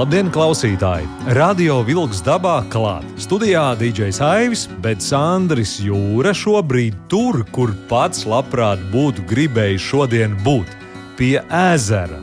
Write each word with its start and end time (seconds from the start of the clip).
Labdien, 0.00 0.30
klausītāji! 0.32 1.04
Radio 1.36 1.82
Vilks 1.84 2.22
dabā 2.24 2.62
klāt. 2.72 3.04
Studijā 3.20 3.74
DJs 3.76 4.20
Aivis, 4.24 4.62
bet 4.80 5.04
Sandris 5.04 5.74
Jūra 5.84 6.32
šobrīd 6.32 6.96
tur, 7.12 7.42
kur 7.52 7.74
pats 7.90 8.22
labprāt 8.24 8.80
būtu 8.94 9.26
gribējis 9.28 9.90
šodien 9.90 10.38
būt- 10.40 10.72
pie 11.18 11.42
ezera, 11.52 12.16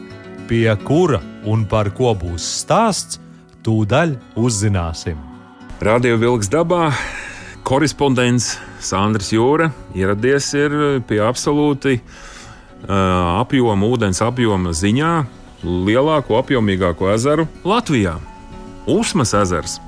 pie 0.49 0.73
kura 0.87 1.21
un 1.45 1.67
par 1.69 1.91
ko 1.91 2.15
būs 2.17 2.41
stāsts, 2.63 3.19
tūdaļ 3.61 4.17
uzzināsim. 4.33 5.21
Radio 5.79 6.17
Vilks 6.17 6.49
dabā 6.49 6.91
korespondents 7.63 8.57
Sandrs 8.79 9.29
Jūra 9.29 9.69
ieradies 9.93 10.49
pie 11.05 11.21
absolūti 11.21 11.99
uh, 12.01 13.43
apjoma, 13.45 13.85
ūdens 13.85 14.25
apjoma 14.25 14.73
ziņā 14.73 15.27
lielāko, 15.63 16.37
apjomīgāko 16.41 17.11
ezeru 17.13 17.47
Latvijā- 17.65 18.17
Usmas 18.99 19.33
ezers. 19.33 19.79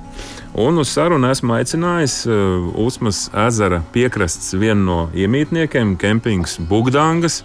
Un 0.54 0.78
uz 0.82 0.90
sarunu 0.90 1.28
esmu 1.30 1.54
aicinājis 1.54 2.24
uh, 2.26 2.70
Usmas 2.82 3.28
ezera 3.46 3.84
piekrastes 3.94 4.50
vienu 4.58 4.82
no 4.82 4.98
iemītniekiem, 5.14 5.94
kempings 6.00 6.58
Bugdāngas. 6.58 7.44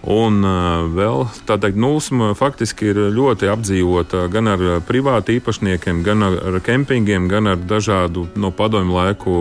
Un 0.00 0.38
uh, 0.46 0.86
vēl 0.94 1.26
tāda 1.48 1.72
nulsma 1.74 2.30
faktiski 2.38 2.92
ir 2.92 3.02
ļoti 3.16 3.50
apdzīvota 3.50 4.28
gan 4.32 4.48
ar 4.48 4.62
privātu 4.86 5.34
īpašniekiem, 5.36 6.04
gan 6.06 6.22
ar, 6.24 6.60
kempingiem, 6.64 7.26
gan 7.28 7.50
ar 7.50 7.58
dažādu 7.58 8.28
no 8.38 8.54
padomju 8.54 8.94
laiku 8.94 9.34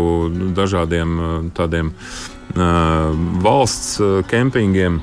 dažādiem 0.58 1.16
uh, 1.16 1.40
tādiem 1.56 1.94
uh, 1.94 3.14
valsts 3.46 4.02
kempingiem. 4.28 5.00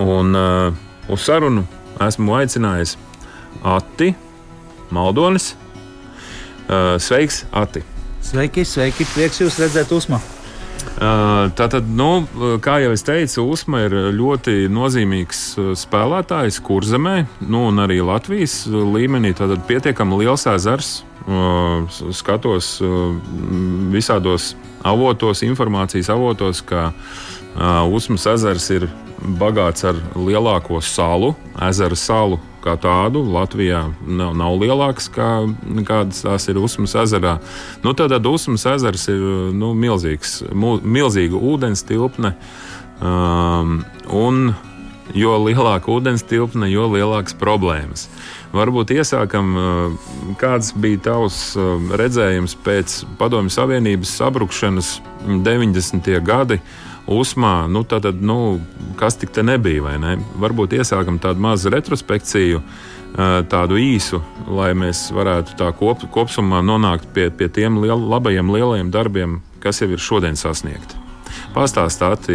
Un 0.00 0.34
uh, 0.36 0.74
uz 1.08 1.22
sarunu 1.22 1.64
esmu 2.06 2.36
aicinājis 2.40 2.96
Ati 3.66 4.14
Maldonis. 4.94 5.54
Sveiks, 6.98 7.44
Ati! 7.52 7.82
Sveiki, 8.24 8.64
sveiki! 8.64 9.06
Prieks 9.14 9.40
jūs 9.42 9.58
redzēt, 9.60 9.90
Usma! 9.94 10.20
Tātad, 11.00 11.88
nu, 11.96 12.24
kā 12.64 12.78
jau 12.82 12.92
es 12.94 13.04
teicu, 13.04 13.44
Usma 13.52 13.82
ir 13.86 13.94
ļoti 14.16 14.68
nozīmīgs 14.72 15.42
spēlētājs 15.80 16.60
kurzemē, 16.64 17.14
nu, 17.48 17.66
un 17.70 17.82
arī 17.84 18.00
Latvijas 18.04 18.62
līmenī. 18.68 19.32
Tātad 19.36 19.64
pietiekami 19.68 20.22
liels 20.22 20.46
ezers. 20.50 20.90
Skatos 22.16 22.72
visādos 23.92 24.54
avotos, 24.88 25.44
informācijas 25.46 26.10
avotos, 26.12 26.62
ka 26.64 26.90
Usmas 27.90 28.24
ezers 28.30 28.70
ir 28.72 28.88
bagāts 29.40 29.84
ar 29.88 29.98
lielāko 30.16 30.80
salu, 30.84 31.34
ezera 31.68 31.96
salu 31.98 32.40
kā 32.64 32.76
tādu. 32.80 33.22
Latvijā 33.32 33.84
nav, 34.06 34.34
nav 34.36 34.56
lielāks 34.60 35.10
kā 35.12 35.30
kādas 35.88 36.24
tās 36.24 36.48
ir 36.50 36.60
Usmas 36.60 36.96
ezerā. 37.02 37.38
Nu, 37.84 37.94
tad 37.96 38.26
Usmas 38.26 38.66
ezers 38.68 39.08
ir 39.12 39.22
nu, 39.56 39.72
milzīgs, 39.74 40.40
milzīga 40.52 41.40
ūdens 41.40 41.84
tilpne. 41.88 42.34
Um, 43.00 43.80
un 44.12 44.50
jo 45.16 45.36
lielāka 45.42 45.90
ūdens 45.90 46.24
tilpne, 46.26 46.68
jo 46.70 46.86
lielākas 46.92 47.34
problēmas. 47.38 48.06
Varbūt 48.54 48.92
iesākam, 48.96 49.54
kāds 50.40 50.72
bija 50.74 51.00
tavs 51.10 51.40
redzējums 52.00 52.56
pēc 52.64 52.96
Padomju 53.18 53.52
Savienības 53.54 54.14
sabrukšanas 54.20 54.96
90. 55.26 56.12
gadi. 56.26 56.60
Usmā, 57.06 57.66
nu, 57.66 57.82
tad, 57.84 58.04
nu, 58.20 58.60
kas 59.00 59.16
tik 59.18 59.32
te 59.34 59.42
nebija, 59.42 59.96
ne? 59.98 60.16
Varbūt 60.40 60.76
iesākam 60.78 61.18
tādu 61.22 61.42
mazu 61.42 61.72
retrospekciju, 61.72 62.60
tādu 63.50 63.78
īsu, 63.80 64.20
lai 64.46 64.70
mēs 64.78 65.08
varētu 65.14 65.56
tā 65.58 65.72
kop, 65.74 66.04
kopumā 66.14 66.60
nonākt 66.62 67.10
pie, 67.14 67.30
pie 67.30 67.48
tiem 67.48 67.80
liel, 67.82 67.98
labajiem, 67.98 68.52
lielajiem 68.54 68.92
darbiem, 68.94 69.40
kas 69.60 69.82
jau 69.82 69.90
ir 69.90 69.98
šodien 69.98 70.38
sasniegti. 70.38 70.98
Pastāstāt, 71.54 72.30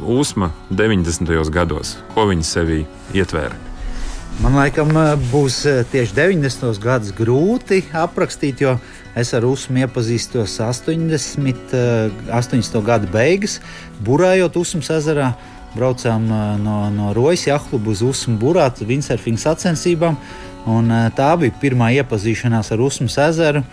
Usma 0.00 0.50
90. 0.70 1.28
gados, 1.52 1.98
ko 2.14 2.28
viņi 2.30 2.48
sevī 2.48 2.80
ietvēra. 3.12 3.56
Man 4.42 4.56
liekas, 4.58 4.88
būs 5.30 5.60
tieši 5.92 6.16
90. 6.16 6.80
gadus 6.82 7.12
grūti 7.14 7.84
aprakstīt, 7.94 8.64
jo 8.64 8.74
es 9.16 9.32
ar 9.34 9.46
Usmu 9.46 9.82
iepazīstos 9.84 10.58
80. 10.60 11.74
80. 12.28 12.80
gada 12.84 13.10
beigas, 13.10 13.60
burājot 14.04 14.58
Usmas 14.60 14.90
ezerā. 14.94 15.32
Braucām 15.74 16.28
no, 16.62 16.76
no 16.94 17.10
Rojas 17.16 17.48
jahlubu 17.48 17.90
uz 17.94 18.02
Usmu 18.06 18.36
burāt, 18.38 18.84
windsurfing 18.86 19.40
sacensībām. 19.40 20.18
Un 20.70 20.92
tā 21.16 21.32
bija 21.40 21.54
pirmā 21.60 21.90
iepazīšanās 21.98 22.70
ar 22.74 22.84
Usmas 22.84 23.18
ezeru. 23.28 23.64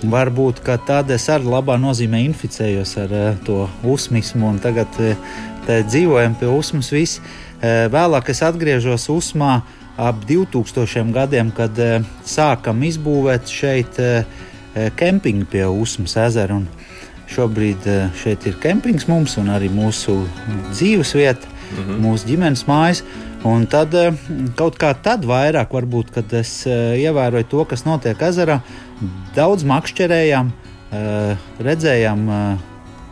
Varbūt 0.00 0.62
tādā 0.88 1.18
es 1.18 1.26
arī 1.28 1.50
labā 1.52 1.74
nozīmē 1.76 2.22
inficējos 2.24 2.94
ar 3.02 3.10
to 3.44 3.66
usmismu, 3.84 4.46
un 4.48 4.60
tagad 4.62 4.88
dzīvojam 5.68 6.38
pie 6.40 6.48
usmas. 6.48 6.88
Viss. 6.94 7.20
Vēlāk 7.60 8.30
es 8.32 8.40
atgriežos 8.40 9.10
Usmā 9.12 9.58
ap 10.00 10.22
2000 10.24 11.12
gadiem, 11.12 11.50
kad 11.52 11.76
sākam 12.24 12.80
izbūvēt 12.88 13.52
šeit 13.52 14.00
kempingu 14.96 15.48
pie 15.50 15.66
Usmas 15.66 16.16
ezera. 16.16 16.56
Un 16.60 16.68
šobrīd 17.30 17.86
šeit 18.18 18.46
ir 18.50 18.56
kempings 18.62 19.06
mums 19.08 19.36
un 19.38 19.52
arī 19.54 19.70
mūsu 19.70 20.16
dzīves 20.72 21.14
vieta, 21.14 21.46
mm 21.46 21.82
-hmm. 21.82 22.00
mūsu 22.06 22.26
ģimenes 22.26 22.66
mājas. 22.66 23.04
Un 23.44 23.64
tad 23.66 23.94
kaut 24.56 24.76
kā 24.76 24.90
tad 25.02 25.24
vairāk, 25.24 25.70
varbūt, 25.72 26.10
kad 26.12 26.32
es 26.36 26.66
ievēroju 26.66 27.44
to, 27.48 27.64
kas 27.64 27.86
notiek 27.86 28.20
ezerā, 28.20 28.60
daudz 29.34 29.64
makšķerējām, 29.64 30.50
redzējām, 31.64 32.28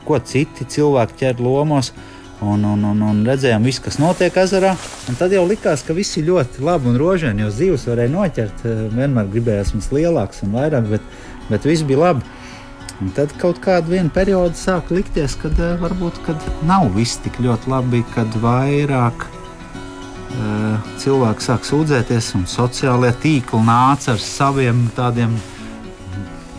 ko 0.04 0.18
citi 0.18 0.64
cilvēki 0.68 1.18
ķer 1.22 1.40
lomos. 1.40 1.92
Un, 2.38 2.62
un, 2.62 2.84
un, 2.86 3.00
un 3.02 3.24
redzējām, 3.26 3.64
visu, 3.66 3.82
kas 3.82 3.96
notiek 3.98 4.36
ezerā. 4.38 4.76
Tad 5.18 5.32
jau 5.34 5.42
likās, 5.48 5.82
ka 5.82 5.94
viss 5.96 6.20
ir 6.20 6.28
ļoti 6.28 6.62
labi 6.62 6.86
un 6.92 6.98
rožaini, 7.00 7.42
jo 7.42 7.48
zivs 7.50 7.88
varēja 7.90 8.12
noķert. 8.12 8.62
Vienmēr 8.94 9.26
gribējās 9.32 9.72
mums 9.74 9.88
lielāks 9.90 10.44
un 10.46 10.54
vairāk, 10.54 10.86
bet, 10.92 11.08
bet 11.48 11.66
viss 11.68 11.86
bija 11.86 12.08
labi. 12.08 12.36
Un 12.98 13.12
tad 13.14 13.30
kaut 13.38 13.60
kādā 13.62 14.00
periodā 14.10 14.58
sāk 14.58 14.90
likties, 14.90 15.36
ka 15.38 15.50
varbūt 15.78 16.18
kad 16.26 16.48
nav 16.66 16.88
viss 16.96 17.20
tik 17.22 17.38
ļoti 17.44 17.70
labi, 17.70 18.00
kad 18.14 18.32
vairāk 18.42 19.26
uh, 19.28 20.88
cilvēki 20.98 21.46
sāk 21.46 21.68
sūdzēties, 21.68 22.32
un 22.34 22.48
sociālajie 22.50 23.14
tīkli 23.22 23.62
nāca 23.62 24.16
ar 24.16 24.18
saviem 24.18 24.88
tādiem 24.96 25.36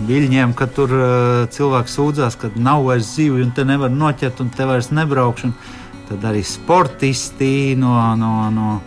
viļņiem, 0.08 0.56
ka 0.56 0.70
tur 0.72 0.96
uh, 0.96 1.44
cilvēks 1.52 1.98
sūdzās, 2.00 2.40
ka 2.40 2.54
nav 2.56 2.88
vairs 2.88 3.12
zivju, 3.18 3.44
un 3.44 3.52
te 3.52 3.68
nevar 3.68 3.92
noķert, 3.92 4.40
un 4.40 4.54
te 4.56 4.68
vairs 4.70 4.94
nebraukšu. 4.96 5.52
Tad 6.10 6.24
arī 6.26 6.40
sportisti 6.48 7.76
no, 7.78 7.94
no, 8.18 8.48
no 8.50 8.80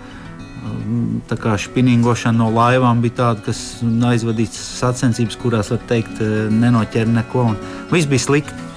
tā 1.28 1.37
kā 1.41 1.56
spinningošana 1.59 2.39
no 2.39 2.50
laivām 2.55 3.00
bija 3.03 3.19
tāda, 3.21 3.47
kas 3.49 3.83
aizvadīts 3.83 4.59
sacensības, 4.78 5.39
kurās 5.43 5.73
var 5.73 5.81
teikt, 5.89 6.21
nenoķēra 6.53 7.11
neko, 7.19 7.49
viss 7.93 8.11
bija 8.11 8.27
slikti. 8.27 8.71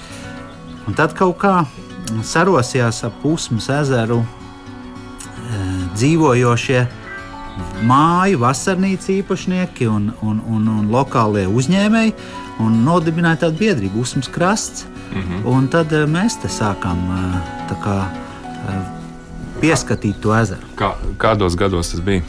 Un 0.86 0.98
tad 0.98 1.16
kaut 1.18 1.40
kā 1.42 1.64
sarosījās 2.26 3.04
ap 3.08 3.16
Pusmas 3.24 3.70
ezeru 3.74 4.22
dzīvojošie 5.96 6.86
māju 7.88 8.42
vasarnīcu 8.42 9.14
īpašnieki 9.20 9.88
un, 9.90 10.10
un, 10.26 10.42
un, 10.52 10.68
un 10.80 10.90
lokālie 10.92 11.46
uzņēmēji 11.48 12.14
un 12.64 12.76
nodibināja 12.86 13.46
tādu 13.46 13.64
biedrību, 13.64 14.02
Usmas 14.02 14.30
krasts. 14.32 14.86
Mm 15.14 15.22
-hmm. 15.22 15.46
Un 15.46 15.68
tad 15.68 15.92
mēs 15.92 16.42
te 16.42 16.48
sākām 16.48 16.98
kā, 17.84 17.98
pieskatīt 19.62 20.22
to 20.24 20.34
ezeru. 20.36 20.68
Kā, 20.80 20.94
kādos 21.22 21.58
gados 21.60 21.94
tas 21.94 22.04
bija? 22.06 22.24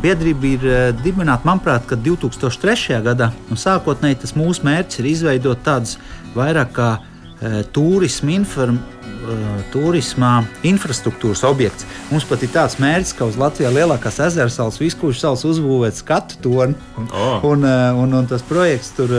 Biedrība 0.00 0.48
ir 0.48 0.62
dibināta, 1.02 1.44
manuprāt, 1.44 1.84
2003. 1.90 3.02
gadā. 3.04 3.30
Sākotnēji 3.52 4.22
tas 4.22 4.32
mūsu 4.38 4.64
mērķis 4.64 5.02
ir 5.02 5.08
izveidot 5.10 5.60
tādus 5.66 5.98
vairāk 6.32 6.72
kā 6.78 6.88
e, 6.96 7.60
turismu 7.74 8.32
inform, 8.38 8.78
turismā 9.72 10.40
infrastruktūras 10.66 11.42
objekts. 11.48 11.86
Mums 12.10 12.26
pat 12.28 12.44
ir 12.44 12.52
tāds 12.54 12.78
mērķis, 12.82 13.14
ka 13.18 13.28
uz 13.28 13.38
Latvijas 13.40 13.74
lielākās 13.76 14.20
ezera 14.26 14.52
salas, 14.52 14.80
Viskūžas 14.80 15.24
salas 15.24 15.44
uzbūvēt 15.48 15.98
skatu 16.00 16.40
toni. 16.44 16.76
Un, 16.98 17.10
oh. 17.12 17.44
un, 17.50 17.66
un, 18.02 18.16
un 18.20 18.30
tas 18.30 18.44
projekts 18.46 18.94
tur 18.96 19.12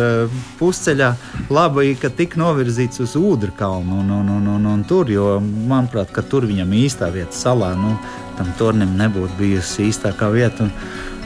pusceļā 0.59 1.11
labi, 1.53 1.93
ka 2.01 2.11
tik 2.13 2.37
novirzīts 2.41 3.03
uz 3.05 3.15
ūdra 3.19 3.53
kalnu 3.59 4.01
un, 4.01 4.11
un, 4.21 4.33
un, 4.37 4.49
un, 4.55 4.67
un 4.73 4.83
tur, 4.87 5.09
jo 5.11 5.35
manuprāt, 5.41 6.11
ka 6.15 6.25
tur 6.25 6.49
viņam 6.49 6.73
īstā 6.81 7.11
vieta 7.13 7.35
salā, 7.37 7.73
nu, 7.77 7.95
tam 8.39 8.51
tornim 8.59 8.97
nebūtu 8.99 9.37
bijusi 9.39 9.89
īstākā 9.91 10.31
vieta. 10.33 10.67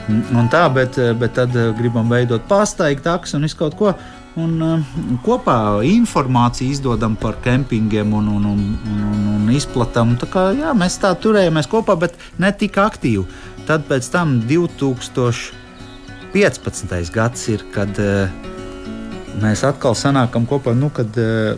Un, 0.06 0.22
un 0.38 0.50
tā, 0.54 0.68
bet, 0.74 1.00
bet 1.18 1.34
tad 1.38 1.56
gribam 1.80 2.12
veidot 2.12 2.44
pastaigu 2.50 3.02
taksu 3.06 3.40
un 3.40 3.48
visu 3.48 3.58
kaut 3.64 3.78
ko. 3.80 3.96
Un, 4.36 4.58
uh, 4.60 4.84
kopā 5.24 5.80
informāciju 5.88 6.68
izdodam 6.74 7.14
par 7.16 7.38
kempingiem 7.44 8.14
un, 8.18 8.28
un, 8.28 8.46
un, 8.50 8.60
un, 8.92 9.04
un 9.32 9.50
izplatām. 9.56 10.18
Tā 10.20 10.28
kā, 10.28 10.52
jā, 10.58 10.74
mēs 10.76 10.98
tā 11.00 11.16
turējāmies 11.16 11.68
kopā, 11.72 11.96
bet 12.02 12.14
ne 12.42 12.52
tik 12.52 12.78
aktīvi. 12.84 13.24
Tad 13.66 13.82
pēc 13.88 14.10
tam 14.12 14.42
2015. 14.50 17.12
gads 17.16 17.48
ir, 17.54 17.64
kad 17.72 18.00
uh, 18.04 18.28
mēs 19.40 19.64
atkal 19.64 19.96
sanākam 19.96 20.46
kopā. 20.50 20.74
Nu, 20.76 20.90
kad, 20.92 21.08
uh, 21.16 21.56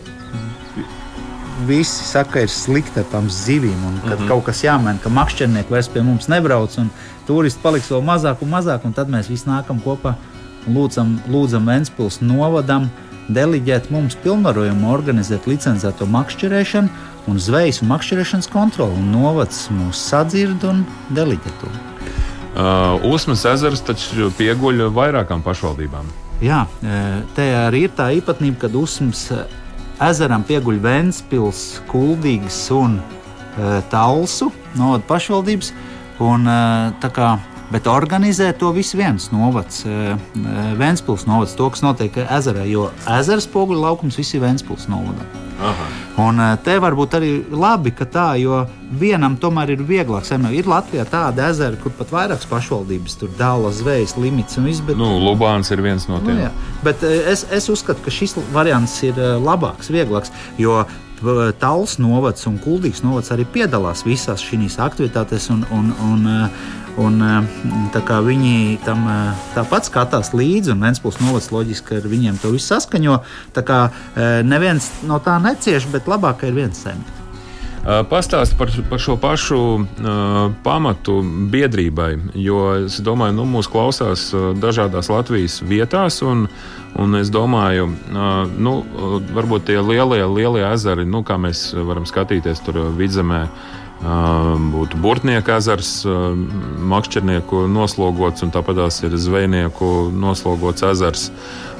Visi 1.66 2.06
saka, 2.06 2.30
ka 2.36 2.40
ir 2.46 2.50
slikti 2.54 3.02
ar 3.02 3.08
tām 3.10 3.26
zivīm, 3.26 3.82
un 3.82 3.98
ka 4.04 4.14
mm 4.14 4.14
-hmm. 4.14 4.30
kaut 4.30 4.46
kas 4.46 4.62
jāmaina, 4.62 5.02
ka 5.02 5.10
makšķernieki 5.10 5.74
vairs 5.74 5.90
pie 5.90 6.06
mums 6.06 6.30
nebrauc, 6.30 6.70
un 6.78 6.86
turisti 7.26 7.58
paliks 7.62 7.90
vēl 7.90 8.02
mazāk 8.06 8.42
un 8.46 8.50
mazāk, 8.50 8.84
un 8.84 8.92
tad 8.92 9.08
mēs 9.10 9.28
visi 9.28 9.48
nākam 9.50 9.80
kopā 9.82 10.14
lūdzam, 10.72 11.16
lūdzam 11.32 11.68
Ventspils 11.68 12.20
novadam 12.24 12.88
deliģēt 13.28 13.90
mums 13.92 14.16
pilnvarojumu 14.24 14.88
organizēt 14.92 15.46
licencēto 15.50 16.08
makšķerēšanu 16.08 17.06
un 17.28 17.40
zvejas 17.42 17.82
un 17.82 17.90
makšķerēšanas 17.92 18.48
kontroli. 18.52 18.96
Un 18.96 19.10
novads 19.12 19.66
mūs 19.74 20.00
sadzird 20.10 20.64
un 20.68 20.84
deliģē 21.16 21.52
to. 21.60 21.72
Uh, 22.58 22.96
Usmas 23.06 23.44
ezers 23.46 23.84
taču 23.84 24.32
pieguļ 24.38 24.88
vairākām 24.96 25.44
pašvaldībām. 25.44 26.08
Jā, 26.42 26.64
te 27.34 27.44
arī 27.58 27.88
ir 27.88 27.94
tā 27.98 28.12
īpatnība, 28.14 28.62
ka 28.62 28.70
Usmas 28.78 29.26
ezeram 30.06 30.44
pieguļ 30.46 30.78
Ventspils, 30.82 31.82
Kuldīgas 31.90 32.60
un 32.74 33.00
uh, 33.02 33.78
Talsu 33.90 34.52
novada 34.78 35.04
pašvaldības. 35.10 35.72
Un, 36.22 36.46
uh, 36.50 36.94
tā 37.02 37.10
kā 37.14 37.36
Bet 37.68 37.86
organizē 37.86 38.48
to 38.56 38.70
visu 38.72 38.96
viens 38.96 39.28
novads, 39.28 39.82
eh, 39.84 40.14
eh, 40.14 40.70
Vēnspils 40.78 41.26
novads, 41.28 41.52
to, 41.56 41.68
kas 41.68 41.82
notiek 41.84 42.14
ezerā, 42.24 42.64
jo 42.64 42.88
ezera 43.18 43.44
spoguļu 43.44 43.82
laukums 43.82 44.16
viss 44.16 44.32
ir 44.34 44.40
Vēnspils 44.40 44.88
novada. 44.88 45.26
Aha. 45.60 45.88
Un 46.24 46.40
eh, 46.40 46.54
te 46.64 46.78
var 46.80 46.96
būt 46.96 47.16
arī 47.18 47.32
labi, 47.52 47.92
ka 47.92 48.06
tā, 48.08 48.28
jo 48.40 48.62
vienam 49.00 49.36
tomēr 49.36 49.74
ir 49.74 49.82
vieglāk. 49.84 50.24
Saimē. 50.24 50.54
Ir 50.56 50.70
Latvijā 50.70 51.04
tāda 51.12 51.50
ezera, 51.52 51.76
kur 51.76 51.92
pat 51.98 52.14
vairākas 52.14 52.48
pašvaldības 52.48 53.18
tur 53.20 53.34
dala 53.36 53.68
zvejas 53.76 54.16
limits 54.16 54.56
un 54.56 54.70
viss. 54.70 54.80
Bet... 54.80 54.96
Nu, 54.96 55.18
Lubāns 55.20 55.68
ir 55.74 55.84
viens 55.84 56.08
no 56.08 56.22
tiem. 56.24 56.38
Nu, 56.38 56.46
jā. 56.46 56.54
bet 56.86 57.04
es, 57.04 57.44
es 57.52 57.68
uzskatu, 57.68 58.00
ka 58.06 58.14
šis 58.14 58.38
variants 58.54 58.96
ir 59.04 59.20
labāks, 59.44 59.92
vieglāks, 59.92 60.32
jo 60.56 60.86
Tāls 61.58 61.96
novads 61.98 62.46
un 62.46 62.60
Kuldīgs 62.62 63.00
novads 63.02 63.32
arī 63.34 63.42
piedalās 63.50 64.04
visās 64.06 64.38
šīs 64.38 64.76
aktivitātēs. 64.78 65.48
Un, 65.50 65.64
un, 65.74 65.88
un, 65.98 66.28
Un, 66.98 67.20
eh, 67.22 68.18
viņi 68.26 68.78
tam 68.82 69.06
eh, 69.06 69.44
tāpat 69.54 69.86
skatās 69.86 70.32
līdzi, 70.34 70.74
un 70.74 70.82
Vēnspils 70.82 71.20
novads 71.22 71.52
loģiski 71.54 72.00
ar 72.00 72.08
viņiem 72.10 72.40
to 72.42 72.50
visu 72.54 72.72
saskaņo. 72.72 73.20
Tā 73.54 73.62
kā 73.62 73.78
eh, 73.88 74.42
neviens 74.42 74.90
no 75.06 75.20
tā 75.22 75.38
necieš, 75.42 75.86
bet 75.92 76.10
labāk 76.10 76.42
ir 76.48 76.58
viens 76.58 76.82
saimnieks. 76.82 77.14
Pastāst 78.10 78.52
par, 78.58 78.68
par 78.90 79.00
šo 79.00 79.14
pašu 79.16 79.58
uh, 79.78 80.50
pamatu 80.60 81.22
biedrībai, 81.48 82.18
jo 82.36 82.58
es 82.82 82.98
domāju, 83.00 83.32
ka 83.32 83.36
nu, 83.38 83.46
mūsu 83.48 83.72
klausās 83.72 84.24
dažādās 84.60 85.08
Latvijas 85.08 85.62
vietās. 85.64 86.18
Un, 86.26 86.48
un 87.00 87.16
es 87.16 87.30
domāju, 87.32 87.86
uh, 87.88 88.50
nu, 88.58 88.74
varbūt 89.32 89.70
tie 89.70 89.78
lielie, 89.80 90.20
lielie 90.26 90.66
ezeri, 90.68 91.06
nu, 91.08 91.22
kā 91.24 91.38
mēs 91.40 91.70
varam 91.78 92.04
skatīties 92.04 92.60
tur 92.66 92.82
vidzemē, 92.98 93.40
uh, 93.46 93.78
būtu 93.98 94.98
Burtnieku 95.02 95.56
ezers, 95.56 96.04
Makšķernieku 96.06 97.66
noslogots, 97.66 98.42
un 98.42 98.52
tāpat 98.54 98.78
ir 99.02 99.16
Zvejnieku 99.16 100.10
noslogots 100.14 100.82
ezers. 100.82 101.30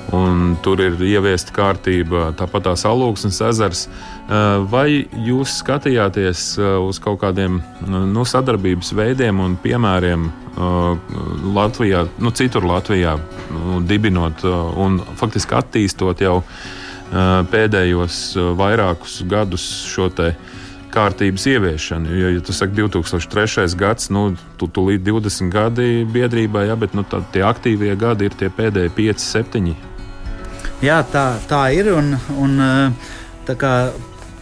Un 0.09 0.57
tur 0.65 0.81
ir 0.81 0.95
ieviesta 1.05 1.53
kārtība, 1.53 2.33
tāpat 2.33 2.65
tās 2.65 2.87
alūksnes 2.89 3.43
ezers. 3.45 3.89
Vai 4.73 5.05
jūs 5.13 5.59
skatījāties 5.61 6.57
uz 6.81 6.99
kaut 6.99 7.21
kādiem 7.21 7.61
nu, 7.87 8.25
sadarbības 8.25 8.95
veidiem 8.97 9.41
un 9.45 9.57
piemēriem 9.61 10.31
Latvijā, 11.55 12.07
nu, 12.19 12.33
citur 12.33 12.65
Latvijā, 12.65 13.19
nu, 13.53 13.83
dibinot 13.85 14.43
un 14.81 14.97
faktiski 15.21 15.59
attīstot 15.61 16.25
jau 16.25 16.41
pēdējos 17.53 18.23
vairākus 18.57 19.21
gadus 19.29 19.69
šo 19.93 20.09
te 20.09 20.33
uh, 20.33 20.58
kārtības 20.93 21.47
ieviešanu. 21.53 22.15
Jo, 22.17 22.31
ja 22.35 22.43
tu 22.45 22.55
saki 22.57 22.77
2003. 22.79 23.67
gads, 23.79 24.11
nu, 24.15 24.31
tu, 24.61 24.69
tu 24.69 24.87
līdz 24.89 25.05
20 25.11 25.53
gadi 25.53 25.89
biedrībā, 26.09 26.65
ja, 26.69 26.77
bet 26.77 26.97
nu, 26.97 27.05
tie 27.33 27.45
aktīvie 27.47 27.95
gadi 27.99 28.29
ir 28.29 28.37
tie 28.39 28.51
pēdējie 28.53 28.95
5, 28.97 29.25
7. 29.25 29.73
Jā, 30.85 31.03
tā, 31.13 31.27
tā 31.51 31.63
ir. 31.75 31.93
Un, 31.97 32.15
un, 32.39 32.59
tā 33.49 33.59
kā 33.59 33.73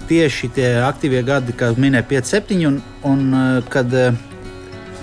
tieši 0.06 0.52
tie 0.54 0.70
aktīvie 0.86 1.22
gadi, 1.26 1.56
kā 1.56 1.72
minēja 1.76 2.06
5, 2.14 2.32
7, 2.36 2.62
un, 2.70 2.80
un 3.06 3.28
kad 3.72 3.92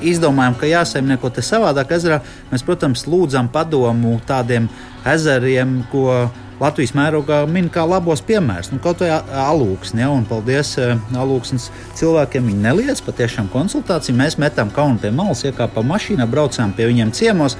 izdomājām, 0.03 0.55
ka 0.59 0.69
jāsaimnieko 0.69 1.31
te 1.33 1.43
savādāk 1.45 1.93
ezerā, 1.95 2.19
mēs, 2.51 2.63
protams, 2.65 3.05
lūdzam 3.07 3.49
padomu 3.51 4.17
tādiem 4.27 4.67
ezeriem, 5.07 5.81
ko 5.91 6.27
Latvijas 6.61 6.93
mērogā 6.93 7.39
min 7.49 7.65
kā 7.73 7.83
labos 7.87 8.21
piemērus. 8.25 8.69
Nu, 8.73 8.79
kaut 8.83 9.01
kā 9.01 9.17
alūksni, 9.43 10.03
ja, 10.03 10.09
un 10.13 10.25
paldies 10.29 10.75
alūksnes 10.77 11.69
cilvēkiem. 11.97 12.45
Viņi 12.51 12.65
neliedz 12.67 13.01
patiešām 13.05 13.49
konsultāciju. 13.53 14.15
Mēs 14.19 14.37
metām 14.41 14.71
kaunu 14.73 15.01
pie 15.01 15.11
malas, 15.15 15.43
iekāpām 15.47 15.89
mašīnā, 15.89 16.27
braucām 16.29 16.75
pie 16.77 16.87
viņiem 16.91 17.13
ciemos. 17.17 17.57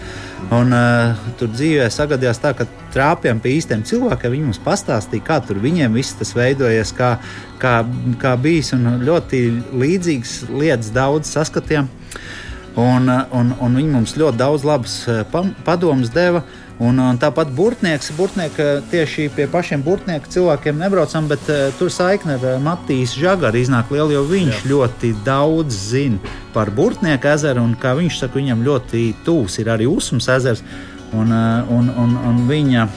Un, 0.54 0.76
uh, 0.76 1.26
tur 1.40 1.50
dzīvē 1.56 1.90
sagadījās 1.94 2.42
tā, 2.44 2.54
ka 2.58 2.68
trāpījām 2.94 3.42
pie 3.42 3.58
īstiem 3.58 3.84
cilvēkiem. 3.88 4.36
Viņi 4.36 4.50
mums 4.52 4.62
pastāstīja, 4.64 5.26
kā 5.26 5.42
tur 5.48 5.62
viņiem 5.64 5.98
viss 5.98 6.18
tas 6.20 6.36
veidojies, 6.38 6.94
kā, 6.98 7.16
kā, 7.64 7.80
kā 8.22 8.36
bijis. 8.38 8.76
Un 8.78 9.02
ļoti 9.08 9.46
līdzīgas 9.74 10.38
lietas 10.54 10.94
daudz 10.94 11.34
saskatījām. 11.34 11.90
Un, 12.80 13.10
un, 13.10 13.54
un 13.62 13.76
viņi 13.78 13.92
mums 13.94 14.16
ļoti 14.18 14.40
daudz 14.40 14.64
labas 14.66 15.02
padomus 15.66 16.14
deva. 16.14 16.42
Uh, 16.42 16.60
Un, 16.82 16.98
un 16.98 17.20
tāpat 17.22 17.52
burtnieks, 17.54 18.10
burtnieka, 18.18 18.80
tieši 18.90 19.28
pie 19.36 19.46
pašiem 19.52 19.84
burtnieku 19.86 20.32
cilvēkiem 20.34 20.80
nebraucam, 20.82 21.28
bet 21.30 21.46
uh, 21.52 21.68
tur 21.78 21.92
saikne 21.94 22.40
ar 22.40 22.48
uh, 22.50 22.56
Matīs 22.64 23.14
Žagaru 23.14 23.62
iznāk 23.62 23.94
liela, 23.94 24.10
jo 24.16 24.24
viņš 24.26 24.56
Jā. 24.58 24.64
ļoti 24.72 25.14
daudz 25.26 25.78
zina 25.92 26.34
par 26.56 26.74
burtnieku 26.74 27.30
ezeru. 27.30 27.62
Un, 27.62 27.78
kā 27.78 27.94
viņš 28.00 28.24
saka, 28.24 28.40
viņam 28.42 28.66
ļoti 28.66 29.06
tūs 29.26 29.60
ir 29.62 29.70
arī 29.70 29.86
Usmas 29.92 30.32
ezers. 30.34 30.66
Un, 31.14 31.30
uh, 31.30 31.62
un, 31.70 31.94
un, 31.94 32.18
un 32.26 32.46
viņa 32.50 32.88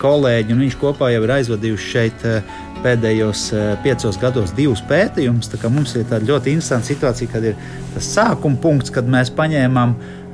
kolēģi 0.00 0.56
un 0.56 0.64
viņš 0.64 0.80
kopā 0.80 1.12
jau 1.12 1.26
ir 1.26 1.36
aizvadījuši 1.36 1.90
šeit 1.92 2.24
uh, 2.24 2.60
pēdējos 2.80 3.50
piecos 3.84 4.16
gados 4.20 4.52
divus 4.56 4.80
pētījumus. 4.88 5.52
Mums 5.68 5.92
ir 5.96 6.08
tāda 6.08 6.24
ļoti 6.28 6.56
interesanta 6.56 6.88
situācija, 6.88 7.32
kad 7.32 7.44
ir 7.52 7.56
tas 7.92 8.08
sākuma 8.16 8.56
punkts, 8.62 8.92
kad 8.94 9.08
mēs 9.10 9.32
paņēmām 9.36 9.92
uh, 9.92 10.25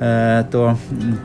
to, 0.51 0.63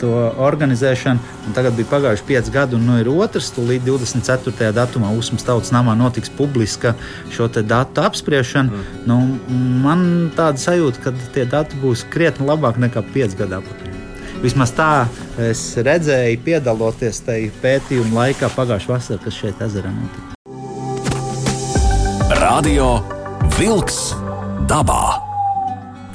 to 0.01 0.11
organizēšanu. 0.45 1.53
Tagad 1.57 1.77
bija 1.79 1.91
pagājuši 1.91 2.27
pieci 2.29 2.55
gadi, 2.55 2.77
un 2.79 2.87
nu 2.87 2.99
ir 3.01 3.11
otrs. 3.11 3.51
Līdz 3.59 3.89
24. 3.89 4.73
datumā 4.77 5.11
Usmas 5.19 5.47
tautas 5.47 5.73
namā 5.75 5.97
notiks 5.99 6.31
publiska 6.31 6.95
šo 7.35 7.49
datu 7.59 8.05
apspriešana. 8.05 8.71
Mm. 8.71 9.05
Nu, 9.09 9.21
man 9.85 10.07
tāda 10.37 10.61
sajūta, 10.63 11.03
ka 11.09 11.15
tie 11.35 11.47
dati 11.49 11.79
būs 11.83 12.07
krietni 12.13 12.47
labāk 12.49 12.79
nekā 12.79 13.03
pieci 13.13 13.39
gadi 13.39 13.59
atpakaļ. 13.59 13.99
Vismaz 14.43 14.71
tā 14.77 15.09
es 15.43 15.61
redzēju, 15.83 16.39
piedaloties 16.47 17.25
tajā 17.27 17.51
pētījuma 17.63 18.23
laikā 18.23 18.53
pagājušā 18.55 18.95
vasarā, 18.95 19.23
kas 19.25 19.39
šeit 19.41 19.63
ezerā 19.67 19.91
notika. 19.91 20.27
Radio 22.39 23.01
Vilks 23.59 24.13
dabā! 24.71 25.28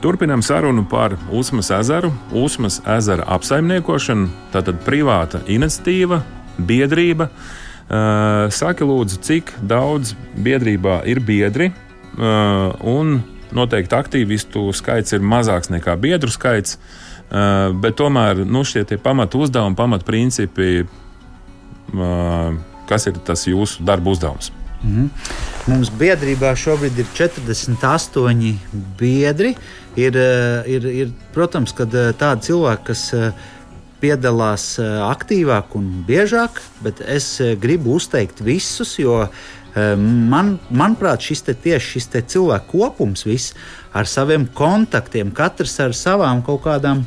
Turpinām 0.04 0.42
sarunu 0.44 0.82
par 0.84 1.14
Usmas 1.32 1.70
ezeru, 1.72 2.10
Usmas 2.36 2.82
ezera 2.92 3.24
apsaimniekošanu. 3.38 4.26
Tātad 4.52 4.82
privāta 4.84 5.40
iniciatīva, 5.48 6.18
biedrība. 6.60 7.30
Uh, 7.32 8.50
saki, 8.52 8.84
lūdzu, 8.84 9.22
cik 9.24 9.54
daudz 9.64 10.12
biedrībā 10.44 10.98
ir 11.08 11.22
biedri, 11.24 11.70
uh, 11.72 12.76
un 12.84 13.22
noteikti 13.56 13.96
aktīvistu 13.96 14.66
skaits 14.76 15.16
ir 15.16 15.24
mazāks 15.24 15.72
nekā 15.72 15.96
biedru 16.04 16.36
skaits, 16.36 16.76
uh, 16.76 17.72
bet 17.72 17.96
tomēr 18.02 18.44
nu, 18.44 18.66
šie 18.68 18.84
pamatu 19.00 19.46
uzdevumi, 19.46 19.80
pamatu 19.80 20.10
principi, 20.10 20.84
kas 22.90 23.08
ir 23.08 23.24
tas 23.24 23.48
jūsu 23.48 23.88
darba 23.88 24.12
uzdevums? 24.12 24.52
Mm. 24.84 25.10
Mums 25.72 25.90
biedrībā 25.96 26.52
šobrīd 26.60 26.98
ir 27.00 27.10
48 27.16 28.52
biedri. 29.00 29.54
Ir, 29.96 30.18
ir, 30.68 30.88
ir, 30.90 31.12
protams, 31.36 31.72
ka 31.78 31.86
tādi 31.88 32.50
cilvēki, 32.50 32.86
kas 32.90 33.04
piedalās 34.04 34.74
aktīvāk 34.82 35.78
un 35.80 35.90
biežāk, 36.08 36.60
bet 36.84 37.00
es 37.08 37.38
gribu 37.62 37.96
uzteikt 37.96 38.42
visus, 38.44 38.98
jo 39.00 39.22
man, 39.74 40.58
manuprāt, 40.74 41.24
šis 41.24 41.46
te 41.48 41.56
tieši 41.56 41.94
šis 41.96 42.10
te 42.12 42.24
cilvēku 42.34 42.82
kopums, 42.82 43.24
viss 43.26 43.54
ar 43.96 44.10
saviem 44.10 44.50
kontaktiem, 44.58 45.32
katrs 45.32 45.78
ar 45.80 45.96
savām 45.96 46.44
kaut 46.44 46.66
kādām 46.66 47.06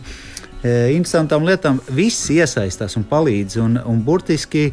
interesantām 0.65 1.45
lietām, 1.47 1.83
viss 1.95 2.31
iesaistās 2.33 2.97
un 2.99 3.05
palīdz. 3.07 3.61
Un, 3.63 3.77
un 3.85 4.01
burtiski 4.03 4.71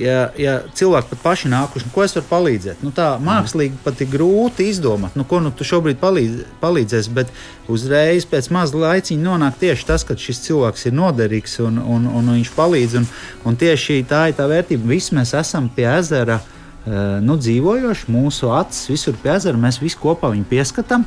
ja, 0.00 0.20
ja 0.40 0.54
cilvēki 0.76 1.10
pat 1.12 1.22
paši 1.22 1.50
nākuši, 1.52 1.86
nu, 1.88 1.92
ko 1.94 2.04
es 2.04 2.14
varu 2.16 2.26
palīdzēt, 2.30 2.82
nu, 2.84 2.92
tā 2.96 3.12
mākslīgi 3.22 3.80
pat 3.84 4.00
ir 4.02 4.10
grūti 4.12 4.68
izdomāt, 4.70 5.16
nu, 5.18 5.26
ko 5.28 5.42
nu, 5.44 5.52
tu 5.54 5.66
šobrīd 5.66 6.00
palīdz, 6.00 6.44
palīdzēsi. 6.62 7.12
Bet 7.16 7.32
uzreiz 7.70 8.26
pēc 8.30 8.50
maza 8.54 8.78
laiciņa 8.80 9.26
nonāk 9.26 9.58
tieši 9.60 9.88
tas, 9.88 10.06
ka 10.06 10.16
šis 10.18 10.42
cilvēks 10.46 10.88
ir 10.88 10.96
noderīgs 10.98 11.58
un, 11.66 11.80
un, 11.80 12.08
un 12.20 12.32
viņš 12.36 12.54
palīdz. 12.56 12.96
Un, 13.00 13.10
un 13.46 13.60
tieši 13.60 14.00
tā 14.08 14.28
ir 14.30 14.38
tā 14.38 14.48
vērtība. 14.50 14.90
Visi 14.90 15.16
mēs 15.18 15.34
esam 15.38 15.70
pie 15.74 15.88
ezera. 15.92 16.40
Nu, 17.20 17.36
dzīvojoši, 17.36 18.06
mūsu 18.08 18.48
acis 18.56 18.88
visur 18.88 19.18
pie 19.20 19.34
ezera, 19.34 19.58
mēs 19.60 19.78
visi 19.82 19.98
kopā 20.00 20.30
viņu 20.32 20.46
pieskatām 20.48 21.04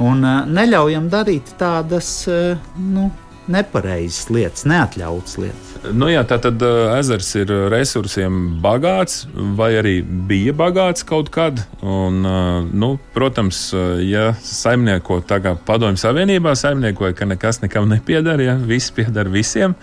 un 0.00 0.22
neļaujam 0.54 1.08
darīt 1.12 1.50
tādas 1.60 2.12
nu, 2.30 3.08
nepareizas 3.50 4.30
lietas, 4.32 4.64
neatļautas 4.70 5.36
lietas. 5.40 5.70
Nu 5.96 6.10
jā, 6.10 6.20
tā 6.28 6.36
tad 6.42 6.60
uh, 6.60 6.92
ezers 6.98 7.30
ir 7.40 7.50
resursiem 7.72 8.60
bagāts, 8.60 9.24
vai 9.56 9.70
arī 9.80 9.94
bija 10.04 10.52
bagāts 10.56 11.06
kaut 11.08 11.30
kad. 11.32 11.62
Un, 11.80 12.20
uh, 12.28 12.66
nu, 12.68 12.92
protams, 13.14 13.62
uh, 13.72 13.96
ja 14.04 14.30
saimnieko 14.44 15.22
tagad 15.24 15.62
Padomju 15.64 16.02
Savienībā 16.02 16.52
saimniekoja, 16.58 17.16
ka 17.16 17.28
nekas 17.28 17.62
nekam 17.64 17.88
nepiedara, 17.88 18.50
ja 18.52 18.58
viss 18.60 18.92
piedara 18.94 19.32
visiem. 19.32 19.76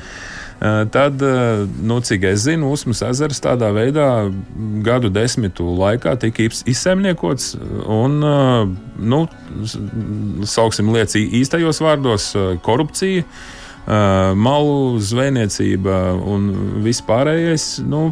Tad, 0.57 1.21
nu, 1.86 2.00
cik 2.01 2.24
es 2.31 2.47
zinu, 2.47 2.71
Usmas 2.74 3.03
ezers 3.05 3.38
tādā 3.45 3.67
veidā 3.75 4.07
gadu 4.81 5.12
desmitu 5.13 5.67
laikā 5.77 6.15
tika 6.17 6.47
izsaimniekots 6.65 7.51
un, 7.93 8.15
nu, 8.97 9.19
sauksim 10.50 10.89
lietas 10.95 11.19
īstajos 11.21 11.83
vārdos, 11.86 12.31
korupcija 12.65 13.27
malu 13.88 15.00
zvejniecība 15.00 15.98
un 16.27 16.50
viss 16.84 17.03
pārējais. 17.08 17.67
Nu, 17.88 18.10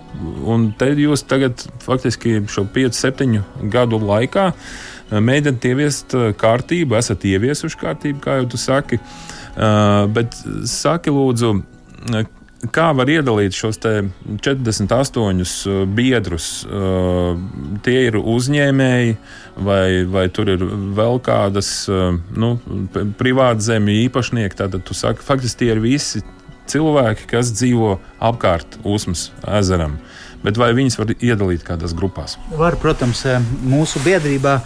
un 0.47 0.69
te 0.79 0.87
jūs 0.95 1.25
tagad 1.27 1.65
faktiski 1.83 2.39
šo 2.51 2.63
5, 2.71 2.95
7 2.95 3.41
gadu 3.73 3.99
laikā 3.99 4.51
mēģināt 5.11 5.67
ieviest 5.69 6.15
kārtību, 6.39 6.97
esat 6.97 7.27
ieviesuši 7.27 7.81
kārtību, 7.81 8.23
kā 8.23 8.39
jau 8.39 8.47
tu 8.53 8.61
saki. 8.61 9.01
Bet 10.15 10.39
saki, 10.69 11.13
lūdzu, 11.13 11.51
kā 12.73 12.89
var 12.97 13.09
iedalīt 13.11 13.57
šos 13.57 13.79
48 13.81 15.87
biedrus? 15.97 16.49
Tie 17.85 17.97
ir 18.07 18.19
uzņēmēji, 18.21 19.17
vai, 19.67 19.87
vai 20.09 20.27
tur 20.33 20.53
ir 20.55 20.65
vēl 20.97 21.19
kādas 21.25 21.73
nu, 21.89 22.55
privāta 23.19 23.67
zemju 23.71 23.99
īpašnieki. 24.05 24.61
Tad 24.61 24.79
tu 24.85 24.97
saki, 24.97 25.25
faktiski 25.25 25.65
tie 25.65 25.73
ir 25.75 25.83
visi 25.83 26.23
cilvēki, 26.71 27.27
kas 27.29 27.51
dzīvo 27.53 27.97
apkārt 28.23 28.79
Usmas 28.83 29.29
ezeram. 29.57 29.99
Bet 30.45 30.59
vai 30.61 30.71
viņas 30.77 30.97
var 30.99 31.13
iedalīt 31.15 31.63
kādās 31.65 31.95
grupās? 31.97 32.37
Var, 32.53 32.77
protams, 32.81 33.23
mūsu 33.65 34.01
biedrībā 34.05 34.59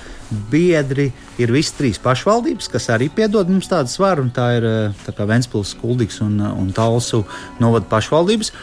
biedri 0.52 1.10
ir 1.42 1.54
visas 1.54 1.76
trīs 1.78 2.02
pašvaldības, 2.02 2.70
kas 2.72 2.90
arī 2.94 3.10
piedod 3.14 3.50
mums 3.50 3.70
tādu 3.72 3.92
svaru. 3.92 4.28
Tā 4.34 4.50
ir 4.58 4.68
tā 5.06 5.30
Ventspils, 5.30 5.76
Kuldīgs 5.82 6.22
un, 6.26 6.38
un 6.42 6.70
Talsu 6.76 7.24
novada 7.60 7.90
pašvaldības, 7.90 8.54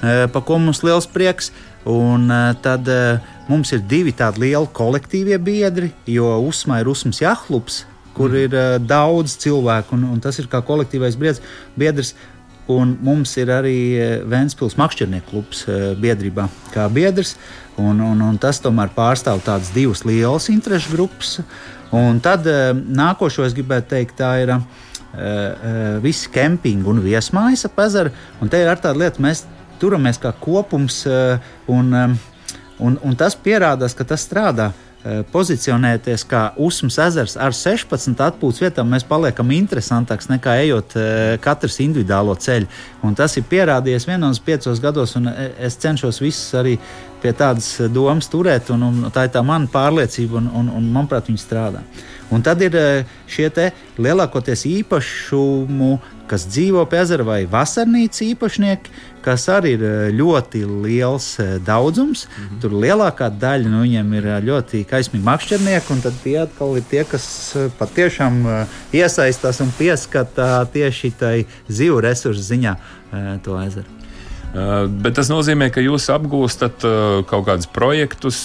par 0.00 0.46
ko 0.46 0.60
mums 0.62 0.84
liels 0.86 1.08
prieks. 1.10 1.52
Un 1.88 2.28
tad 2.60 2.88
Mums 3.50 3.72
ir 3.74 3.80
divi 3.82 4.12
tādi 4.14 4.44
lieli 4.44 4.68
kolektīvie 4.78 5.34
biedri, 5.42 5.88
jo 6.06 6.28
Usmā 6.46 6.78
ir 6.84 6.90
Usmas 6.92 7.18
Jahlubs, 7.18 7.80
kur 8.14 8.30
mm. 8.30 8.42
ir 8.44 8.52
uh, 8.54 8.74
daudz 8.78 9.34
cilvēku, 9.42 9.96
un, 9.96 10.04
un 10.12 10.20
tas 10.22 10.38
ir 10.38 10.46
kā 10.50 10.60
kolektīvais 10.66 11.16
biedrs. 11.18 11.42
biedrs 11.74 12.12
un 12.70 12.92
mums 13.02 13.32
ir 13.42 13.50
arī 13.50 13.74
Vēnspils 14.30 14.76
makšķernieku 14.78 15.32
klubs 15.32 15.64
uh, 15.66 15.96
biedrībā 15.98 16.46
kā 16.70 16.86
biedrs, 16.94 17.34
un, 17.80 18.00
un, 18.04 18.24
un 18.28 18.38
tas 18.40 18.60
tomēr 18.62 18.92
pārstāv 18.96 19.42
tādas 19.46 19.72
divas 19.74 20.04
lielas 20.04 20.50
interešu 20.52 20.94
grupas. 20.94 21.38
Un 21.96 22.20
tad 22.22 22.46
uh, 22.46 22.70
nākošo 22.74 23.46
es 23.46 23.56
gribētu 23.56 23.94
teikt, 23.96 24.18
tā 24.20 24.34
ir 24.44 24.54
uh, 24.54 24.60
uh, 24.60 25.96
visi 26.04 26.30
kempingi 26.32 26.86
un 26.90 27.02
viesmājas 27.02 27.66
ap 27.66 27.80
ezeru, 27.86 28.12
un 28.40 28.52
te 28.52 28.60
ir 28.60 28.70
ar 28.70 28.82
tādu 28.82 29.02
lietu, 29.02 29.24
mēs 29.24 29.46
turamies 29.80 30.20
kā 30.20 30.34
kopums 30.44 31.06
un 31.72 31.96
Un, 32.80 32.96
un 33.04 33.16
tas 33.16 33.36
pierādās, 33.36 33.94
ka 33.96 34.06
tas 34.08 34.24
strādā. 34.24 34.70
Eh, 35.00 35.22
pozicionēties 35.32 36.26
kā 36.28 36.40
Usmas 36.60 36.98
ezers 37.00 37.32
ar 37.40 37.54
16 37.56 38.18
atpūtas 38.20 38.60
vietām, 38.60 38.90
mēs 38.92 39.06
paliekam 39.08 39.48
interesantāks 39.56 40.28
nekā 40.28 40.58
ejot 40.66 40.96
eh, 41.00 41.38
katrs 41.40 41.78
individuālo 41.80 42.34
ceļu. 42.36 42.68
Un 43.08 43.16
tas 43.16 43.32
ir 43.40 43.46
pierādījies 43.48 44.04
vienos 44.10 44.42
piecos 44.44 44.82
gados, 44.84 45.16
un 45.16 45.30
eh, 45.32 45.54
es 45.64 45.78
cenšos 45.80 46.20
visus 46.20 46.52
arī 46.60 46.76
pie 47.22 47.32
tādas 47.36 47.72
domas 47.92 48.30
turēt. 48.32 48.70
Un, 48.74 48.86
un 48.88 49.10
tā 49.14 49.26
ir 49.26 49.34
tā 49.34 49.42
mana 49.46 49.70
pārliecība, 49.70 50.40
un, 50.40 50.48
un, 50.62 50.72
un 50.80 50.88
manuprāt, 50.94 51.28
viņi 51.30 51.42
strādā. 51.42 51.84
Un 52.30 52.44
tad 52.46 52.62
ir 52.62 52.76
šie 53.30 53.50
lielākoties 53.98 54.66
īpašumu 54.70 55.98
kas 56.30 56.46
dzīvo 56.46 56.84
pie 56.90 57.00
ezera, 57.02 57.24
vai 57.26 57.40
vasarnīcas 57.50 58.22
īpašnieki, 58.28 58.92
kas 59.24 59.48
arī 59.50 59.74
ir 59.74 59.84
eh, 59.86 60.02
ļoti 60.14 60.62
liels 60.84 61.26
eh, 61.42 61.56
daudzums. 61.66 62.26
Mm 62.28 62.44
-hmm. 62.44 62.60
Tur 62.62 62.76
lielākā 62.84 63.30
daļa 63.42 63.66
no 63.66 63.78
nu, 63.78 63.82
viņiem 63.86 64.14
ir 64.18 64.26
eh, 64.26 64.40
ļoti 64.50 64.84
kaismīgi 64.92 65.26
makšķernieki, 65.26 65.92
un 65.92 66.02
tad 66.06 66.20
tie 66.24 66.36
atkal 66.44 66.76
ir 66.78 66.84
tie, 66.90 67.04
kas 67.04 67.26
patiešām 67.78 68.42
iesaistās 68.94 69.60
un 69.60 69.72
pieskata 69.78 70.66
tieši 70.72 71.10
tai 71.18 71.46
zivu 71.68 72.00
resursu 72.00 72.42
ziņā 72.52 72.76
to 73.42 73.58
ezeru. 73.62 73.99
Eh, 74.50 74.86
bet 74.90 75.14
tas 75.14 75.28
nozīmē, 75.30 75.68
ka 75.70 75.82
jūs 75.82 76.08
apgūstat 76.10 76.82
eh, 76.82 77.20
kaut 77.30 77.44
kādus 77.46 77.68
projektus, 77.70 78.40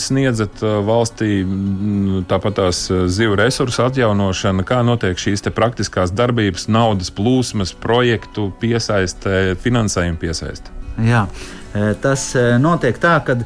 sniedzat 0.00 0.62
eh, 0.64 0.78
valstī 0.86 1.42
mm, 1.44 2.22
tāpat 2.30 2.56
tās 2.56 2.80
zivu 3.12 3.36
resursu 3.36 3.84
atjaunošana, 3.84 4.64
kā 4.64 4.80
notiek 4.86 5.20
šīs 5.20 5.44
praktiskās 5.52 6.14
darbības, 6.16 6.64
naudas 6.72 7.12
plūsmas, 7.12 7.74
projektu 7.76 8.48
piesaiste, 8.62 9.58
finansējuma 9.60 10.20
piesaiste. 10.22 10.72
Jā. 11.04 11.26
Tas 12.02 12.24
notiek 12.58 12.96
tā, 12.98 13.12
ka 13.22 13.36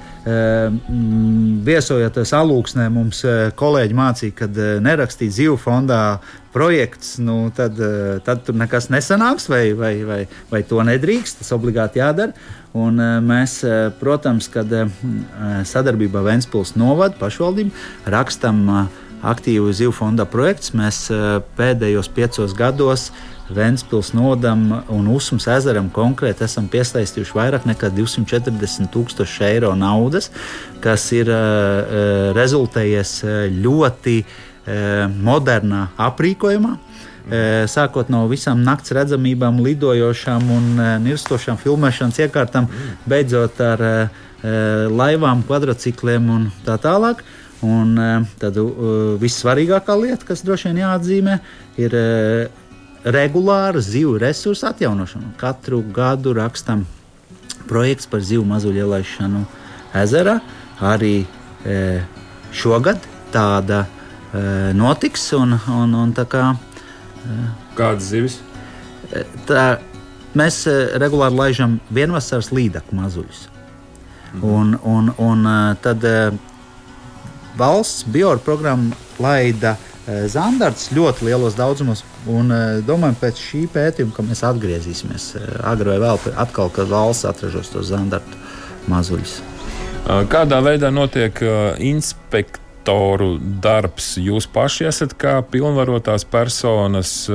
viesojoties 1.67 2.33
alūksnē, 2.33 2.87
mums 2.93 3.21
kolēģi 3.61 3.97
mācīja, 3.99 4.37
ka 4.39 4.49
nerakstīt 4.81 5.35
zivu 5.37 5.59
fondā 5.61 6.21
projekts, 6.55 7.19
nu, 7.21 7.51
tad, 7.53 7.77
tad 8.25 8.45
tur 8.47 8.57
nekas 8.57 8.89
nesanāks, 8.95 9.51
vai, 9.53 9.65
vai, 9.77 9.93
vai, 10.09 10.21
vai 10.49 10.63
to 10.65 10.81
nedrīkst. 10.87 11.43
Tas 11.43 11.53
obligāti 11.57 12.01
jādara. 12.01 12.33
Un 12.75 12.97
mēs, 13.29 13.61
protams, 14.01 14.49
kad 14.51 14.73
sadarbībā 15.69 16.25
Vēnspils 16.25 16.75
novada 16.81 17.21
pašvaldību 17.21 18.11
rakstam 18.11 18.65
aktīvu 19.25 19.73
zivu 19.77 19.93
fonda 19.97 20.27
projekts, 20.29 20.73
mēs 20.77 21.07
pēdējos 21.59 22.11
piecos 22.17 22.57
gados 22.57 23.11
Vēnspils 23.53 24.15
nodam 24.17 24.63
un 24.89 25.09
Usmas 25.13 25.45
ezeram 25.53 25.91
konkrēti 25.93 26.47
esam 26.47 26.65
piesaistījuši 26.73 27.37
vairāk 27.37 27.67
nekā 27.69 27.91
240 27.93 28.89
tūkstoši 28.95 29.45
eiro 29.51 29.75
naudas, 29.77 30.31
kas 30.85 31.05
ir 31.13 31.29
uh, 31.29 32.33
rezultējies 32.37 33.19
ļoti 33.53 34.17
uh, 34.25 34.33
modernā 35.13 35.91
aprīkojumā. 36.01 36.79
Sākot 37.73 38.11
no 38.13 38.27
visām 38.29 38.61
nakts 38.67 38.93
redzamībām, 38.93 39.63
lidojošām 39.65 40.43
un 40.53 40.67
nirstošām 41.07 41.57
filmēšanas 41.57 42.21
iekārtām, 42.21 42.67
beidzot 43.09 43.63
ar 43.65 43.85
laivām, 44.93 45.41
kvadrcikliem 45.49 46.29
un 46.35 46.51
tā 46.67 46.77
tālāk. 46.77 47.25
Un 47.65 47.97
tad 48.37 48.59
vissvarīgākā 49.23 49.97
lieta, 49.97 50.29
kas 50.29 50.45
droši 50.45 50.69
vien 50.69 50.83
jāatzīmē, 50.83 51.39
ir 51.81 51.97
regulāra 53.05 53.81
zivu 53.81 54.19
resursu 54.19 54.67
atjaunošanu. 54.67 55.35
Katru 55.37 55.83
gadu 55.93 56.33
rakstam 56.33 56.87
projekts 57.69 58.09
par 58.09 58.23
zivu 58.25 58.45
mazuļu 58.49 58.85
ielaišanu 58.85 59.45
ezerā. 60.01 60.39
Arī 60.85 61.25
e, 61.65 61.77
šogad 62.53 63.05
tāda 63.33 63.85
e, 63.85 64.43
notiks. 64.77 65.27
Un, 65.37 65.59
un, 65.71 65.95
un 66.05 66.15
tā 66.17 66.27
kā, 66.29 66.51
e, 67.25 67.39
Kādas 67.77 68.09
zivis? 68.09 68.39
E, 69.13 69.25
tā, 69.49 69.67
mēs 70.37 70.65
e, 70.71 70.77
regulāri 71.01 71.41
laižam 71.41 71.79
vienvasaras 71.95 72.53
līdaku 72.55 72.97
mazuļus. 72.97 73.49
Un, 74.43 74.75
un, 74.83 75.13
un 75.23 75.47
tad 75.79 76.03
valsts 77.55 78.03
bioru 78.11 78.43
programma 78.43 78.97
laida 79.23 79.77
zandarts 80.33 80.91
ļoti 80.95 81.29
lielos 81.31 81.57
daudzumos. 81.59 82.05
Un 82.31 82.53
domājam, 82.87 83.17
pēc 83.21 83.41
šī 83.41 83.63
pētījuma, 83.75 84.15
ka 84.17 84.27
mēs 84.27 84.45
atgriezīsimies 84.49 85.31
agrāk 85.63 85.95
vai 85.95 86.03
vēl, 86.05 86.21
atkal, 86.45 86.73
kad 86.75 86.91
valsts 86.91 87.29
atražos 87.29 87.73
tos 87.73 87.89
zandartu 87.93 88.41
mazuļus. 88.93 89.39
Kādā 90.29 90.61
veidā 90.65 90.91
notiek 90.93 91.41
inspekcija? 91.81 92.63
mentoru 92.85 93.39
darbs. 93.41 94.19
Jūs 94.19 94.47
paši 94.47 94.85
esat 94.89 95.15
kā 95.17 95.43
pilnvarotās 95.43 96.25
personas. 96.25 97.27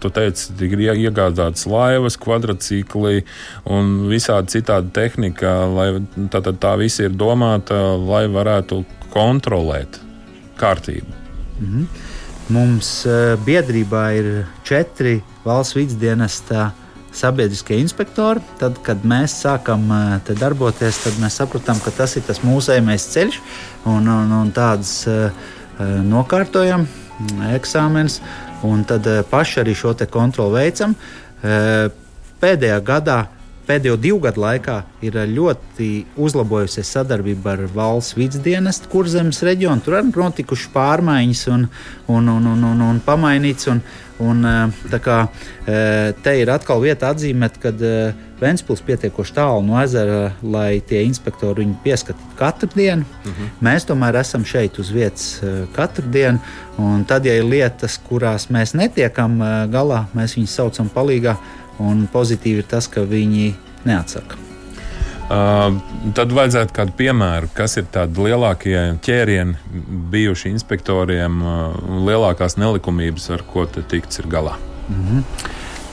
Tu 0.00 0.10
teici, 0.10 0.52
ir 0.60 0.78
iegādātas 0.78 1.66
laivas, 1.66 2.16
kvadrcikli 2.16 3.24
un 3.64 4.08
visādi 4.08 4.58
citādi 4.58 4.92
tehnika, 4.92 5.66
lai 5.66 6.00
tā, 6.30 6.40
tā, 6.40 6.52
tā 6.52 6.76
visi 6.78 7.04
ir 7.04 7.10
domāta, 7.10 7.96
lai 7.98 8.26
varētu 8.28 8.84
kontrolēt 9.12 10.00
kārtību. 10.56 11.25
-hmm. 11.60 11.86
Mums 12.48 13.06
biedrībā 13.42 14.02
ir 14.14 14.46
četri 14.62 15.22
valsts 15.44 15.74
vidusdienesta 15.74 16.70
sabiedriskie 17.16 17.78
inspektori. 17.80 18.42
Tad, 18.60 18.80
kad 18.84 19.04
mēs 19.06 19.34
sākam 19.44 19.88
eh, 19.92 20.32
darboties, 20.38 21.00
tad 21.04 21.20
mēs 21.22 21.38
sapratām, 21.40 21.80
ka 21.82 21.92
tas 21.94 22.16
ir 22.18 22.26
tas 22.26 22.42
mūsējais 22.44 23.08
ceļš 23.14 23.40
un, 23.88 24.08
un, 24.08 24.32
un 24.40 24.50
tādas 24.54 24.92
uh, 25.08 25.30
nokārtojam 26.04 26.86
mm, 26.86 27.46
eksāmenus, 27.56 28.20
un 28.66 28.84
tad 28.88 29.06
paši 29.30 29.62
arī 29.62 29.74
šo 29.76 29.94
kontroli 30.10 30.62
veicam. 30.62 30.94
Pēdējā 32.40 32.78
gadā 32.84 33.18
pēdējo 33.66 33.96
divu 34.00 34.20
gadu 34.24 34.42
laikā 34.44 34.78
ir 35.06 35.18
ļoti 35.32 35.90
uzlabojusies 36.22 36.92
sadarbība 36.96 37.56
ar 37.56 37.66
valsts 37.74 38.16
vidusdienestu 38.18 38.90
kurzemes 38.92 39.42
reģionu. 39.46 39.84
Tur 39.84 39.98
ir 40.00 40.10
notikušas 40.14 40.72
pārmaiņas 40.74 41.46
un, 41.54 41.68
un, 42.08 42.34
un, 42.36 42.50
un, 42.54 42.68
un, 42.72 42.84
un 42.90 43.00
pamainīts. 43.06 43.70
Un, 43.72 43.82
un, 44.22 44.46
kā, 45.02 45.18
te 45.66 46.38
ir 46.40 46.52
atkal 46.54 46.80
vieta 46.84 47.12
atzīmēt, 47.12 47.60
ka 47.62 47.74
Vēnspils 48.36 48.82
pietiekoši 48.84 49.32
tālu 49.32 49.62
no 49.64 49.78
ezera, 49.80 50.26
lai 50.44 50.82
tie 50.84 50.98
inspektori 51.06 51.62
viņu 51.62 51.78
pieskatītu 51.80 52.34
katru 52.36 52.68
dienu. 52.74 53.06
Uh 53.24 53.30
mhm. 53.30 53.46
-huh. 53.46 53.62
Mēs 53.64 53.86
tomēr 53.88 54.20
esam 54.20 54.44
šeit 54.44 54.78
uz 54.78 54.90
vietas 54.92 55.40
katru 55.72 56.04
dienu. 56.12 56.38
Un 56.76 57.04
tad, 57.04 57.24
ja 57.24 57.34
ir 57.34 57.44
lietas, 57.44 57.98
kurās 58.08 58.50
mēs 58.50 58.74
netiekam 58.76 59.38
galā, 59.72 60.04
mēs 60.14 60.36
viņus 60.36 60.54
saucam 60.54 60.90
palīdzīgā 60.92 61.36
Un 61.82 62.06
pozitīvi 62.12 62.64
ir 62.64 62.68
tas, 62.68 62.88
ka 62.88 63.04
viņi 63.04 63.54
neatsaka. 63.86 64.46
Uh, 65.26 65.74
tad 66.14 66.30
vajadzētu 66.30 66.70
kādu 66.70 66.92
piemēru, 67.00 67.48
kas 67.56 67.72
ir 67.80 67.88
tādi 67.90 68.22
lielākie 68.28 68.78
ķērieni 69.02 69.56
bijuši 70.12 70.52
inspektoriem 70.54 71.40
uh, 71.42 71.74
lielākās 72.06 72.54
nelikumības, 72.62 73.26
ar 73.34 73.42
ko 73.48 73.64
tikts 73.66 74.22
ir 74.22 74.28
galā. 74.30 74.54
Mm 74.86 75.02
-hmm. 75.08 75.24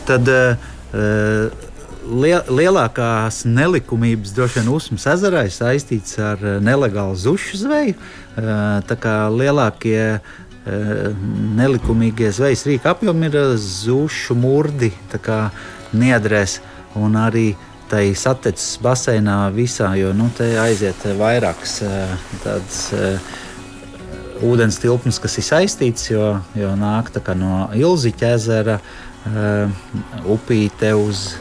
Tad 0.06 0.30
uh, 0.30 1.64
liel, 2.06 2.44
lielākās 2.46 3.42
nelikumības 3.46 4.36
droši 4.36 4.60
vien 4.60 4.70
Usmas 4.70 5.08
ezerā 5.08 5.46
ir 5.48 5.52
saistīts 5.52 6.20
ar 6.20 6.38
nelegālu 6.62 7.16
zušu 7.16 7.58
zveju. 7.58 7.96
Uh, 8.38 8.86
tā 8.86 8.96
kā 8.96 9.16
lielākie 9.34 10.20
nelikumīgie 10.66 12.32
zvejas 12.32 12.64
rīka 12.68 12.94
apjomi 12.94 13.28
ir 13.28 13.38
zušu 13.60 14.36
murdi, 14.40 14.94
niedrēs 15.94 16.60
un 17.00 17.18
arī 17.20 17.52
tai 17.92 18.14
saticis 18.18 18.80
baseinā 18.82 19.52
visā, 19.54 19.92
jo 20.00 20.14
nu, 20.18 20.30
te 20.38 20.54
aiziet 20.58 21.04
vairākas 21.20 21.82
tādas 22.46 22.80
ūdens 24.44 24.80
tilpnes, 24.82 25.20
kas 25.22 25.38
ir 25.38 25.48
saistītas, 25.48 26.10
jo, 26.10 26.30
jo 26.58 26.74
nāk 26.80 27.12
no 27.38 27.68
Ilziķa 27.76 28.32
ezera, 28.38 28.80
upīte 30.26 30.94
uz 30.98 31.34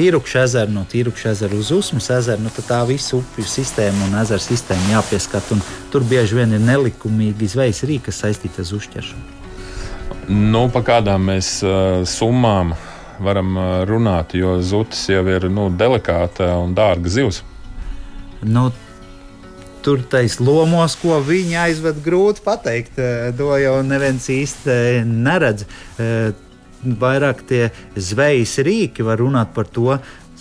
Tīrukša 0.00 0.44
ezeru, 0.46 0.72
no 0.72 0.86
Tīrukša 0.88 1.34
ezera 1.34 1.56
uz 1.60 1.68
Usmas 1.76 2.06
ezeru, 2.14 2.40
nu, 2.46 2.50
tad 2.56 2.64
tā 2.70 2.78
visa 2.88 3.18
upju 3.18 3.44
sistēma 3.44 4.06
un 4.06 4.16
ezera 4.22 4.40
sistēma 4.40 4.94
jāpieskat. 4.94 5.50
Tur 5.92 6.06
bieži 6.08 6.38
vien 6.38 6.54
ir 6.56 6.62
nelikumīgi 6.64 7.50
zvejas 7.52 7.82
rīki, 7.84 8.06
kas 8.08 8.22
saistīti 8.24 8.62
ar 8.62 8.72
uzķeršanu. 8.78 9.36
Nu, 10.30 10.64
pa 10.72 10.80
kādām 10.86 11.28
mēs 11.28 11.52
uh, 11.66 12.00
summām 12.08 12.72
varam 13.20 13.52
uh, 13.60 13.70
runāt, 13.88 14.32
jo 14.40 14.56
zutis 14.64 15.04
jau 15.12 15.20
ir 15.28 15.50
nu, 15.52 15.68
delikāta 15.68 16.48
un 16.62 16.72
dārga 16.72 17.12
zivs. 17.12 17.42
Nu, 18.40 18.70
tur 19.84 20.00
tais 20.08 20.40
lomos, 20.40 20.96
ko 21.02 21.20
viņi 21.20 21.58
aizved, 21.66 22.00
grūti 22.04 22.40
pateikt. 22.46 22.96
To 23.36 23.52
jau 23.60 23.80
neviens 23.84 24.32
īsti 24.32 25.04
neredz 25.04 25.68
vairāk 26.84 27.44
tie 27.48 27.68
zvejas 27.96 28.58
rīki 28.64 29.04
var 29.06 29.20
runāt 29.20 29.54
par 29.54 29.68
to. 29.68 29.98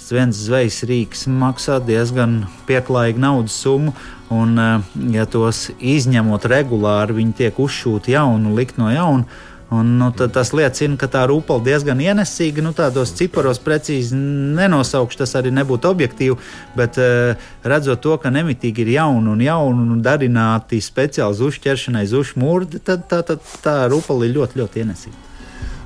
Viens 0.09 0.33
zvejas 0.33 0.79
rīks 0.89 1.27
maksā 1.29 1.77
diezgan 1.85 2.47
pieklājīgu 2.65 3.21
naudas 3.21 3.53
summu, 3.61 3.93
un, 4.33 4.57
eh, 4.57 4.81
ja 5.13 5.25
tos 5.29 5.69
izņemot 5.77 6.47
regulāri, 6.49 7.13
viņi 7.19 7.35
tiek 7.43 7.59
uzšūti 7.59 8.15
jaunu, 8.15 8.55
likt 8.55 8.77
no 8.81 8.89
jauna. 8.89 9.25
Un, 9.69 9.85
nu, 9.99 10.09
tas 10.09 10.49
liecina, 10.57 10.97
ka 10.97 11.05
tā 11.05 11.27
rūpala 11.29 11.61
diezgan 11.61 11.99
ienesīga. 12.01 12.63
Nu, 12.65 12.71
tādos 12.73 13.13
ciparos 13.13 13.61
precīzi 13.61 14.17
nenosaukšu, 14.57 15.19
tas 15.21 15.35
arī 15.37 15.53
nebūtu 15.53 15.91
objektīvi. 15.91 16.39
Bet 16.73 16.97
uh, 16.97 17.37
redzot 17.61 18.01
to, 18.01 18.17
ka 18.17 18.33
nemitīgi 18.33 18.81
ir 18.81 18.95
jauni 18.95 19.29
un 19.29 19.45
jauni 19.45 19.93
un 19.93 20.01
darināti 20.01 20.81
speciāli 20.81 21.37
zušķeršanai, 21.37 22.05
zušmūrdi, 22.09 22.81
tad 22.81 23.05
tā, 23.13 23.21
tā, 23.21 23.37
tā, 23.61 23.81
rūpala 23.93 24.25
ir 24.25 24.39
ļoti, 24.39 24.63
ļoti 24.63 24.87
ienesīga. 24.87 25.28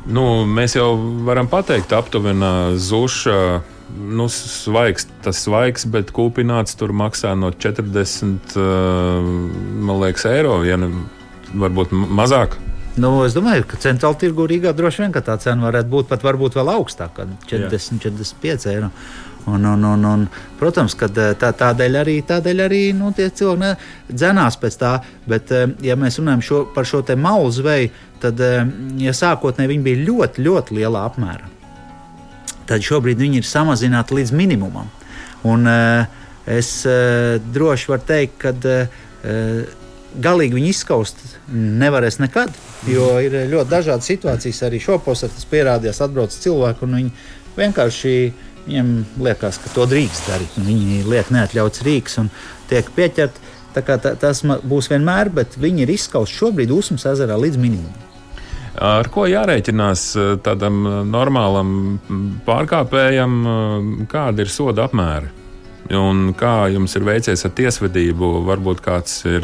Nu, 0.03 0.43
mēs 0.43 0.75
jau 0.75 0.89
varam 1.23 1.47
pateikt, 1.47 1.93
aptuveni 1.95 2.79
zuša. 2.81 3.37
Nu, 3.93 4.25
svaigs, 4.31 5.05
tas 5.21 5.43
svaigs, 5.45 5.85
bet 5.85 6.09
kūpināts 6.15 6.75
tur 6.79 6.91
maksā 6.97 7.35
no 7.37 7.51
40 7.53 8.55
uh, 8.57 9.97
liekas, 10.01 10.25
eiro, 10.31 10.57
ja 10.65 10.79
ne, 10.81 10.89
varbūt 11.53 11.93
mazāk. 11.93 12.57
Nu, 12.93 13.09
es 13.25 13.33
domāju, 13.33 13.65
ka 13.69 13.77
centrāla 13.81 14.17
tirgu 14.21 14.45
Rīgā 14.49 14.73
droši 14.77 15.01
vien 15.03 15.13
tā 15.13 15.37
cena 15.41 15.65
varētu 15.65 15.89
būt 15.89 16.09
pat 16.11 16.25
varbūt 16.25 16.57
vēl 16.59 16.69
augstāka- 16.75 17.25
40, 17.49 18.01
Jā. 18.01 18.11
45 18.13 18.67
eiro. 18.69 18.91
Un, 19.45 19.65
un, 19.67 19.83
un, 19.83 20.05
un, 20.07 20.21
protams, 20.59 20.93
ka 20.95 21.09
tā, 21.11 21.49
tādēļ 21.59 21.97
arī, 21.99 22.15
tādēļ 22.23 22.61
arī 22.63 22.81
nu, 22.95 23.11
tie 23.15 23.27
cilvēki 23.27 24.13
dzenās 24.15 24.55
pēc 24.61 24.77
tā. 24.79 24.93
Bet, 25.27 25.51
ja 25.83 25.97
mēs 25.99 26.21
runājam 26.21 26.43
šo, 26.47 26.61
par 26.75 26.87
šo 26.87 27.03
malu 27.19 27.51
zveju, 27.51 27.91
tad 28.23 28.39
ja 29.03 29.11
sākotnēji 29.11 29.73
viņi 29.73 29.83
bija 29.89 30.05
ļoti, 30.07 30.45
ļoti 30.47 30.79
lielā 30.79 31.03
apmērā. 31.09 31.51
Tad 32.69 32.85
šobrīd 32.87 33.19
viņi 33.19 33.41
ir 33.41 33.47
samazināti 33.47 34.15
līdz 34.15 34.31
minimumam. 34.31 34.87
Un, 35.43 35.67
es 36.47 36.71
droši 37.51 37.91
varu 37.91 38.07
teikt, 38.07 38.39
ka 38.45 38.55
galīgi 40.23 40.55
viņu 40.55 40.71
izskaust 40.71 41.19
nevarēs 41.51 42.19
nekad, 42.21 42.55
jo 42.87 43.11
ir 43.23 43.35
ļoti 43.51 43.69
dažādas 43.69 44.07
situācijas. 44.07 44.63
Arī 44.67 44.79
šo 44.83 44.99
posmu 45.03 45.31
tas 45.33 45.47
pierādījās, 45.51 46.01
atbrauc 46.05 46.35
cilvēki 46.35 46.87
un 46.87 46.97
viņi 46.99 47.13
vienkārši 47.57 48.15
Viņiem 48.63 48.93
liekas, 49.19 49.59
ka 49.59 49.73
to 49.75 49.87
drīkst 49.91 50.29
darīt. 50.31 50.55
Viņi 50.63 51.03
liek 51.09 51.31
neatļauts 51.33 51.83
rīks 51.83 52.17
un 52.21 52.31
tiek 52.71 52.87
pieķerti. 52.95 53.51
Tā 53.73 53.81
tā, 53.81 54.13
tas 54.21 54.43
būs 54.45 54.91
vienmēr, 54.91 55.31
bet 55.33 55.57
viņi 55.57 55.83
ir 55.83 55.93
izskausti 55.95 56.37
šobrīd 56.37 56.71
Usmas 56.71 57.07
ezerā 57.09 57.35
līdz 57.41 57.57
minimumam. 57.57 58.09
Ar 58.73 59.07
ko 59.13 59.27
jārēķinās 59.29 60.03
eh, 60.17 60.33
tādam 60.45 60.81
eh, 60.87 60.99
normālam 61.05 61.71
pārkāpējam, 62.45 63.39
eh, 63.45 63.87
kāda 64.09 64.45
ir 64.45 64.53
soda 64.53 64.87
apmēra? 64.87 65.29
Un 65.93 66.29
kā 66.39 66.69
jums 66.71 66.95
ir 66.95 67.03
veicies 67.03 67.43
ar 67.43 67.51
tiesvedību? 67.57 68.29
Varbūt 68.47 68.79
kāds 68.85 69.17
ir, 69.27 69.43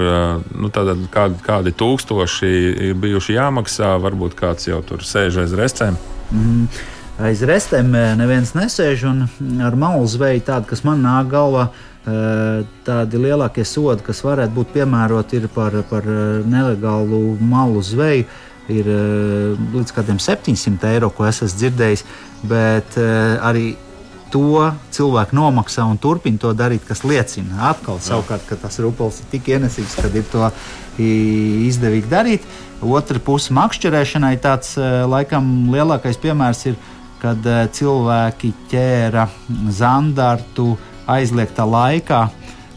nu, 0.55 0.69
tāda, 0.71 0.95
kādi, 1.11 1.35
kādi 1.43 1.73
tūkstoši 1.75 2.51
ir 2.87 2.93
bijuši 2.95 3.35
jāmaksā, 3.35 3.89
varbūt 3.99 4.37
kāds 4.39 4.69
jau 4.69 4.79
tur 4.87 5.03
sēž 5.03 5.41
aiz 5.43 5.57
recēm. 5.59 5.99
Mm 6.31 6.95
aiz 7.23 7.43
restēm 7.45 7.93
eh, 7.95 8.13
neviens 8.19 8.53
nesēž. 8.55 9.05
Ar 9.65 9.77
malu 9.79 10.07
zveju 10.09 10.43
tādu, 10.47 10.69
kas 10.71 10.83
man 10.87 11.03
nāk 11.03 11.31
galvā, 11.33 11.69
eh, 11.69 12.61
tādi 12.87 13.23
lielākie 13.25 13.65
sodi, 13.67 14.05
kas 14.05 14.23
varētu 14.25 14.55
būt 14.55 14.71
piemēroti 14.77 15.43
par, 15.55 15.75
par 15.89 16.07
eh, 16.07 16.39
nelegālu 16.47 17.37
malu 17.41 17.83
zveju, 17.83 18.29
ir 18.69 18.85
līdz 19.73 19.91
kādiem 19.95 20.19
700 20.21 20.91
eiro, 20.91 21.07
ko 21.09 21.25
es 21.25 21.39
esmu 21.41 21.57
dzirdējis. 21.57 22.03
Bet 22.45 22.99
arī 23.01 23.71
to 24.29 24.67
cilvēku 24.93 25.33
nomaksā 25.33 25.87
un 25.89 25.97
turpina 25.97 26.37
to 26.37 26.51
darīt, 26.53 26.83
kas 26.85 27.01
liecina 27.01 27.71
atkal, 27.71 27.97
savukārt, 27.97 28.45
ka 28.45 28.59
tas 28.61 28.77
rupels 28.77 29.23
ir 29.23 29.31
tik 29.31 29.49
ienesīgs, 29.55 29.97
ka 29.97 30.13
ir 30.13 30.29
to 30.29 30.51
izdevīgi 31.01 32.13
darīt. 32.13 32.45
Otra 32.85 33.17
puse 33.17 33.57
makšķerēšanai 33.57 34.35
tāds 34.45 34.77
laikam 35.09 35.49
lielākais 35.73 36.21
piemērs 36.21 36.67
ir 36.69 36.77
kad 37.21 37.45
eh, 37.45 37.65
cilvēki 37.75 38.53
ķēra 38.71 39.27
zandartu 39.75 40.73
aizliegtā 41.09 41.65
laikā. 41.67 42.27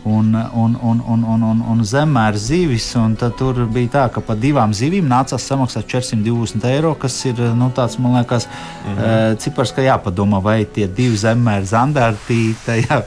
Un, 0.03 0.33
un, 0.35 0.73
un, 0.83 0.99
un, 1.07 1.21
un, 1.31 1.43
un, 1.47 1.59
un 1.71 1.83
zemēr 1.87 2.35
zivis. 2.35 2.89
Un 2.99 3.15
tur 3.15 3.61
bija 3.71 3.93
tā, 3.93 4.07
ka 4.11 4.19
par 4.27 4.41
divām 4.43 4.75
zivīm 4.75 5.07
nācās 5.07 5.47
samaksāt 5.47 5.87
420 5.87 6.67
eiro, 6.73 6.97
kas 6.99 7.21
ir 7.31 7.39
nu, 7.55 7.71
tāds, 7.71 8.01
man 8.03 8.19
liekas, 8.19 8.49
mm 8.49 8.99
-hmm. 8.99 9.39
cipars, 9.39 9.73
ka 9.73 9.83
jāpadomā, 9.83 10.43
vai 10.43 10.65
tie 10.65 10.89
divi 10.89 11.17
zemēr 11.17 11.63
zandarti 11.63 12.57
tajā 12.67 13.03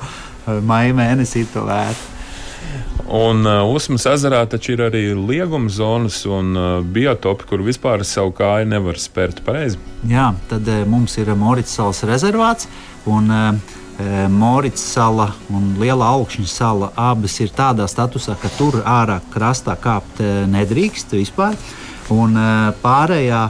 maija 0.61 0.93
mēnesī 0.93 1.45
to 1.53 1.67
vērts. 1.67 2.14
Un 3.05 3.45
uh, 3.45 3.61
Usmas 3.69 4.07
ezerā 4.09 4.41
taču 4.49 4.73
ir 4.73 4.81
arī 4.87 5.03
lieguma 5.13 5.69
zonas 5.69 6.23
un 6.25 6.57
uh, 6.57 6.67
biotopi, 6.81 7.45
kur 7.51 7.61
vispār 7.61 8.01
savu 8.01 8.33
kāju 8.33 8.65
nevar 8.71 8.97
spērt 8.97 9.43
pareizi. 9.45 9.77
Jā, 10.09 10.31
tad 10.49 10.65
uh, 10.65 10.81
mums 10.89 11.13
ir 11.21 11.29
Morits 11.37 11.75
salas 11.77 12.01
rezervāts. 12.07 12.69
Un, 13.05 13.29
uh, 13.29 13.73
Morits 14.27 14.81
sala 14.83 15.29
un 15.55 15.75
Liela 15.79 16.09
augšņa 16.17 16.47
sala 16.51 16.89
abas 16.99 17.37
ir 17.39 17.53
tādā 17.55 17.85
statusā, 17.87 18.33
ka 18.41 18.49
tur 18.57 18.81
ārā 18.83 19.21
krastā 19.31 19.77
kāpt 19.79 20.19
nedrīkst 20.51 21.15
vispār. 21.15 21.55
Un 22.11 22.35
pārējā 22.81 23.45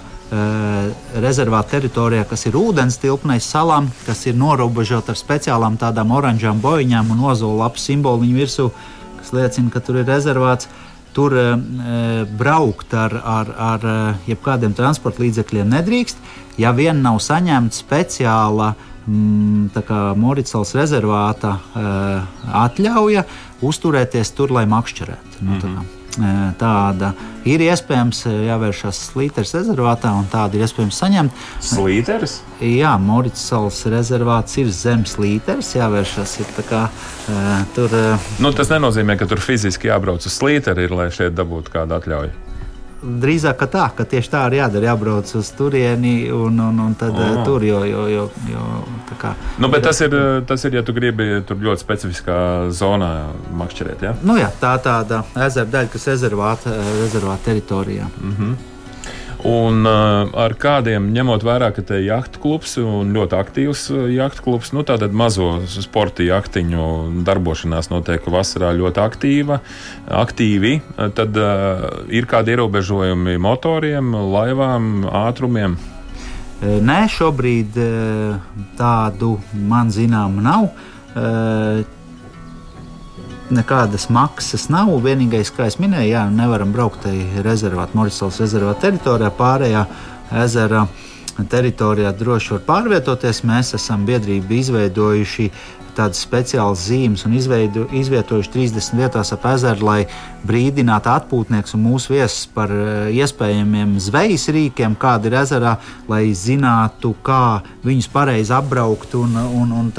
rezervāta 1.22 1.80
teritorijā, 1.80 2.28
kas 2.30 2.46
ir 2.46 2.60
ūdens 2.62 3.00
tilpnēs 3.02 3.50
salām, 3.56 3.90
kas 4.06 4.22
ir 4.30 4.38
norobežota 4.38 5.16
ar 5.16 5.18
speciālām 5.18 5.80
tādām 5.82 6.14
oranžām 6.14 6.62
boiņām 6.62 7.10
un 7.16 7.26
ozolu 7.32 7.64
lapu 7.64 7.82
simboliņu 7.82 8.38
virsū, 8.38 8.70
kas 8.70 8.86
liecina, 9.36 9.72
ka 9.74 9.84
tur 9.84 10.02
ir 10.02 10.10
rezervāts. 10.10 10.70
Tur 11.16 11.32
e, 11.40 11.46
braukt 12.36 12.92
ar, 13.00 13.14
ar, 13.24 13.52
ar 13.56 13.86
jebkādiem 14.28 14.74
transporta 14.76 15.24
līdzekļiem 15.24 15.70
nedrīkst, 15.72 16.20
ja 16.60 16.74
vien 16.76 17.00
nav 17.06 17.22
saņemta 17.24 17.78
speciāla 17.78 18.74
mm, 19.08 19.72
Moricāls 20.20 20.76
rezervāta 20.76 21.56
e, 21.56 21.86
atļauja 22.66 23.24
uzturēties 23.64 24.36
tur, 24.36 24.52
lai 24.60 24.66
makšķerētu. 24.68 25.40
Nu, 25.40 25.54
mm 25.56 25.62
-hmm 25.62 26.05
tāda 26.60 27.12
ir 27.48 27.64
iespējams 27.66 28.24
jāvēršas 28.28 29.02
Slīteres 29.12 29.54
rezervātā, 29.58 30.14
un 30.18 30.30
tādu 30.32 30.60
ir 30.60 30.66
iespējams 30.66 31.02
saņemt. 31.02 31.44
Slīteres? 31.66 32.40
Jā, 32.64 32.96
Morits 33.02 33.44
salas 33.50 33.82
rezervāts 33.92 34.58
ir 34.62 34.72
zem 34.74 35.04
slīteres, 35.10 35.76
jāvēršas 35.78 36.40
ir 36.44 36.56
kā 36.70 36.86
tur. 37.76 38.00
Nu, 38.40 38.54
tas 38.56 38.72
nenozīmē, 38.74 39.20
ka 39.20 39.30
tur 39.30 39.44
fiziski 39.44 39.92
jābrauc 39.92 40.26
uz 40.26 40.40
slīteri, 40.40 40.90
lai 40.94 41.12
šeit 41.14 41.38
dabūtu 41.38 41.76
kādu 41.76 42.00
atļauju 42.00 42.45
drīzāk 43.06 43.66
tā, 43.72 43.86
ka 43.96 44.06
tieši 44.10 44.32
tā 44.34 44.44
arī 44.48 44.60
jādara. 44.60 44.92
Jābrauc 44.92 45.32
uz 45.38 45.50
turieni 45.58 46.32
un, 46.34 46.60
un, 46.60 46.80
un 46.88 46.94
tad 47.00 47.16
oh. 47.16 47.42
tur 47.46 47.64
jau. 47.64 47.84
jo, 47.86 48.06
jo, 48.10 48.28
jo 48.50 48.66
kā, 49.20 49.34
nu, 49.62 49.70
bet 49.72 49.86
tas 49.86 50.02
ir, 50.04 50.16
tas 50.48 50.64
ir, 50.68 50.80
ja 50.80 50.84
tu 50.86 50.94
gribi 50.96 51.42
tur 51.48 51.60
ļoti 51.62 51.82
specifiskā 51.82 52.38
zonā 52.76 53.12
makšķerēt. 53.56 54.06
Ja? 54.08 54.16
Nu, 54.26 54.38
jā, 54.40 54.52
tā 54.60 54.76
tāda 54.84 55.24
ezera 55.48 55.70
daļa, 55.78 55.92
kas 55.94 56.08
ir 56.08 56.16
rezervāta, 56.16 56.78
rezervāta 57.02 57.52
teritorijā. 57.52 58.08
Mm 58.22 58.36
-hmm. 58.40 58.75
Un 59.46 59.86
uh, 59.86 60.26
ar 60.42 60.56
kādiem, 60.58 61.12
ņemot 61.14 61.44
vērā, 61.46 61.68
ka 61.76 61.84
te 61.86 62.00
ir 62.00 62.08
jahtu 62.08 62.40
klubs 62.42 62.72
un 62.82 63.12
ļoti 63.14 63.38
aktīvs 63.38 63.84
uh, 63.94 64.06
jahtu 64.10 64.42
klubs, 64.42 64.72
nu 64.74 64.82
tātad 64.88 65.14
mazo 65.14 65.60
sporta 65.70 66.26
jahtiņu 66.26 66.86
darbošanās 67.28 67.92
notiek 67.92 68.26
vasarā 68.26 68.72
ļoti 68.74 69.04
aktīva, 69.04 69.60
aktīvi, 70.10 70.80
uh, 70.82 71.12
tad 71.14 71.38
uh, 71.38 71.86
ir 72.10 72.26
kādi 72.32 72.56
ierobežojumi 72.56 73.38
motoriem, 73.42 74.16
laivām, 74.34 75.06
ātrumiem? 75.28 75.78
Nē, 76.66 77.02
šobrīd 77.12 77.76
tādu 78.80 79.36
man 79.70 79.92
zinām 79.94 80.40
nav 80.42 80.70
nekādas 83.54 84.10
maksas 84.14 84.70
nav. 84.74 84.92
Vienīgais, 85.04 85.52
kā 85.54 85.70
jau 85.70 85.84
minēju, 85.84 86.12
jā, 86.14 86.26
nevaram 86.34 86.74
braukt 86.74 87.04
tajā 87.06 87.44
rezervāta, 87.46 87.98
Morisovas 87.98 88.42
rezervāta 88.44 88.88
teritorijā, 88.88 89.32
pārējā 89.38 89.86
ezera 90.44 90.86
teritorijā 91.52 92.14
droši 92.16 92.56
var 92.56 92.68
pārvietoties. 92.70 93.44
Mēs 93.48 93.74
esam 93.78 94.06
biedrību 94.08 94.56
izveidojuši 94.62 95.50
tādas 95.96 96.20
speciālas 96.26 96.82
zīmes 96.90 97.24
un 97.28 97.36
izveidu, 97.38 97.86
izvietojuši 97.96 98.52
30 98.52 98.98
vietās 99.00 99.32
ap 99.32 99.46
ezeru, 99.54 99.86
lai 99.88 100.00
brīdinātu 100.48 101.12
atpūtnieks 101.14 101.76
un 101.78 101.86
mūsu 101.86 102.16
viesus 102.16 102.50
par 102.52 102.72
eh, 102.74 103.14
iespējamiem 103.16 103.96
zvejas 104.04 104.50
rīkiem, 104.52 104.98
kāda 105.00 105.32
ir 105.32 105.38
ezerā, 105.40 105.78
lai 106.12 106.26
zinātu, 106.36 107.14
kā 107.24 107.62
viņus 107.86 108.12
pareizi 108.12 108.56
apbraukt 108.56 109.16
un, 109.20 109.40
un, 109.62 109.72
un 109.80 109.94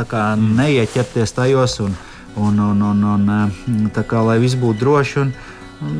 neieķerties 0.60 1.36
tajos. 1.38 1.80
Un, 1.86 1.96
un, 2.36 2.58
un, 2.58 2.82
un, 2.82 3.04
un 3.04 3.28
eh, 3.28 3.90
tā 3.94 4.04
kā 4.06 4.22
lai 4.24 4.38
viss 4.42 4.58
būtu 4.60 4.80
droši. 4.82 5.22
Un, 5.24 5.32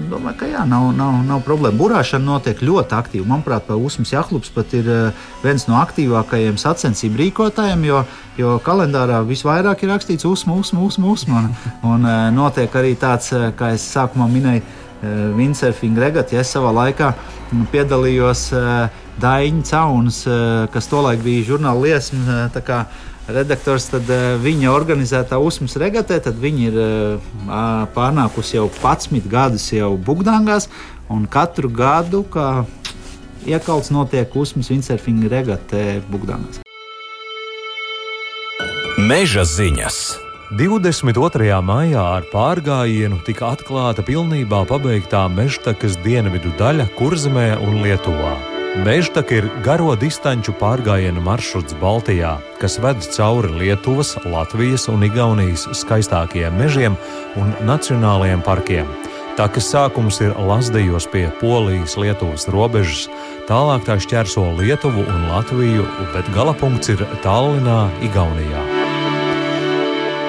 domāju, 0.08 0.38
ka 0.40 0.46
jā, 0.48 0.62
nav, 0.68 0.86
nav, 0.96 1.18
nav 1.26 1.42
problēma. 1.44 1.76
Burāšana 1.76 2.24
notiek 2.24 2.62
ļoti 2.64 2.96
aktīvi. 2.96 3.26
Manuprāt, 3.28 3.68
Usmas 3.76 4.14
Jaklubs 4.14 4.52
pat 4.54 4.72
ir 4.76 4.88
eh, 4.88 5.26
viens 5.44 5.66
no 5.68 5.76
aktīvākajiem 5.82 6.56
sacensību 6.60 7.20
rīkotājiem, 7.20 7.84
jo, 7.88 8.02
jo 8.40 8.56
kalendārā 8.64 9.20
visvairāk 9.28 9.84
ir 9.84 9.92
rakstīts 9.92 10.28
Usma, 10.28 10.56
Usma, 10.56 10.80
Usma. 10.84 11.12
usma 11.12 11.42
un, 11.42 11.52
un 11.92 12.08
eh, 12.08 12.26
notiek 12.36 12.72
arī 12.80 12.96
tāds, 13.00 13.32
kā 13.56 13.74
es 13.76 13.86
sākumā 13.92 14.28
minēju, 14.32 14.82
windsurfinga 15.36 16.00
regatā. 16.00 16.38
Ja 16.38 16.40
es 16.40 16.48
savā 16.50 16.70
laikā 16.72 17.10
piedalījos 17.70 18.46
Daņa 19.20 19.66
Caunas, 19.68 20.22
kas 20.72 20.88
tolaik 20.88 21.20
bija 21.22 21.44
žurnāla 21.52 21.84
liesma 21.84 22.46
redaktors, 23.28 23.88
tad 23.90 24.10
uh, 24.12 24.34
viņa 24.42 24.72
organizētā 24.74 25.38
uzmas 25.42 25.76
regatē, 25.80 26.18
tad 26.22 26.38
viņi 26.40 26.68
ir 26.70 26.78
uh, 26.80 27.86
pārnākusi 27.96 28.58
jau 28.58 28.68
11 28.70 29.26
gadus 29.30 29.70
jau 29.74 29.94
Bugdāngās, 29.96 30.68
un 31.12 31.26
katru 31.30 31.70
gadu, 31.70 32.24
kā 32.30 32.66
iekalts, 33.46 33.92
notiek 33.94 34.30
uzmas 34.36 34.70
windsurfinga 34.72 35.32
regatē 35.32 35.86
Bugdāngās. 36.10 36.62
Meža 38.96 39.44
ziņas! 39.44 40.26
22. 40.54 41.50
maijā 41.66 42.02
ar 42.16 42.26
pārgājienu 42.30 43.18
tika 43.26 43.50
atklāta 43.56 44.04
pilnībā 44.06 44.62
pabeigtā 44.70 45.26
mežtakas 45.26 45.98
dienvidu 46.06 46.54
daļa 46.60 46.86
Kurzemē 46.94 47.48
un 47.66 47.82
Lietuvā. 47.82 48.55
Mežtaka 48.84 49.38
ir 49.38 49.46
garo 49.64 49.94
distanču 49.96 50.52
pārgājienu 50.60 51.22
maršruts 51.24 51.72
Baltijā, 51.80 52.34
kas 52.60 52.76
ved 52.84 53.00
cauri 53.14 53.48
Lietuvas, 53.62 54.12
Latvijas 54.28 54.84
un 54.92 55.06
Igaunijas 55.06 55.64
skaistākajiem 55.80 56.60
mežiem 56.60 56.98
un 57.40 57.54
nacionālajiem 57.64 58.44
parkiem. 58.44 58.92
Takas 59.40 59.72
sākums 59.72 60.20
ir 60.20 60.36
Lazdijos 60.36 61.08
pie 61.12 61.26
Polijas-Lietuvas 61.40 62.48
robežas, 62.52 63.06
tālāk 63.48 63.88
tā 63.88 63.96
šķērso 64.00 64.44
Lietuvu 64.60 65.08
un 65.08 65.28
Latviju, 65.32 65.88
bet 66.12 66.32
galapunkts 66.36 66.92
ir 66.92 67.06
Tallinā, 67.24 67.86
Igaunijā. 68.04 68.75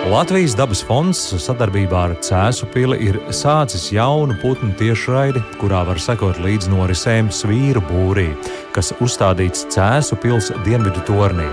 Latvijas 0.08 0.54
dabas 0.56 0.80
fonds 0.88 1.20
sadarbībā 1.44 2.00
ar 2.08 2.14
Cēzu 2.24 2.70
pili 2.72 2.96
ir 3.10 3.18
sācis 3.36 3.90
jaunu 3.92 4.38
putnu 4.40 4.70
tiešraidi, 4.80 5.42
kurā 5.60 5.82
var 5.90 6.00
sekot 6.00 6.40
līdz 6.40 6.70
norisēm 6.72 7.28
svīru 7.34 7.82
būrī, 7.90 8.30
kas 8.72 8.94
uzstādīts 9.04 9.66
Cēzu 9.74 10.16
pils 10.24 10.48
dienvidu 10.64 11.04
tornī. 11.10 11.50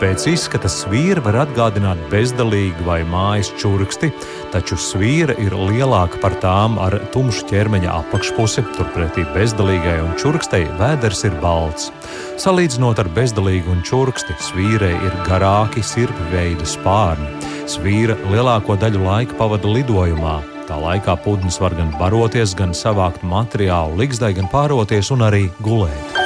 Pēc 0.00 0.24
izskata 0.32 0.70
svīra 0.72 1.20
var 1.22 1.42
atgādināt 1.44 2.00
bezdalīgu 2.10 2.88
vai 2.88 3.02
mājas 3.04 3.52
čurksti, 3.60 4.08
taču 4.54 4.80
svīra 4.80 5.36
ir 5.38 5.52
lielāka 5.52 6.18
par 6.24 6.38
tām 6.40 6.80
ar 6.80 6.96
tumšu 7.12 7.44
ķermeņa 7.52 7.92
apakšpusi, 8.00 8.64
turpretī 8.72 9.28
bezdalīgai 9.36 10.00
un 10.06 10.16
čurkstei 10.16 10.64
vēders 10.80 11.26
ir 11.28 11.36
balts. 11.44 11.92
Salīdzinot 12.40 13.04
ar 13.04 13.12
bezdalīgu 13.20 13.76
un 13.76 13.84
čurksti, 13.84 14.40
svīrai 14.48 14.96
ir 14.96 15.24
garāki 15.28 15.84
sirpi 15.84 16.32
veida 16.32 16.64
spārni. 16.66 17.41
Svīra 17.70 18.16
lielāko 18.32 18.74
daļu 18.80 19.04
laika 19.04 19.36
pavada 19.38 19.70
lidojumā. 19.70 20.40
Tā 20.66 20.78
laikā 20.78 21.14
putns 21.24 21.60
var 21.62 21.74
gan 21.78 21.92
baroties, 21.98 22.56
gan 22.58 22.74
savākt 22.74 23.22
materiālu, 23.26 23.98
ligzdai, 24.02 24.32
gan 24.38 24.50
pāroties 24.50 25.12
un 25.14 25.26
arī 25.28 25.46
gulēt. 25.62 26.18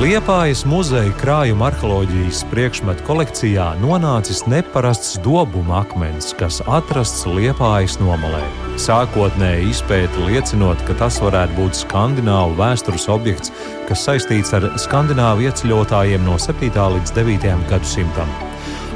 Liepājas 0.00 0.62
muzeja 0.64 1.10
krājuma 1.20 1.66
arheoloģijas 1.66 2.44
priekšmetu 2.48 3.04
kolekcijā 3.04 3.66
nonācis 3.82 4.44
neparasts 4.48 5.18
dobuma 5.20 5.82
akmens, 5.82 6.30
kas 6.40 6.62
atrasts 6.64 7.26
Liepājas 7.28 7.98
nomalē. 8.00 8.40
Sākotnēji 8.80 9.72
izpēta 9.74 10.24
liecinot, 10.24 10.80
ka 10.88 10.96
tas 11.02 11.20
varētu 11.20 11.58
būt 11.58 11.82
skandināvu 11.82 12.56
vēstures 12.62 13.10
objekts, 13.12 13.52
kas 13.90 14.06
saistīts 14.08 14.54
ar 14.56 14.70
skandināvu 14.80 15.50
ieceļotājiem 15.50 16.24
no 16.24 16.38
7. 16.40 16.70
līdz 16.96 17.18
9. 17.18 17.58
gadsimtam. 17.68 18.49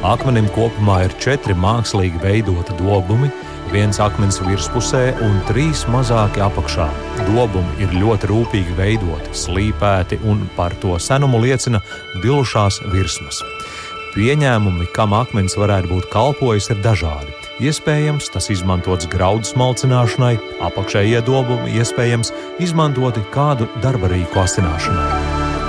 Akmenim 0.05 0.51
kopumā 0.53 0.99
ir 1.07 1.15
četri 1.17 1.55
mākslīgi 1.57 2.19
veidoti 2.21 2.75
dobumi, 2.77 3.31
viens 3.73 3.97
akmens 4.05 4.37
virspusē 4.45 5.15
un 5.25 5.39
trīs 5.49 5.87
mazāki 5.89 6.43
apakšā. 6.45 6.91
Dobumi 7.31 7.79
ir 7.81 7.95
ļoti 8.03 8.29
rūpīgi 8.29 8.77
veidoti, 8.77 9.33
slīpēti 9.33 10.21
un 10.29 10.45
par 10.59 10.77
to 10.83 10.99
senumu 11.01 11.41
liecina 11.41 11.81
dilušās 12.21 12.83
virsmas. 12.93 13.41
Pieņēmumi, 14.13 14.91
kam 14.93 15.17
akmens 15.17 15.57
varētu 15.57 15.95
būt 15.95 16.13
kalpojis, 16.13 16.69
ir 16.71 16.85
dažādi. 16.85 17.33
Iespējams, 17.65 18.29
tas 18.35 18.51
izmantots 18.53 19.09
graudu 19.09 19.49
smalcināšanai, 19.49 20.37
apakšējie 20.69 21.17
iedobumi 21.23 21.79
iespējams 21.81 22.35
izmantoti 22.61 23.25
kādu 23.33 23.73
darba 23.81 24.13
rīku 24.13 24.45
asināšanai. 24.45 25.11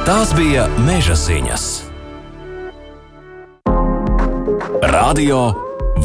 Tās 0.06 0.36
bija 0.36 0.68
meža 0.84 1.16
ziņas. 1.24 1.95
Radio 4.86 5.40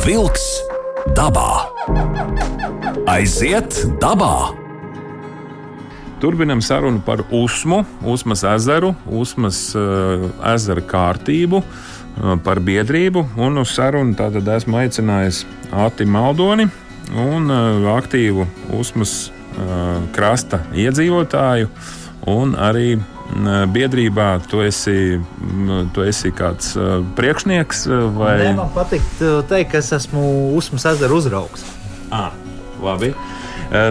Wolks 0.06 0.44
dabā. 1.12 1.66
Aiziet 3.10 3.76
dabā! 4.00 4.54
Turpinam 6.22 6.62
sarunu 6.64 7.02
par 7.04 7.20
Usmu, 7.28 7.82
Usmas 8.08 8.40
ezeru, 8.48 8.94
Usmas 9.04 9.58
uh, 9.76 10.24
ezera 10.54 10.80
kārtību, 10.80 11.60
uh, 11.60 12.34
par 12.44 12.62
biedrību. 12.64 13.26
Un 13.36 13.60
uz 13.60 13.74
sarunu 13.76 14.16
tātad 14.16 14.48
esmu 14.56 14.80
aicinājis 14.80 15.42
Ati 15.76 16.08
Maldoni 16.08 16.70
un 17.20 17.52
uh, 17.52 17.84
aktīvu 17.98 18.48
Usmas 18.80 19.28
uh, 19.28 19.98
krasta 20.16 20.64
iedzīvotāju. 20.72 21.68
Un 22.28 22.52
arī 22.58 22.98
biedrībā 23.72 24.28
tu 24.50 24.60
esi, 24.64 25.20
tu 25.94 26.02
esi 26.04 26.32
kāds 26.34 26.74
priekšnieks 27.16 27.84
vai 28.16 28.36
Nē, 28.42 28.54
man 28.58 28.72
patīk 28.74 29.06
teikt, 29.48 29.70
ka 29.72 29.78
es 29.80 29.92
esmu 29.94 30.24
Usmas 30.58 30.84
ezera 30.90 31.14
uzraugs. 31.14 31.64
Ah, 32.10 32.32
labi. 32.82 33.14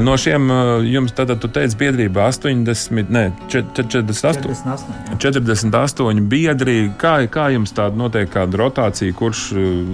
No 0.04 0.18
šiem 0.20 0.50
jums 0.92 1.14
tātad, 1.16 1.40
tu 1.40 1.48
teici, 1.56 1.78
biedrībā 1.80 2.26
80, 2.28 3.14
ne, 3.16 3.30
48, 3.48 4.44
48. 4.44 5.16
48 5.24 6.26
biedri. 6.28 6.78
Kā, 7.00 7.14
kā 7.32 7.48
jums 7.56 7.72
tāda 7.72 7.96
notiek, 7.96 8.28
kāda 8.34 8.60
rotācija, 8.60 9.16
kurš 9.16 9.46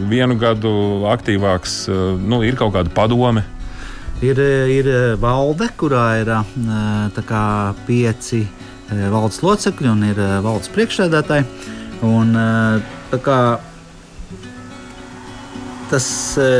vienu 0.09 0.39
gadu 0.41 1.05
aktīvāks, 1.13 1.83
nu, 2.17 2.41
ir 2.41 2.57
kaut 2.57 2.73
kāda 2.79 2.89
padome? 2.97 3.45
Ir, 4.23 4.39
ir 4.71 4.87
valde, 5.19 5.67
kurā 5.75 6.05
ir 6.21 6.29
kā, 7.27 7.45
pieci 7.87 8.45
valdes 9.11 9.41
locekļi 9.43 9.89
un 9.91 10.05
ir 10.07 10.21
valdes 10.45 10.71
priekšsēdētāji. 10.71 11.43
Un, 12.05 12.31
kā, 13.25 13.39
tas 15.91 16.07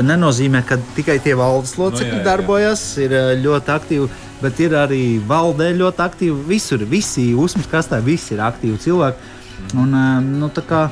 nenozīmē, 0.03 0.65
ka 0.67 0.77
tikai 0.97 1.17
tie 1.23 1.37
valdes 1.39 1.77
locekļi 1.79 2.11
no, 2.11 2.17
jā, 2.17 2.21
jā. 2.21 2.27
darbojas, 2.27 2.85
ir 3.01 3.15
ļoti 3.45 3.73
aktīvi, 3.75 4.11
bet 4.43 4.61
ir 4.65 4.75
arī 4.79 5.03
valdē 5.23 5.71
ļoti 5.79 6.05
aktīvi. 6.09 6.37
Visur, 6.51 6.83
visi 6.91 7.29
uzmanības 7.33 7.71
kastē, 7.71 8.03
visi 8.03 8.35
ir 8.35 8.43
aktīvi 8.45 8.83
cilvēki. 8.83 9.33
Un, 9.79 9.95
nu, 10.41 10.51
kā, 10.67 10.89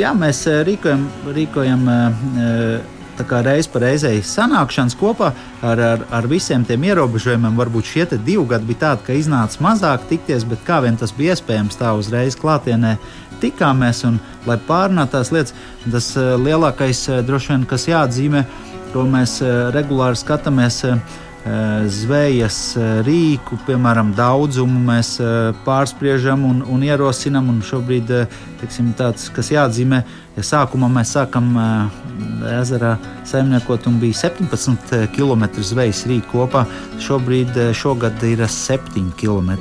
jā, 0.00 0.16
mēs 0.16 0.46
rīkojam, 0.68 1.04
rīkojam 1.36 1.84
reizi 3.44 3.70
pa 3.72 3.82
reizei 3.82 4.22
sanākšanas 4.22 4.96
kopā 4.98 5.32
ar, 5.62 5.80
ar, 5.80 6.04
ar 6.10 6.26
visiem 6.30 6.64
tiem 6.64 6.84
ierobežojumiem. 6.88 7.56
Varbūt 7.58 7.84
šie 7.84 8.06
divi 8.16 8.44
gadi 8.48 8.68
bija 8.68 8.82
tādi, 8.84 9.06
ka 9.06 9.16
iznāca 9.18 9.62
mazāk 9.64 10.08
tikties, 10.08 10.44
bet 10.44 10.64
kā 10.66 10.80
vien 10.84 10.96
tas 10.96 11.12
bija 11.12 11.34
iespējams, 11.36 11.78
tā 11.78 11.92
uzreiz 11.98 12.36
klātienē 12.38 12.96
tikāmies 13.40 14.04
un 14.08 14.18
lai 14.46 14.58
pārunātu 14.68 15.16
tās 15.16 15.32
lietas. 15.34 15.54
Tas 15.90 16.10
uh, 16.16 16.34
lielākais, 16.40 17.04
uh, 17.08 17.22
droši 17.26 17.54
vien, 17.54 17.64
kas 17.68 17.88
jāatzīmē, 17.88 18.44
ko 18.92 19.06
mēs 19.08 19.40
uh, 19.42 19.68
regulāri 19.74 20.18
skatāmies. 20.18 20.84
Zvejas 21.88 22.74
rīku, 23.06 23.56
piemēram, 23.64 24.10
daudzumu 24.16 24.80
mēs 24.88 25.14
pārspriežam 25.64 26.42
un, 26.44 26.64
un 26.66 26.82
ierosinām. 26.84 27.48
Un 27.52 27.60
šobrīd, 27.64 28.10
tiksim, 28.60 28.90
tāds, 28.98 29.28
kas 29.32 29.52
jāatzīmē, 29.54 30.00
ja 30.36 30.44
sākumā 30.44 30.90
mēs 30.92 31.14
sākam 31.14 31.54
ezerā 32.58 32.96
saimniekot 33.28 33.86
un 33.88 34.00
bija 34.02 34.18
17 34.24 35.06
km 35.14 35.46
zvejas 35.62 36.02
rīku 36.10 36.34
kopā, 36.34 36.64
šobrīd 37.06 37.56
šogad 37.76 38.22
ir 38.26 38.42
7 38.42 39.14
km 39.18 39.54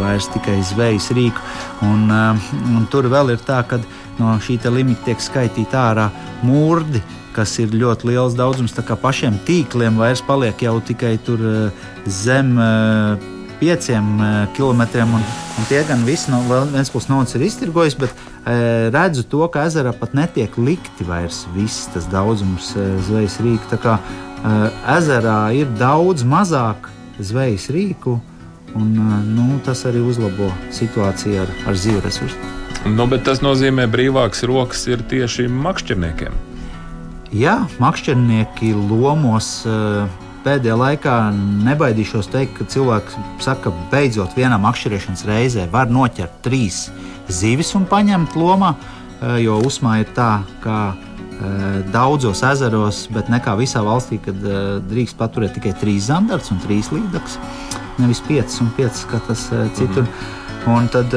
vairs 0.00 0.30
tikai 0.32 0.58
zvejas 0.72 1.12
rīku. 1.14 1.44
Un, 1.86 2.08
un 2.08 2.90
tur 2.90 3.10
vēl 3.12 3.36
ir 3.36 3.44
tā, 3.46 3.62
ka 3.68 3.78
no 4.18 4.34
šī 4.42 4.58
limita 4.72 5.10
tiek 5.10 5.22
skaitīta 5.22 5.84
ārā 5.92 6.10
mūrdi 6.42 7.04
kas 7.38 7.54
ir 7.62 7.74
ļoti 7.78 8.10
liels 8.10 8.36
daudzums. 8.38 8.74
Tā 8.74 8.82
kā 8.86 8.98
pašiem 8.98 9.38
tīkliem 9.46 9.98
vairs 10.00 10.24
paliek 10.26 10.66
jau 10.66 10.78
tikai 10.82 11.16
tur 11.22 11.42
zem 12.04 12.56
pieciem 13.58 14.06
kilometriem. 14.56 15.14
Un, 15.14 15.22
un 15.58 15.68
tie 15.70 15.82
gan 15.86 16.04
viss 16.06 16.28
no 16.30 16.40
vienas 16.48 16.90
puses 16.90 17.10
naudas 17.10 17.34
ir 17.38 17.46
iztirgojis, 17.46 17.96
bet 17.98 18.14
e, 18.14 18.88
redzu 18.94 19.26
to, 19.30 19.44
ka 19.52 19.66
ezerā 19.68 19.92
pat 19.96 20.14
netiek 20.18 20.58
likti 20.58 21.06
vairs 21.06 21.44
viss 21.56 21.88
tas 21.94 22.08
daudzums 22.10 22.72
e, 22.76 22.88
zvejas 23.08 23.38
rīku. 23.44 23.70
Tā 23.72 23.80
kā 23.82 23.98
e, 23.98 24.56
ezerā 24.98 25.40
ir 25.58 25.70
daudz 25.80 26.26
mazāk 26.26 26.90
zvejas 27.18 27.68
rīku. 27.74 28.18
Un, 28.76 28.90
nu, 29.32 29.46
tas 29.64 29.80
arī 29.88 30.02
uzlabo 30.04 30.50
situāciju 30.76 31.40
ar, 31.40 31.52
ar 31.70 31.78
zivju 31.78 32.02
resursiem. 32.04 32.50
Nu, 32.86 33.08
bet 33.10 33.24
tas 33.26 33.40
nozīmē, 33.42 33.88
ka 33.88 33.94
brīvākas 33.96 34.44
rokas 34.46 34.84
ir 34.92 35.02
tieši 35.08 35.48
makšķerniekiem. 35.50 36.36
Jā, 37.36 37.58
makšķernieki 37.76 38.70
lomos 38.88 39.50
pēdējā 40.46 40.76
laikā 40.80 41.16
nebaidīšos 41.66 42.30
teikt, 42.32 42.54
ka 42.56 42.66
cilvēks 42.72 43.18
saka, 43.44 43.68
ka 43.68 43.88
beidzot 43.92 44.32
vienā 44.38 44.56
makšķerēšanas 44.62 45.26
reizē 45.28 45.66
var 45.72 45.92
noķert 45.92 46.38
trīs 46.46 46.86
zivis 47.28 47.74
un 47.76 47.84
paņemt 47.90 48.36
lomā. 48.38 48.72
Jo 49.42 49.58
uzmā 49.66 49.98
ir 50.00 50.12
tā, 50.16 50.38
ka 50.62 50.94
daudzos 51.92 52.40
ezeros, 52.46 53.02
bet 53.12 53.28
ne 53.28 53.42
kā 53.44 53.58
visā 53.58 53.82
valstī, 53.84 54.20
kad 54.24 54.38
drīkst 54.88 55.18
paturēt 55.18 55.58
tikai 55.58 55.74
trīs 55.82 56.08
zandarts 56.08 56.54
un 56.54 56.62
trīs 56.64 56.88
līdzekļus. 56.94 57.36
Nevis 57.98 58.22
piecas 58.24 58.60
un 58.64 58.72
piecas, 58.78 59.04
kā 59.10 59.20
tas 59.26 59.50
citur. 59.76 60.06
Mhm. 60.06 60.72
Un 60.78 60.88
tad 60.92 61.12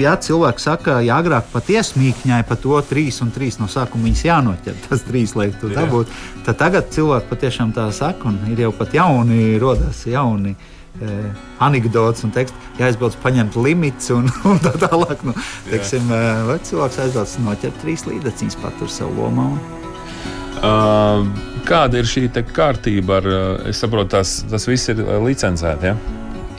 ja 0.00 0.16
cilvēks 0.20 0.66
saka, 0.66 0.98
ja 1.04 1.18
agrāk 1.20 1.50
patiesi 1.52 2.00
mīkņāja 2.00 2.46
par 2.48 2.58
to 2.62 2.80
trīs 2.88 3.20
un 3.24 3.32
trīs 3.34 3.60
no 3.60 3.68
sākuma 3.70 4.08
viņas 4.08 4.26
jānoķer, 4.26 4.76
tas 4.88 5.06
trīs 5.06 5.36
lai 5.38 5.50
tu 5.60 5.70
dabūtu, 5.72 6.12
tad 6.46 6.60
tagad 6.60 6.90
cilvēki 6.94 7.30
patiešām 7.30 7.72
tā 7.76 7.88
saka, 7.94 8.30
un 8.30 8.40
ir 8.52 8.66
jau 8.66 8.74
pat 8.76 8.94
jauni, 8.96 9.56
rodas 9.62 10.04
jauni. 10.08 10.56
Eh, 11.00 11.26
anekdots 11.62 12.24
un 12.26 12.32
teksts, 12.34 12.56
jāizbrauc 12.76 13.14
paņemt 13.22 13.54
limits 13.62 14.10
un, 14.12 14.26
un 14.50 14.58
tā 14.60 14.74
tālāk. 14.82 15.22
Nu, 15.24 15.32
teiksim, 15.70 16.10
eh, 16.12 16.50
cilvēks 16.66 16.98
aizbrauc 17.06 17.36
noķert 17.46 17.78
trīs 17.84 18.04
līdzekļus, 18.08 18.58
patur 18.60 18.90
sev 18.90 19.14
lomā. 19.16 19.46
Un... 19.54 19.60
Uh, 20.60 21.22
kāda 21.64 22.02
ir 22.02 22.10
šī 22.10 22.26
kārtība? 22.52 23.20
Ar, 23.22 23.28
es 23.70 23.80
saprotu, 23.80 24.16
tas, 24.18 24.40
tas 24.50 24.66
viss 24.68 24.92
ir 24.92 25.00
licencēts. 25.24 25.92
Ja? 25.92 25.94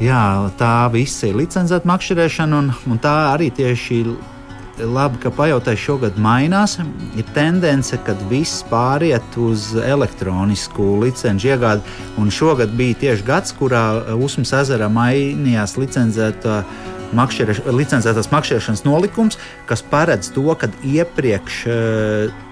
Jā, 0.02 0.50
tā 0.58 0.88
viss 0.90 1.22
ir 1.28 1.36
licencēta 1.38 1.86
makšķerēšana, 1.86 2.58
un, 2.58 2.70
un 2.90 3.00
tā 3.02 3.12
arī 3.36 3.52
tieši 3.54 4.00
labi, 4.82 5.20
ka 5.22 5.30
pajautāju, 5.38 5.78
šogad 5.78 6.16
mainās. 6.18 6.80
Ir 7.14 7.28
tendence, 7.36 8.00
ka 8.02 8.16
viss 8.32 8.64
pāriet 8.66 9.36
uz 9.38 9.76
elektronisku 9.78 10.88
licenci 11.04 11.52
iegādi. 11.52 11.86
Un 12.18 12.34
šogad 12.34 12.74
bija 12.80 12.98
tieši 13.04 13.28
gads, 13.28 13.54
kurā 13.60 13.84
Usmas 14.18 14.56
ezerā 14.64 14.88
mainījās 14.90 15.78
licencēta. 15.78 16.64
Makšķere, 17.12 17.58
licencētās 17.76 18.30
makšķerēšanas 18.32 18.86
nolikums, 18.88 19.36
kas 19.68 19.84
paredz 19.84 20.30
to, 20.32 20.46
ka 20.56 20.70
iepriekš 20.88 21.58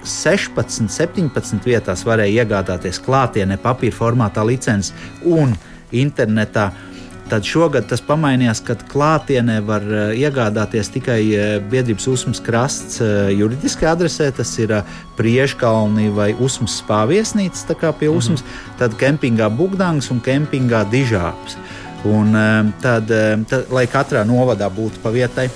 16, 0.04 0.84
eh, 0.84 0.92
17 1.00 1.64
vietās 1.64 2.04
varēja 2.04 2.44
iegādāties 2.44 3.00
klātienē 3.00 3.56
papīra 3.64 3.96
formātā 3.96 4.44
licenci 4.44 4.92
un 5.24 5.56
internetā 5.96 6.68
uh, 6.68 6.89
Tad 7.30 7.46
šogad 7.46 7.86
tas 7.86 8.00
pamainījās, 8.02 8.58
kad 8.66 8.80
klātienē 8.90 9.60
var 9.62 9.84
uh, 9.86 10.00
iegādāties 10.18 10.88
tikai 10.90 11.20
uh, 11.28 11.50
biedrības 11.70 12.08
uzmas 12.10 12.40
krasts 12.42 12.98
uh, 13.04 13.28
juridiskā 13.30 13.92
adresē. 13.92 14.32
Tas 14.34 14.50
ir 14.58 14.74
Priežkalni 15.18 16.08
vai 16.14 16.32
Usmas 16.34 16.80
spāviesnīca, 16.80 17.68
tā 17.68 17.76
kā 17.78 17.92
pie 17.94 18.08
mhm. 18.08 18.18
Usmas, 18.18 18.42
-hmm. 18.42 18.78
tad 18.82 18.96
kempingā 18.98 19.50
Bugdāns 19.50 20.10
un 20.10 20.20
kempingā 20.20 20.82
Dižāps. 20.90 21.58
Un, 22.04 22.32
tad, 22.80 23.10
tad, 23.48 23.66
lai 23.70 23.84
katrā 23.86 24.24
novadā 24.24 24.70
būtu 24.72 25.02
pa 25.02 25.10
vietai. 25.10 25.50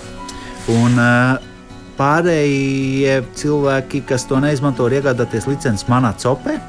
Un, 0.68 1.00
pārējie 1.96 3.22
cilvēki, 3.34 4.02
kas 4.04 4.26
to 4.28 4.40
neizmanto, 4.40 4.82
var 4.82 4.92
iegādāties 4.92 5.48
licences 5.48 5.88
manā 5.88 6.12
copē 6.12 6.60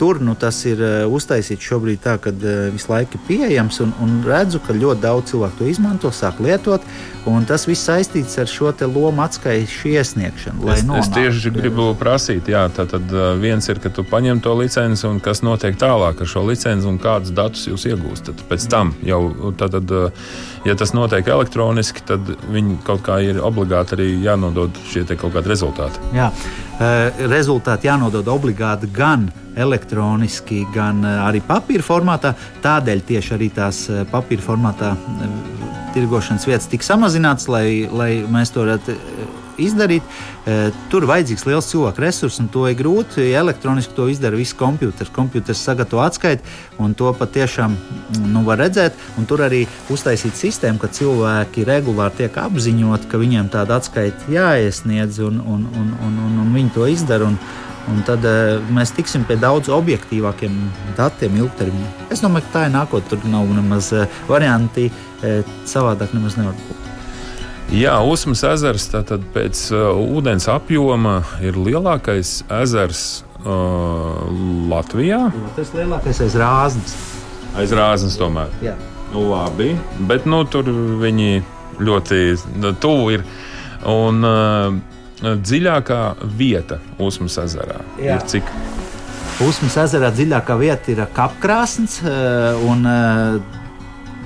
tur 0.00 0.16
nu, 0.24 0.32
tas 0.40 0.56
ir 0.64 0.80
uztaisīts 1.12 1.66
šobrīd 1.68 2.00
tā, 2.00 2.16
ka 2.24 2.32
visu 2.72 2.88
laiku 2.88 3.18
ir 3.18 3.24
pieejams 3.26 3.82
un, 3.84 3.92
un 4.00 4.20
redzu, 4.24 4.62
ka 4.64 4.72
ļoti 4.72 5.02
daudz 5.02 5.34
cilvēku 5.34 5.58
to 5.58 5.68
izmanto, 5.68 6.12
sāk 6.14 6.40
lietot. 6.40 6.86
Un 7.28 7.44
tas 7.44 7.66
viss 7.68 7.84
saistīts 7.84 8.38
ar 8.40 8.48
šo 8.48 8.70
lomu 8.88 9.20
atskaišu 9.26 9.90
iesniegšanu. 9.92 10.64
Es, 10.72 10.86
es 11.02 11.10
tieši 11.12 11.52
gribu 11.52 11.90
prasīt, 12.00 12.48
jā, 12.48 12.62
tad 12.72 13.12
viens 13.42 13.68
ir, 13.68 13.82
ka 13.82 13.92
tu 13.92 14.06
paņem 14.08 14.40
to 14.40 14.54
licenci 14.56 15.04
un 15.04 15.20
kas 15.20 15.44
notiek 15.44 15.76
tālāk 15.76 16.22
ar 16.24 16.30
šo 16.32 16.46
licenci 16.48 16.88
un 16.88 16.96
kādus 17.02 17.34
datus 17.36 17.66
jūs 17.68 17.84
iegūstat. 17.90 18.40
Pēc 18.48 18.66
tam 18.72 18.94
jau, 19.04 19.20
tad, 19.60 19.76
ja 20.64 20.78
tas 20.80 20.94
notiek 20.96 21.28
elektroniski, 21.28 22.06
tad 22.08 22.32
viņi 22.48 22.80
kaut 22.88 23.04
kā 23.04 23.20
ir 23.26 23.42
obligāti 23.44 23.98
arī 23.98 24.08
jānodod 24.24 24.80
šie 24.88 25.04
kaut 25.12 25.36
kādi 25.36 25.52
rezultāti. 25.52 26.00
Jā, 26.16 26.30
rezultāti 27.28 27.90
jānodod 27.90 28.32
obligāti 28.32 28.88
gan 28.96 29.28
elektroniski, 29.56 29.89
gan 30.74 31.04
arī 31.04 31.42
papīra 31.46 31.84
formātā. 31.84 32.34
Tādēļ 32.62 33.04
tieši 33.08 33.34
arī 33.36 33.50
tās 33.54 33.86
papīra 34.12 34.44
formātā 34.44 34.94
tirgošanas 35.94 36.46
vietas 36.46 36.68
tika 36.70 36.86
samazināts, 36.86 37.48
lai, 37.50 37.88
lai 37.92 38.10
mēs 38.30 38.52
to 38.54 38.64
varētu 38.64 38.94
eh, 38.94 39.30
izdarīt. 39.66 40.06
Eh, 40.48 40.70
tur 40.92 41.04
vajadzīgs 41.08 41.44
liels 41.48 41.68
cilvēku 41.70 42.02
resurss, 42.04 42.40
un 42.42 42.48
to 42.52 42.66
ir 42.70 42.76
grūti. 42.78 43.26
Elektroniski 43.36 43.96
to 43.96 44.06
izdara 44.12 44.38
viss 44.38 44.56
kompjuters. 44.56 45.10
Kompjuters 45.14 45.62
sagatavo 45.66 46.02
atskaiti, 46.04 46.46
un 46.82 46.94
to 46.98 47.12
patiešām 47.16 47.74
mm, 47.74 48.28
nu, 48.34 48.44
var 48.46 48.62
redzēt. 48.62 48.98
Un 49.20 49.28
tur 49.30 49.44
arī 49.46 49.64
uztaisīt 49.92 50.38
sistēmu, 50.38 50.80
ka 50.82 50.92
cilvēki 51.00 51.66
regulāri 51.68 52.22
tiek 52.22 52.38
apziņoti, 52.44 53.10
ka 53.10 53.20
viņiem 53.20 53.50
tāda 53.52 53.80
atskaita 53.80 54.30
jāiesniedz, 54.32 55.20
un, 55.26 55.42
un, 55.42 55.66
un, 55.74 55.90
un, 56.06 56.38
un 56.44 56.54
viņi 56.56 56.76
to 56.76 56.88
izdara. 56.90 57.32
Un, 57.32 57.40
Un 57.90 58.04
tad 58.06 58.24
uh, 58.28 58.60
mēs 58.70 58.92
tiksim 58.94 59.24
pie 59.26 59.36
daudz 59.40 59.70
objektīvākiem 59.74 60.54
datiem 60.98 61.40
ilgtermiņā. 61.40 61.88
Es 62.14 62.22
domāju, 62.22 62.46
ka 62.46 62.54
tā 62.54 62.66
ir 62.68 62.74
nākotnē. 62.76 63.10
Tur 63.10 63.32
nav 63.32 63.50
nemaz 63.56 63.90
uh, 63.96 64.20
varianti, 64.30 64.90
uh, 64.90 65.40
savādāk 65.66 66.14
nemaz 66.14 66.38
nevar 66.38 66.54
būt. 66.68 66.86
Jā, 67.74 67.96
Usmas 68.02 68.42
ezers 68.46 68.88
tātad 68.90 69.22
pēc 69.34 69.58
uh, 69.74 69.92
ūdens 69.94 70.48
apjoma 70.50 71.20
ir 71.42 71.58
lielākais 71.58 72.40
ezers 72.60 73.02
uh, 73.44 74.26
Latvijā. 74.70 75.28
Tas 75.58 75.70
lielākais 75.78 76.22
aiz 76.26 76.38
rāznas. 76.38 76.96
Aiz 77.58 77.74
rāznas 77.74 78.18
tomēr. 78.18 78.50
Jā. 78.62 78.74
Nu, 79.10 79.24
labi, 79.32 79.72
bet 80.06 80.26
nu, 80.30 80.44
tur 80.46 80.66
viņi 81.02 81.40
ļoti 81.82 82.20
nu, 82.62 82.74
tuvu 82.78 83.14
ir. 83.16 83.26
Un, 83.90 84.22
uh, 84.26 84.89
dziļākā 85.20 86.02
vieta 86.38 86.80
Usmas 86.98 87.36
ezerā 87.42 87.80
Jā. 88.00 88.16
ir 88.16 88.28
cik? 88.30 88.52
Usmas 89.40 89.76
ezerā 89.80 90.10
dziļākā 90.12 90.56
vieta 90.60 90.92
ir 90.92 91.00
kapkrāsns. 91.16 92.00
Eh, 92.04 92.66
un, 92.68 92.84
eh, 92.86 93.40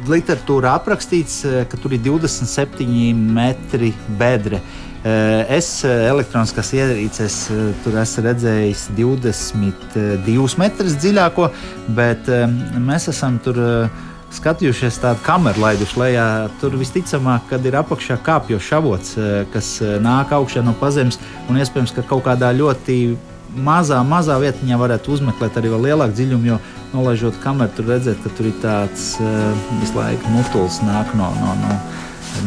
Literatūrā 0.05 0.75
aprakstīts, 0.77 1.45
eh, 1.47 1.65
ka 1.65 1.79
tur 1.81 1.95
ir 1.95 2.01
27 2.03 3.15
metri 3.15 3.95
bedre. 4.19 4.61
Es 5.05 5.83
elektroniskās 5.85 6.71
ierīces 6.73 7.35
tur 7.85 7.93
esmu 8.01 8.23
redzējis 8.25 8.87
22 8.97 10.57
metrus 10.57 10.95
dziļāko, 10.97 11.51
bet 11.91 12.25
mēs 12.81 13.11
esam 13.13 13.39
tur 13.39 13.91
skatījušies 14.35 14.99
tādu 15.03 15.23
kameru 15.25 15.63
laiduši 15.63 16.01
lejā, 16.01 16.25
tur 16.61 16.75
visticamāk, 16.79 17.47
kad 17.51 17.65
ir 17.67 17.77
apakšā 17.79 18.17
kāpjošs 18.25 18.73
avots, 18.79 19.15
eh, 19.19 19.45
kas 19.53 19.77
eh, 19.83 19.97
nāk 20.03 20.35
augšā 20.35 20.65
no 20.65 20.75
pazemes, 20.81 21.21
un 21.49 21.61
iespējams, 21.61 21.95
ka 21.95 22.05
kaut 22.09 22.25
kādā 22.27 22.51
ļoti 22.57 22.99
mazā, 23.55 24.01
mazā 24.07 24.39
vietiņā 24.43 24.79
varētu 24.81 25.15
uzmeklēt 25.15 25.61
arī 25.61 25.71
vēl 25.75 25.87
lielāku 25.89 26.19
dziļumu, 26.19 26.51
jo 26.51 26.59
nolaižot 26.95 27.39
kameru, 27.45 27.73
tur 27.77 27.89
redzēt, 27.93 28.19
ka 28.25 28.35
tur 28.35 28.51
ir 28.51 28.59
tāds 28.63 29.15
uh, 29.23 29.71
visu 29.81 29.95
laiku 29.99 30.35
mutulis 30.35 30.81
nāk 30.83 31.15
no, 31.19 31.31
no, 31.39 31.55
no, 31.63 31.79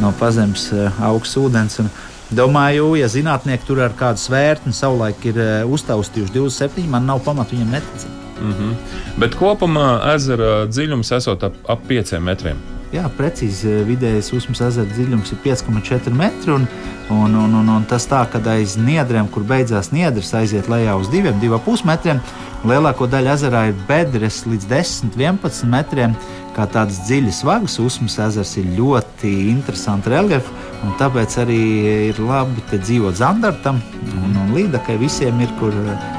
no 0.04 0.14
pazemes 0.20 0.70
augsts 1.00 1.40
ūdens. 1.40 1.80
Un, 1.84 1.92
Domāju, 2.28 2.90
ja 3.00 3.08
zinātnieki 3.08 3.64
tur 3.70 3.80
ar 3.86 3.96
kādu 3.96 4.20
svērtni 4.20 4.76
savulaik 4.76 5.24
ir 5.32 5.40
uztaustījuši 5.64 6.36
27, 6.36 6.90
man 6.92 7.08
nav 7.08 7.24
pamata 7.24 7.56
viņam 7.56 7.78
neticēt. 7.78 8.27
Mm 8.42 8.54
-hmm. 8.54 8.74
Bet 9.18 9.36
kopumā 9.36 10.16
ezera 10.16 10.66
dziļums 10.66 11.16
esot 11.16 11.44
ap, 11.44 11.54
ap 11.68 11.80
5 11.90 12.20
metriem. 12.20 12.58
Jā, 12.96 13.10
precīzi 13.18 13.82
vidējais 13.84 14.30
uzmas 14.32 14.62
ezera 14.64 14.88
dziļums 14.88 15.34
ir 15.34 15.40
5,4 15.44 16.14
metri. 16.16 16.54
Un, 16.54 16.68
un, 17.12 17.36
un, 17.36 17.56
un, 17.60 17.70
un 17.76 17.86
tas 17.90 18.08
tā, 18.08 18.22
ka 18.32 18.40
aiz 18.54 18.78
niedriem, 18.80 19.28
kur 19.28 19.44
beidzās 19.44 19.92
niedrs, 19.92 20.32
aiziet 20.34 20.70
lejā 20.72 20.96
uz 20.96 21.12
2,5 21.12 21.84
metriem. 21.88 22.24
Lielāko 22.68 23.10
daļu 23.12 23.34
ezerā 23.36 23.68
ir 23.70 23.78
bedres 23.90 24.46
līdz 24.48 24.70
10, 24.72 25.14
11 25.20 25.68
metriem. 25.72 26.16
Kā 26.56 26.66
tādas 26.66 27.04
dziļas 27.06 27.44
vagas, 27.46 27.76
Usmas 27.84 28.16
ezers 28.24 28.56
ir 28.58 28.72
ļoti 28.80 29.30
interesants 29.52 30.08
reliefs, 30.10 30.50
un 30.82 30.96
tāpēc 30.98 31.38
arī 31.44 31.62
ir 32.08 32.22
labi 32.24 32.64
dzīvot 32.72 33.20
Zandartam 33.20 33.84
un, 34.16 34.32
un 34.32 34.54
Līdakai. 34.58 34.98
Visiem 34.98 35.44
ir 35.44 35.54
kur 35.60 35.76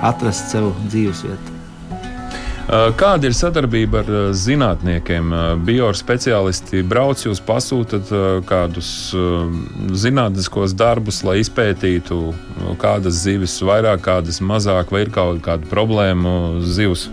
atrast 0.06 0.52
sev 0.52 0.74
dzīvesvietu. 0.92 1.57
Eh, 2.68 2.90
kāda 3.00 3.30
ir 3.30 3.32
sadarbība 3.32 4.02
ar 4.02 4.08
eh, 4.12 4.24
zinātniekiem? 4.36 5.30
Eh, 5.32 5.52
Biospeciālisti 5.64 6.82
brauc, 6.84 7.22
jūs 7.24 7.40
pasūtat 7.40 8.10
kādus 8.48 8.90
zinātniskos 10.02 10.74
darbus, 10.76 11.22
lai 11.24 11.38
izpētītu, 11.40 12.18
kādas 12.82 13.22
zivis 13.24 13.56
vairāk, 13.64 14.04
kādas 14.04 14.42
mazāk, 14.44 14.92
vai 14.92 15.06
ir 15.06 15.14
kaut 15.14 15.40
kāda 15.48 15.70
problēma 15.72 16.34
zivs? 16.60 17.08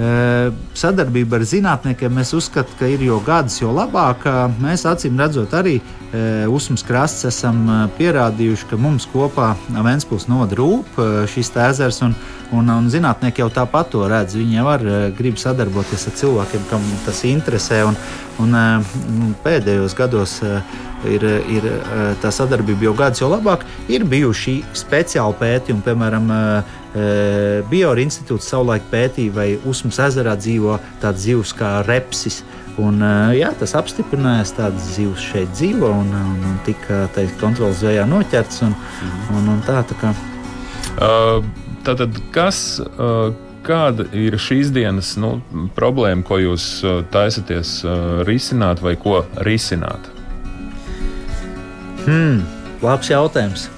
Sadarbība 0.00 1.36
ar 1.36 1.42
zinātniekiem 1.44 2.14
mēs 2.16 2.30
uzskatām, 2.36 2.76
ka 2.78 2.88
ir 2.88 3.02
jo 3.04 3.18
gadus, 3.24 3.58
jo 3.60 3.72
labāk. 3.74 4.24
Mēs 4.62 4.86
acīm 4.88 5.18
redzot, 5.20 5.52
arī 5.52 5.80
Usmas 6.50 6.82
krasts 6.82 7.26
esam 7.28 7.60
pierādījuši, 7.98 8.70
ka 8.70 8.78
mums 8.80 9.04
kopā 9.12 9.52
Vēnspils 9.70 10.26
nodrūp 10.30 10.96
šis 11.30 11.52
ezers. 11.68 12.00
Un, 12.06 12.16
un, 12.56 12.70
un 12.72 12.88
zinātnieki 12.90 13.44
jau 13.44 13.50
tāpat 13.52 13.92
to 13.92 14.06
redz. 14.08 14.38
Viņi 14.40 14.56
jau 14.56 14.66
var 14.70 14.86
grib 15.18 15.38
sadarboties 15.38 16.08
ar 16.08 16.16
cilvēkiem, 16.22 16.66
kam 16.70 16.86
tas 17.04 17.20
interesē. 17.28 17.84
Un, 17.90 17.98
un 18.40 19.34
pēdējos 19.44 19.94
gados 19.98 20.38
ir, 21.04 21.26
ir 21.52 21.68
tā 22.22 22.32
sadarbība 22.32 22.88
jau 22.88 22.96
gadus, 22.96 23.20
jo 23.22 23.30
labāk 23.30 23.66
ir 23.92 24.06
bijuši 24.08 24.60
speciāli 24.80 25.36
pētījumi, 25.40 25.84
piemēram, 25.84 26.30
Bioenerģijas 26.90 28.06
institūts 28.08 28.48
savulaik 28.50 28.88
pētīja, 28.90 29.34
vai 29.36 29.48
Usmas 29.68 30.00
ezerā 30.02 30.34
dzīvo 30.38 30.78
tāds 31.02 31.22
zivs 31.26 31.52
kā 31.54 31.80
repsis. 31.86 32.40
Un, 32.80 33.02
jā, 33.36 33.50
tas 33.60 33.74
apstiprinājās, 33.76 34.54
tādas 34.56 34.86
zivs 34.94 35.22
šeit 35.32 35.50
dzīvo 35.52 35.90
un, 36.00 36.10
un, 36.16 36.36
un 36.50 36.58
tika 36.66 37.04
kontrolas 37.40 37.82
zvejā 37.82 38.06
noķerts. 38.08 38.62
Un, 38.66 38.74
mhm. 38.74 39.38
un, 39.38 39.52
un 39.54 39.62
tā, 39.66 39.82
tā 39.90 39.98
kā. 40.00 40.14
uh, 40.98 41.44
tātad, 41.86 42.16
kas, 42.34 42.80
uh, 42.80 43.30
kāda 43.66 44.06
ir 44.16 44.38
šīs 44.40 44.72
dienas 44.74 45.14
nu, 45.20 45.36
problēma, 45.76 46.24
ko 46.26 46.40
jūs 46.40 46.70
uh, 46.84 47.02
taisaties 47.12 47.80
uh, 47.84 48.22
risināt 48.28 48.82
vai 48.84 48.96
ko 49.00 49.22
risināt? 49.46 50.08
Hmm, 52.06 52.40
labs 52.82 53.12
jautājums. 53.12 53.68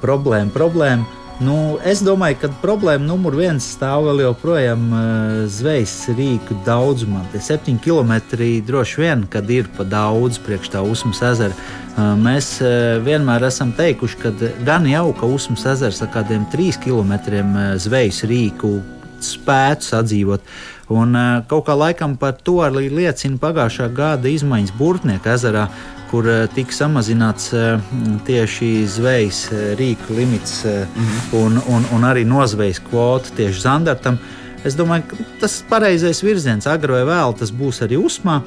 Problēma, 0.00 0.52
problēma. 0.52 1.19
Nu, 1.40 1.78
es 1.88 2.02
domāju, 2.04 2.36
ka 2.42 2.48
problēma 2.60 3.06
numur 3.08 3.32
viens 3.38 3.64
stāv 3.72 4.04
vēl 4.10 4.26
joprojām 4.26 4.82
uh, 4.92 5.02
zvejas 5.48 5.94
rīku 6.12 6.52
daudzumā. 6.66 7.22
Tie 7.32 7.40
septiņi 7.40 7.80
kilometri 7.80 8.48
droši 8.68 9.00
vien, 9.00 9.22
kad 9.32 9.48
ir 9.48 9.70
pa 9.72 9.86
daudz 9.88 10.36
priekš 10.44 10.68
tā 10.74 10.82
Usmas 10.84 11.22
ezera. 11.24 11.56
Uh, 11.94 12.12
mēs 12.20 12.58
uh, 12.60 13.00
vienmēr 13.06 13.46
esam 13.48 13.72
teikuši, 13.78 14.18
ka 14.20 14.34
gan 14.68 14.84
jau 14.90 15.06
ka 15.16 15.30
Usmas 15.32 15.64
ezers 15.72 16.02
ar 16.04 16.10
kādiem 16.12 16.44
trīs 16.52 16.76
kilometriem 16.84 17.56
zvejas 17.80 18.20
rīku 18.28 18.74
spētu 19.24 19.88
sadzīvot. 19.94 20.44
Un 20.92 21.16
kaut 21.48 21.70
kā 21.70 21.76
laikam 21.78 22.18
par 22.20 22.36
to 22.44 22.58
arī 22.66 22.90
liecina 22.92 23.40
pagājušā 23.40 23.88
gada 23.96 24.28
izmaiņas 24.28 24.76
Burtnieka 24.76 25.36
ezerā, 25.38 25.68
kur 26.10 26.26
eh, 26.28 26.44
tika 26.54 26.74
samazināts 26.74 27.52
eh, 27.54 27.78
tieši 28.26 28.70
zvejas 28.90 29.44
eh, 29.52 29.70
rīku 29.78 30.16
limits 30.16 30.64
mm 30.64 31.06
-hmm. 31.06 31.38
un, 31.44 31.60
un, 31.68 31.86
un 31.94 32.04
arī 32.04 32.26
nozvejas 32.26 32.82
kvota 32.90 33.30
tieši 33.36 33.60
zandartam. 33.60 34.18
Es 34.64 34.74
domāju, 34.76 35.02
ka 35.08 35.16
tas 35.40 35.60
ir 35.60 35.66
pareizais 35.68 36.22
virziens. 36.22 36.66
Agri 36.66 36.92
vai 36.92 37.04
vēl 37.04 37.38
tas 37.38 37.50
būs 37.52 37.80
arī 37.80 37.96
uzmā. 37.96 38.42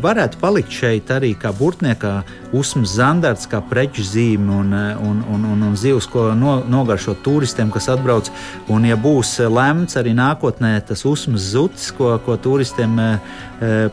Varētu 0.00 0.38
palikt 0.40 0.70
šeit 0.70 1.10
arī 1.10 1.34
kā 1.36 1.52
burtniekā 1.52 2.22
uzmas 2.52 2.94
zandarts, 2.96 3.46
kā 3.46 3.60
preču 3.60 4.02
zīme 4.02 4.50
un, 4.52 4.72
un, 5.08 5.24
un, 5.34 5.44
un, 5.44 5.62
un 5.62 5.76
zivs, 5.76 6.06
ko 6.06 6.34
no, 6.34 6.64
nogaršot 6.68 7.22
turistiem, 7.22 7.70
kas 7.70 7.88
atbrauc. 7.88 8.30
Un, 8.68 8.84
ja 8.84 8.96
būs 8.96 9.38
lemts 9.38 9.96
arī 9.96 10.14
nākotnē 10.14 10.80
tas 10.88 11.04
uzmas 11.04 11.40
zuds, 11.40 11.90
ko, 11.90 12.18
ko 12.24 12.36
turistiem 12.36 13.18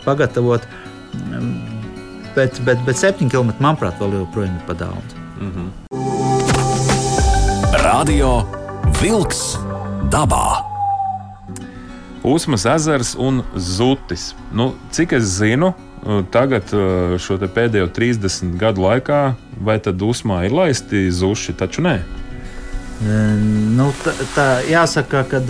pagatavot, 0.05 0.61
bet, 2.35 2.61
bet, 2.65 2.77
bet 2.85 2.97
7 2.97 3.29
km 3.29 3.51
manuprāt 3.59 3.99
vēl 4.01 4.19
joprojām 4.19 4.55
ir 4.55 4.65
pa 4.67 4.73
daudz. 4.73 5.15
Mm 5.39 5.51
-hmm. 5.51 5.67
Radio 7.83 8.43
Wolks 9.01 9.57
dabā. 10.11 10.63
Usmas 12.23 12.65
ezers 12.65 13.15
un 13.19 13.43
Zutis. 13.55 14.35
Nu, 14.53 14.73
cik 14.91 15.11
es 15.11 15.23
zinu, 15.23 15.73
tagad 16.31 16.63
šo 17.19 17.37
pēdējo 17.37 17.87
30 17.95 18.57
gadu 18.59 18.81
laikā, 18.81 19.33
vai 19.59 19.79
tad 19.79 20.01
Usmā 20.01 20.45
ir 20.45 20.51
laisti 20.51 21.11
zuši, 21.11 21.53
taču 21.53 21.81
nē. 21.81 21.99
Nu, 23.75 23.91
tā, 24.03 24.13
tā 24.35 24.47
jāsaka, 24.69 25.23
ka 25.27 25.41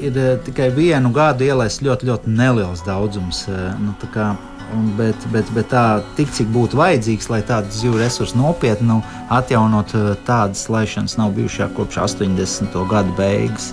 ir 0.00 0.16
tikai 0.44 0.70
vienu 0.72 1.12
gadu 1.12 1.44
ielaists 1.44 1.84
ļoti, 1.84 2.08
ļoti 2.08 2.32
neliels 2.32 2.84
daudzums. 2.86 3.44
Nu, 3.80 3.94
kā, 4.14 4.32
Bet, 4.96 5.24
bet, 5.34 5.48
bet 5.54 5.72
tā, 5.72 5.84
tik 6.14 6.30
cik 6.34 6.50
būtu 6.54 6.78
vajadzīgs, 6.78 7.26
lai 7.32 7.40
tādu 7.46 7.72
zivju 7.74 7.98
resursu 7.98 8.38
nopietni 8.38 8.86
nu, 8.86 8.98
atjaunot, 9.32 9.94
tādas 10.28 10.68
laišanas 10.70 11.16
nav 11.18 11.32
bijušās 11.34 11.72
kopš 11.74 11.98
80. 12.04 12.76
gadu 12.90 13.14
beigas. 13.18 13.72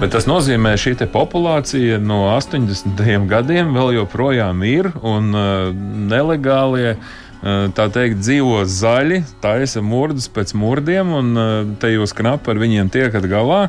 Bet 0.00 0.14
tas 0.14 0.24
nozīmē, 0.26 0.76
ka 0.76 0.80
šī 0.80 1.08
populācija 1.12 1.98
no 2.00 2.22
80. 2.32 3.26
gadiem 3.28 3.74
vēl 3.74 3.98
joprojām 3.98 4.62
ir 4.64 4.88
un 5.02 5.34
uh, 5.34 5.72
nelegālie. 6.08 6.94
Uh, 7.42 7.66
tā 7.74 7.88
teikt, 7.92 8.22
dzīvo 8.22 8.62
zaļi, 8.70 9.24
taisa 9.42 9.82
murdus 9.82 10.28
pēc 10.32 10.54
murdiem, 10.54 11.10
un 11.18 11.32
uh, 11.34 11.50
te 11.82 11.90
jūs 11.92 12.14
knapi 12.14 12.54
ar 12.54 12.62
viņiem 12.62 12.92
tiekat 12.94 13.26
galā. 13.30 13.66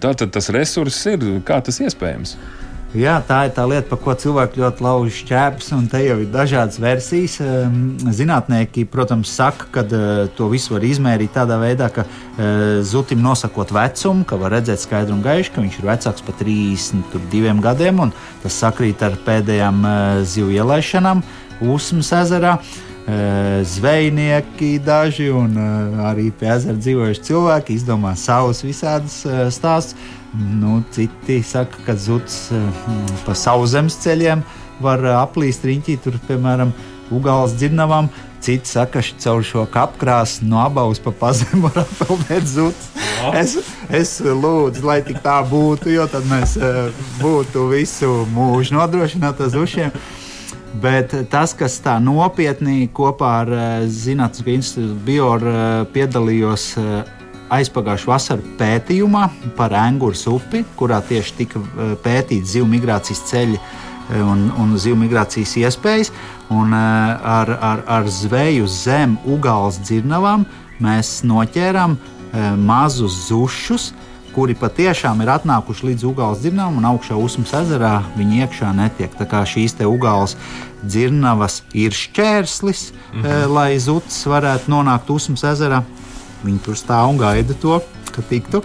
Tātad 0.00 0.30
tas 0.32 0.48
resurss 0.54 1.10
ir. 1.10 1.26
Kā 1.44 1.58
tas 1.64 1.82
iespējams? 1.82 2.36
Jā, 2.96 3.18
tā 3.20 3.42
ir 3.44 3.50
tā 3.52 3.66
lieta, 3.68 3.90
par 3.90 3.98
ko 4.00 4.12
cilvēki 4.16 4.62
ļoti 4.62 4.84
lauž 4.86 5.16
ķēpes, 5.28 5.66
un 5.76 5.82
te 5.92 5.98
jau 6.00 6.14
ir 6.22 6.30
dažādas 6.32 6.78
versijas. 6.80 7.34
Zinātnieki, 8.16 8.86
protams, 8.88 9.34
saka, 9.36 9.66
ka 9.74 9.82
eh, 9.84 10.22
to 10.38 10.48
visu 10.48 10.72
var 10.72 10.86
izmērīt 10.86 11.34
tādā 11.36 11.58
veidā, 11.60 11.90
ka 11.92 12.06
eh, 12.06 12.80
zutim 12.80 13.20
nosakot 13.20 13.74
vecumu, 13.76 14.24
ka 14.24 14.40
var 14.40 14.56
redzēt 14.56 14.80
skaidri 14.80 15.12
un 15.12 15.20
gaiši, 15.26 15.52
ka 15.52 15.66
viņš 15.66 15.76
ir 15.82 15.90
vecāks 15.90 16.24
par 16.24 16.38
32 16.40 17.52
gadiem, 17.68 18.00
un 18.06 18.14
tas 18.46 18.56
sakrīt 18.64 19.04
ar 19.04 19.20
pēdējām 19.28 19.84
eh, 19.84 20.24
zivju 20.24 20.56
ielaišanām 20.56 21.20
Usmas 21.76 22.14
ezerā 22.16 22.56
zvejnieki, 23.06 24.80
daži 24.82 25.28
un 25.30 25.52
arī 26.02 26.32
pie 26.34 26.48
ezera 26.50 26.74
dzīvojuši 26.74 27.22
cilvēki 27.28 27.76
izdomā 27.78 28.16
savus 28.18 28.64
visādus 28.66 29.20
stāstus. 29.54 29.94
Nu, 30.60 30.82
citi 30.92 31.42
saka, 31.42 31.78
ka 31.86 31.94
zuds 31.96 32.50
eh, 32.52 32.86
pa 33.24 33.34
sauszemes 33.34 33.96
ceļiem 34.02 34.42
var 34.84 35.00
eh, 35.04 35.16
aplīst 35.16 35.64
riņķī, 35.64 35.98
tur, 36.04 36.20
piemēram, 36.28 36.74
Ugāles 37.14 37.54
dzirnavām. 37.54 38.08
Citi 38.42 38.68
saka, 38.68 39.00
ka 39.00 39.20
caur 39.22 39.44
šo 39.46 39.62
kapkrāsu 39.70 40.44
no 40.50 40.58
abām 40.60 40.90
pa 41.04 41.12
pazemu 41.20 41.68
var 41.68 41.84
appeldēt 41.84 42.50
zuds. 42.50 42.90
Es, 43.32 43.56
es 43.88 44.18
lūdzu, 44.20 44.82
lai 44.86 44.98
tā 45.06 45.38
būtu, 45.46 45.88
jo 45.94 46.04
tad 46.10 46.26
mēs 46.28 46.56
eh, 46.58 46.90
būtu 47.22 47.68
visu 47.70 48.26
mūžu 48.34 48.76
nodrošināti 48.76 49.46
uz 49.46 49.56
ušiem. 49.62 49.94
Bet 50.82 51.14
tas, 51.32 51.54
kas 51.56 51.78
tā 51.80 51.96
nopietni 52.02 52.88
kopā 52.92 53.30
ar 53.42 53.52
Zinātnisko 53.88 54.52
institūtu 54.52 54.96
Bioru 55.06 55.52
piedalījos 55.94 56.72
aizpagājušā 57.52 58.10
vasarā 58.10 58.54
pētījumā 58.58 59.26
par 59.58 59.74
Angūras 59.78 60.24
upi, 60.30 60.64
kurā 60.78 61.00
tieši 61.06 61.34
tika 61.40 61.62
eh, 61.62 61.92
pētīts 62.02 62.54
zivju 62.54 62.68
migrācijas 62.70 63.22
ceļi 63.30 63.58
eh, 63.58 64.22
un, 64.22 64.48
un 64.58 64.74
zivju 64.78 64.98
migrācijas 65.04 65.56
iespējas. 65.62 66.12
Un, 66.50 66.74
eh, 66.74 67.30
ar, 67.36 67.52
ar, 67.70 67.84
ar 67.98 68.10
zveju 68.10 68.66
zem 68.70 69.16
ugāles 69.26 69.80
dzirnavām 69.82 70.46
mēs 70.82 71.20
noķērām 71.26 71.96
mazus 72.60 73.14
zušus, 73.30 73.94
kuri 74.36 74.52
patiešām 74.58 75.22
ir 75.24 75.30
atnākuši 75.32 75.86
līdz 75.90 76.02
ugāles 76.10 76.42
dzirnavām 76.42 76.76
un 76.76 76.88
augšā 76.90 77.16
Usmas 77.16 77.54
ezerā 77.56 78.02
viņi 78.18 78.42
iekšā 78.44 78.72
netiek. 78.76 79.14
Tā 79.16 79.24
kā 79.30 79.40
šīs 79.48 79.78
ugāles 79.88 80.36
dzirnavas 80.84 81.62
ir 81.72 81.96
šķērslis, 81.96 82.90
mm 82.92 83.22
-hmm. 83.22 83.54
lai 83.56 83.78
zuds 83.80 84.26
varētu 84.28 84.68
nonākt 84.68 85.10
Usmas 85.10 85.44
ezerā. 85.44 85.82
Viņi 86.44 86.58
tur 86.64 86.76
stāv 86.76 87.08
un 87.10 87.18
gaida 87.18 87.54
to, 87.54 87.80
ka 88.16 88.24
tiktu. 88.26 88.62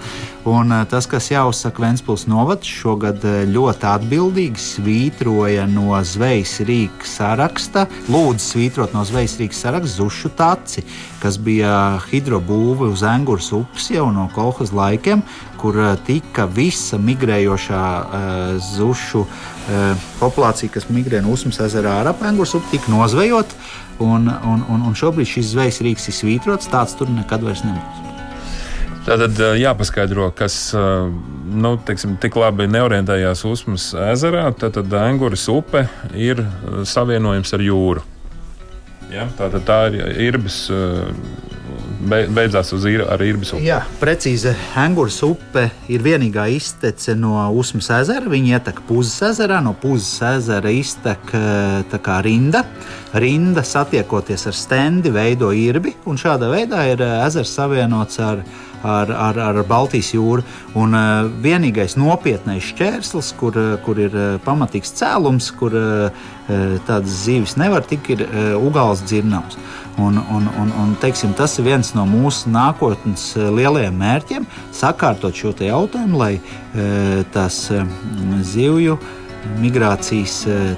Un 0.49 0.71
eh, 0.73 0.85
tas, 0.89 1.05
kas 1.09 1.29
jāuzsaka 1.31 1.83
Vēnspils 1.83 2.25
novads, 2.31 2.69
šogad 2.69 3.21
eh, 3.27 3.43
ļoti 3.49 3.87
atbildīgi 3.91 4.61
svītroja 4.61 5.67
no 5.69 5.99
zvejas 6.07 6.57
rīka 6.67 7.07
saraksta, 7.07 7.85
lūdzu 8.11 8.47
svītrot 8.47 8.95
no 8.95 9.05
zvejas 9.07 9.37
rīka 9.41 9.57
saraksta 9.57 10.01
zušu 10.01 10.33
taci, 10.37 10.85
kas 11.21 11.37
bija 11.41 11.99
hidrobūve 12.07 12.89
uz 12.89 13.05
Angūras 13.05 13.51
upes 13.57 13.91
jau 13.93 14.07
no 14.13 14.27
kolhas 14.33 14.73
laikiem, 14.73 15.21
kur 15.61 15.77
eh, 15.77 15.93
tika 16.07 16.47
visa 16.49 16.97
migrējošā 17.01 17.85
uh, 18.01 18.57
zušu 18.61 19.21
uh, 19.21 20.05
populācija, 20.19 20.71
kas 20.73 20.89
migrē 20.89 21.21
no 21.21 21.35
Usmas 21.35 21.61
ezerā 21.61 21.99
ar 22.01 22.11
ap 22.13 22.25
Angūras 22.25 22.55
upi, 22.57 22.77
tika 22.77 22.93
nozvejota. 22.93 23.57
Un, 24.01 24.25
un, 24.25 24.63
un, 24.65 24.87
un 24.87 24.95
šobrīd 24.97 25.29
šis 25.29 25.51
zvejas 25.53 25.83
rīks 25.85 26.09
ir 26.09 26.17
svītrots, 26.17 26.71
tāds 26.73 26.97
tur 26.97 27.11
nekad 27.13 27.45
vairs 27.45 27.61
nebūs. 27.67 28.10
Tātad 29.01 29.39
jāpaskaidro, 29.57 30.27
kas 30.37 30.55
nu, 30.75 31.73
teiksim, 31.87 32.15
tik 32.21 32.37
labi 32.37 32.67
neorientējās 32.69 33.41
Usmas 33.49 33.87
ezerā, 34.11 34.45
tad 34.61 34.77
Angūras 35.01 35.47
upe 35.49 35.87
ir 36.13 36.43
savienojums 36.85 37.55
ar 37.57 37.65
jūru. 37.65 38.03
Ja? 39.11 39.25
Tātad 39.39 39.65
tā 39.67 39.79
ir 39.89 40.21
irbis 40.29 40.67
beidzās 42.01 42.71
ir, 42.89 43.03
ar 43.05 43.21
Irbas 43.23 43.53
upi. 43.53 43.65
Jā, 43.67 43.81
precīzi. 44.01 44.53
Angūras 44.79 45.19
upe 45.25 45.67
ir 45.91 46.03
vienīgā 46.05 46.47
iztece 46.55 47.15
no 47.17 47.35
Usmas 47.57 47.91
ezera. 47.93 48.31
Viņa 48.31 48.57
ietek 48.57 48.81
Pūzes 48.87 49.21
ezerā, 49.31 49.61
no 49.63 49.75
Pūzes 49.77 50.21
ezera 50.31 50.71
iztek 50.73 51.33
rinda. 52.25 52.63
Rinda 53.13 53.63
satiekoties 53.67 54.47
ar 54.49 54.57
stendi, 54.57 55.11
veido 55.13 55.51
irbi, 55.53 55.93
un 56.07 56.19
šādā 56.19 56.49
veidā 56.51 56.85
ir 56.93 57.03
ezers 57.05 57.53
savienots 57.57 58.21
ar 58.23 58.45
ar, 58.83 59.11
ar, 59.11 59.39
ar 59.49 59.61
Baltijas 59.67 60.13
jūru. 60.15 60.45
Un 60.79 60.95
uh, 60.97 61.27
vienīgais 61.43 61.97
nopietnais 61.99 62.71
šķērslis, 62.71 63.33
kur, 63.39 63.57
kur 63.85 63.99
ir 64.01 64.15
uh, 64.15 64.39
pamatīgs 64.45 64.95
cēlums, 64.99 65.51
kur 65.57 65.75
tādas 66.83 67.13
zīves 67.23 67.53
nevar 67.55 67.85
tikt, 67.87 68.09
ir 68.11 68.23
ugāls 68.59 69.05
dzirnavs. 69.05 69.55
Un, 69.97 70.17
un, 70.17 70.49
un, 70.59 70.71
un, 70.81 70.95
teiksim, 70.99 71.33
tas 71.35 71.57
ir 71.59 71.67
viens 71.67 71.91
no 71.95 72.05
mūsu 72.07 72.49
nākotnes 72.51 73.31
eh, 73.35 73.49
lielajiem 73.51 73.97
mērķiem- 73.99 74.47
sakārtot 74.81 75.35
šo 75.35 75.51
jautājumu, 75.51 76.17
lai 76.17 76.33
tas 77.35 77.55
e, 77.71 77.81
zivju 78.47 78.95
migrācijas 79.59 80.35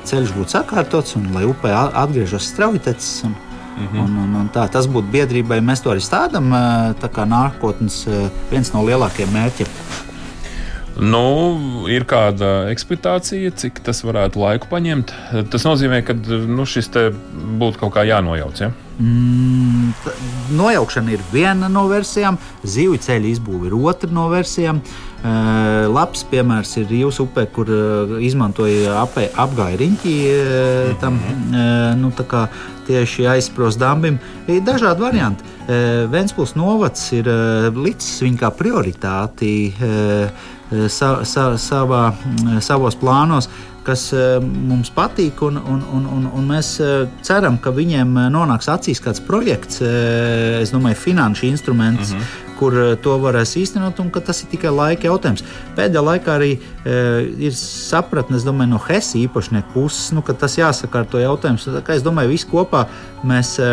ceļš 0.09 0.31
būtu 0.33 0.55
sakārtots 0.55 1.15
un 1.19 1.29
lai 1.35 1.43
upē 1.45 1.71
atgriežas 1.93 2.49
straujtecis. 2.49 3.23
Un, 3.27 3.35
-hmm. 3.77 4.03
un, 4.03 4.17
un, 4.23 4.35
un 4.41 4.49
tā, 4.53 4.67
tas 4.69 4.87
būtu 4.87 5.11
biedrībai. 5.11 5.61
Mēs 5.61 5.83
to 5.83 5.91
arī 5.91 6.01
stādām. 6.01 6.53
Tā 7.01 7.09
kā 7.09 7.25
nākotnes 7.25 8.05
viens 8.51 8.73
no 8.73 8.85
lielākajiem 8.85 9.31
mērķiem. 9.33 10.12
Nu, 11.01 11.87
ir 11.89 12.05
kāda 12.05 12.69
eksploatācija, 12.69 13.53
cik 13.57 13.81
tas 13.85 14.03
varētu 14.05 14.41
laiku 14.43 14.69
paņemt. 14.69 15.13
Tas 15.49 15.65
nozīmē, 15.65 16.03
ka 16.05 16.13
nu, 16.13 16.67
šis 16.69 16.91
būtu 16.93 17.81
kaut 17.81 17.95
kā 17.95 18.05
jānojauc. 18.05 18.61
Ja? 18.61 18.69
Mm, 19.01 19.89
nojaukšana 20.53 21.15
ir 21.15 21.23
viena 21.31 21.65
no 21.71 21.87
versijām, 21.89 22.37
zivju 22.61 22.99
ceļa 23.01 23.31
izbūve 23.31 23.71
ir 23.71 23.73
otra 23.79 24.11
no 24.13 24.27
versijām. 24.29 24.83
Uh, 25.23 25.87
labs 25.87 26.25
piemērs 26.27 26.73
ir 26.81 26.89
Rīgas 26.89 27.21
upē, 27.23 27.45
kur 27.55 27.69
uh, 27.71 28.17
izmantoja 28.21 28.97
apē, 29.05 29.29
apgāja 29.39 29.79
riņķi 29.79 30.15
uh, 30.27 30.89
tam 30.99 31.15
uh, 31.15 31.93
nu, 31.95 32.11
tieši 32.85 33.29
aizsprost 33.31 33.79
dambim. 33.79 34.19
Ir 34.51 34.61
dažādi 34.67 35.01
varianti. 35.01 35.49
Ventspils 36.11 36.57
novads 36.59 37.05
ir 37.15 37.29
licis 37.71 38.17
viņa 38.19 38.41
kā 38.41 38.49
prioritāti. 38.51 39.53
Uh, 40.73 40.87
sa, 40.89 41.19
sa, 41.29 41.51
savā, 41.61 42.07
savos 42.65 42.97
plānos 42.97 43.49
kas 43.85 44.07
eh, 44.15 44.37
mums 44.41 44.91
patīk, 44.93 45.43
un, 45.45 45.59
un, 45.59 45.83
un, 45.95 46.07
un, 46.17 46.29
un 46.39 46.47
mēs 46.47 46.75
eh, 46.83 46.93
ceram, 47.25 47.59
ka 47.61 47.73
viņiem 47.75 48.15
eh, 48.17 48.29
nonāks 48.33 48.69
acīs 48.71 49.03
kāds 49.03 49.23
projekts, 49.23 49.81
es 49.83 50.73
domāju, 50.73 51.01
finanšu 51.07 51.49
instruments. 51.51 52.13
Mm 52.13 52.19
-hmm 52.19 52.41
kur 52.63 52.75
to 53.03 53.15
varēs 53.19 53.55
īstenot, 53.59 53.97
un 53.99 54.11
ka 54.13 54.21
tas 54.23 54.43
ir 54.43 54.47
tikai 54.51 54.71
laika 54.71 55.09
jautājums. 55.09 55.43
Pēdējā 55.75 56.03
laikā 56.05 56.35
arī 56.37 56.51
e, 56.53 56.93
ir 57.49 57.55
sapratne, 57.57 58.37
domāju, 58.45 58.69
no 58.75 58.79
HES 58.79 59.15
īpašnieku 59.19 59.73
puses, 59.73 60.11
nu, 60.15 60.21
ka 60.21 60.33
tas 60.33 60.55
jāsakārto 60.55 61.19
jautājums. 61.19 61.65
Tā 61.65 61.97
es 61.97 62.05
domāju, 62.05 62.29
visi 62.29 62.47
kopā 62.47 62.85
mēs 63.23 63.57
e, 63.59 63.69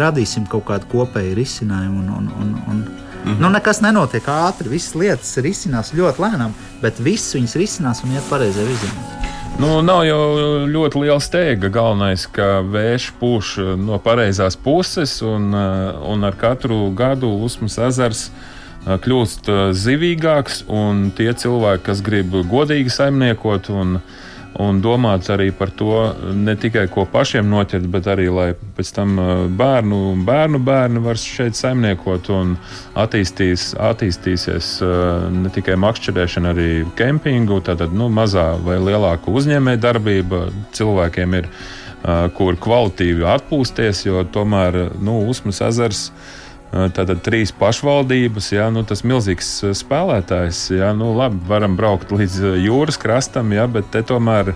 radīsim 0.00 0.48
kaut 0.50 0.64
kādu 0.72 0.90
kopēju 0.90 1.36
risinājumu. 1.38 2.02
Un, 2.02 2.08
un, 2.16 2.32
un, 2.40 2.56
un, 2.72 2.82
mm 3.24 3.32
-hmm. 3.32 3.40
nu, 3.40 3.50
nekas 3.50 3.80
nenotiek 3.80 4.28
ātri, 4.28 4.68
visas 4.68 4.94
lietas 4.94 5.36
risinās 5.36 5.94
ļoti 5.94 6.18
lēnām, 6.18 6.52
bet 6.82 7.00
viss 7.00 7.34
viņas 7.34 7.56
risinās 7.56 8.04
un 8.04 8.12
iet 8.12 8.30
pareizajā 8.30 8.66
virzienā. 8.66 9.22
Nu, 9.60 9.82
nav 9.84 10.06
jau 10.06 10.22
ļoti 10.66 11.02
liela 11.02 11.20
steiga. 11.20 11.68
Galvenais, 11.68 12.24
ka 12.26 12.62
vējš 12.64 13.10
pūš 13.20 13.76
no 13.76 13.98
pareizās 13.98 14.56
puses, 14.56 15.20
un, 15.22 15.52
un 16.08 16.24
ar 16.24 16.36
katru 16.40 16.90
gadu 16.96 17.28
Usmas 17.44 17.76
ezers 17.78 18.30
kļūst 18.86 19.50
zivīgāks, 19.78 20.64
un 20.66 21.10
tie 21.16 21.30
cilvēki, 21.32 21.84
kas 21.84 22.02
grib 22.02 22.34
godīgi 22.50 22.90
saimniekot 22.90 23.68
un, 23.70 24.00
un 24.60 24.80
domāt 24.84 25.28
arī 25.32 25.50
par 25.56 25.70
to, 25.76 25.94
ne 26.36 26.54
tikai 26.60 26.84
ko 26.92 27.06
pašiem 27.08 27.48
noķert, 27.48 27.86
bet 27.92 28.08
arī 28.10 28.28
lai 28.32 28.48
pēc 28.76 28.92
tam 28.96 29.14
bērnu, 29.58 30.00
bērnu 30.26 30.60
bērni 30.64 31.02
var 31.04 31.20
šeit 31.20 31.56
saimniekot 31.58 32.28
un 32.34 32.56
attīstīs, 32.98 33.70
attīstīsies 33.80 34.74
ne 35.32 35.52
tikai 35.54 35.78
makšķerēšana, 35.80 36.52
arī 36.52 36.68
kempingu, 36.98 37.62
tātad 37.64 37.94
nu, 37.96 38.10
mazā 38.12 38.52
vai 38.64 38.78
lielāka 38.82 39.32
uzņēmē 39.32 39.78
darbība. 39.80 40.44
Cilvēkiem 40.76 41.40
ir, 41.40 41.48
kur 42.36 42.56
kvalitīvi 42.60 43.26
atpūsties, 43.36 44.06
jo 44.08 44.24
tomēr 44.34 44.84
nu, 45.00 45.22
Usmas 45.32 45.62
ezers 45.64 46.08
ir 46.10 46.41
Tātad 46.72 47.18
trīs 47.20 47.50
pašvaldības, 47.52 48.46
jā, 48.54 48.70
nu, 48.72 48.80
tas 48.88 49.02
milzīgs 49.04 49.48
spēlētājs. 49.76 50.70
Jā, 50.72 50.94
nu, 50.96 51.10
labi, 51.18 51.36
varam 51.44 51.76
braukt 51.76 52.14
līdz 52.14 52.38
jūras 52.64 52.96
krastam, 53.00 53.52
jā, 53.52 53.66
bet 53.68 53.90
te 53.92 54.00
tomēr 54.08 54.54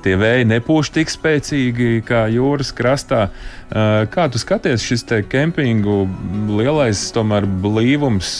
tie 0.00 0.14
vēji 0.16 0.46
nepūš 0.48 0.88
tik 0.94 1.12
spēcīgi 1.12 2.00
kā 2.08 2.22
jūras 2.32 2.72
krastā. 2.72 3.26
Kā 3.70 4.24
tu 4.32 4.40
skaties, 4.40 4.80
šis 4.80 5.04
kempingu 5.28 5.98
lielais 6.48 7.02
tomēr 7.12 7.44
blīvums, 7.44 8.32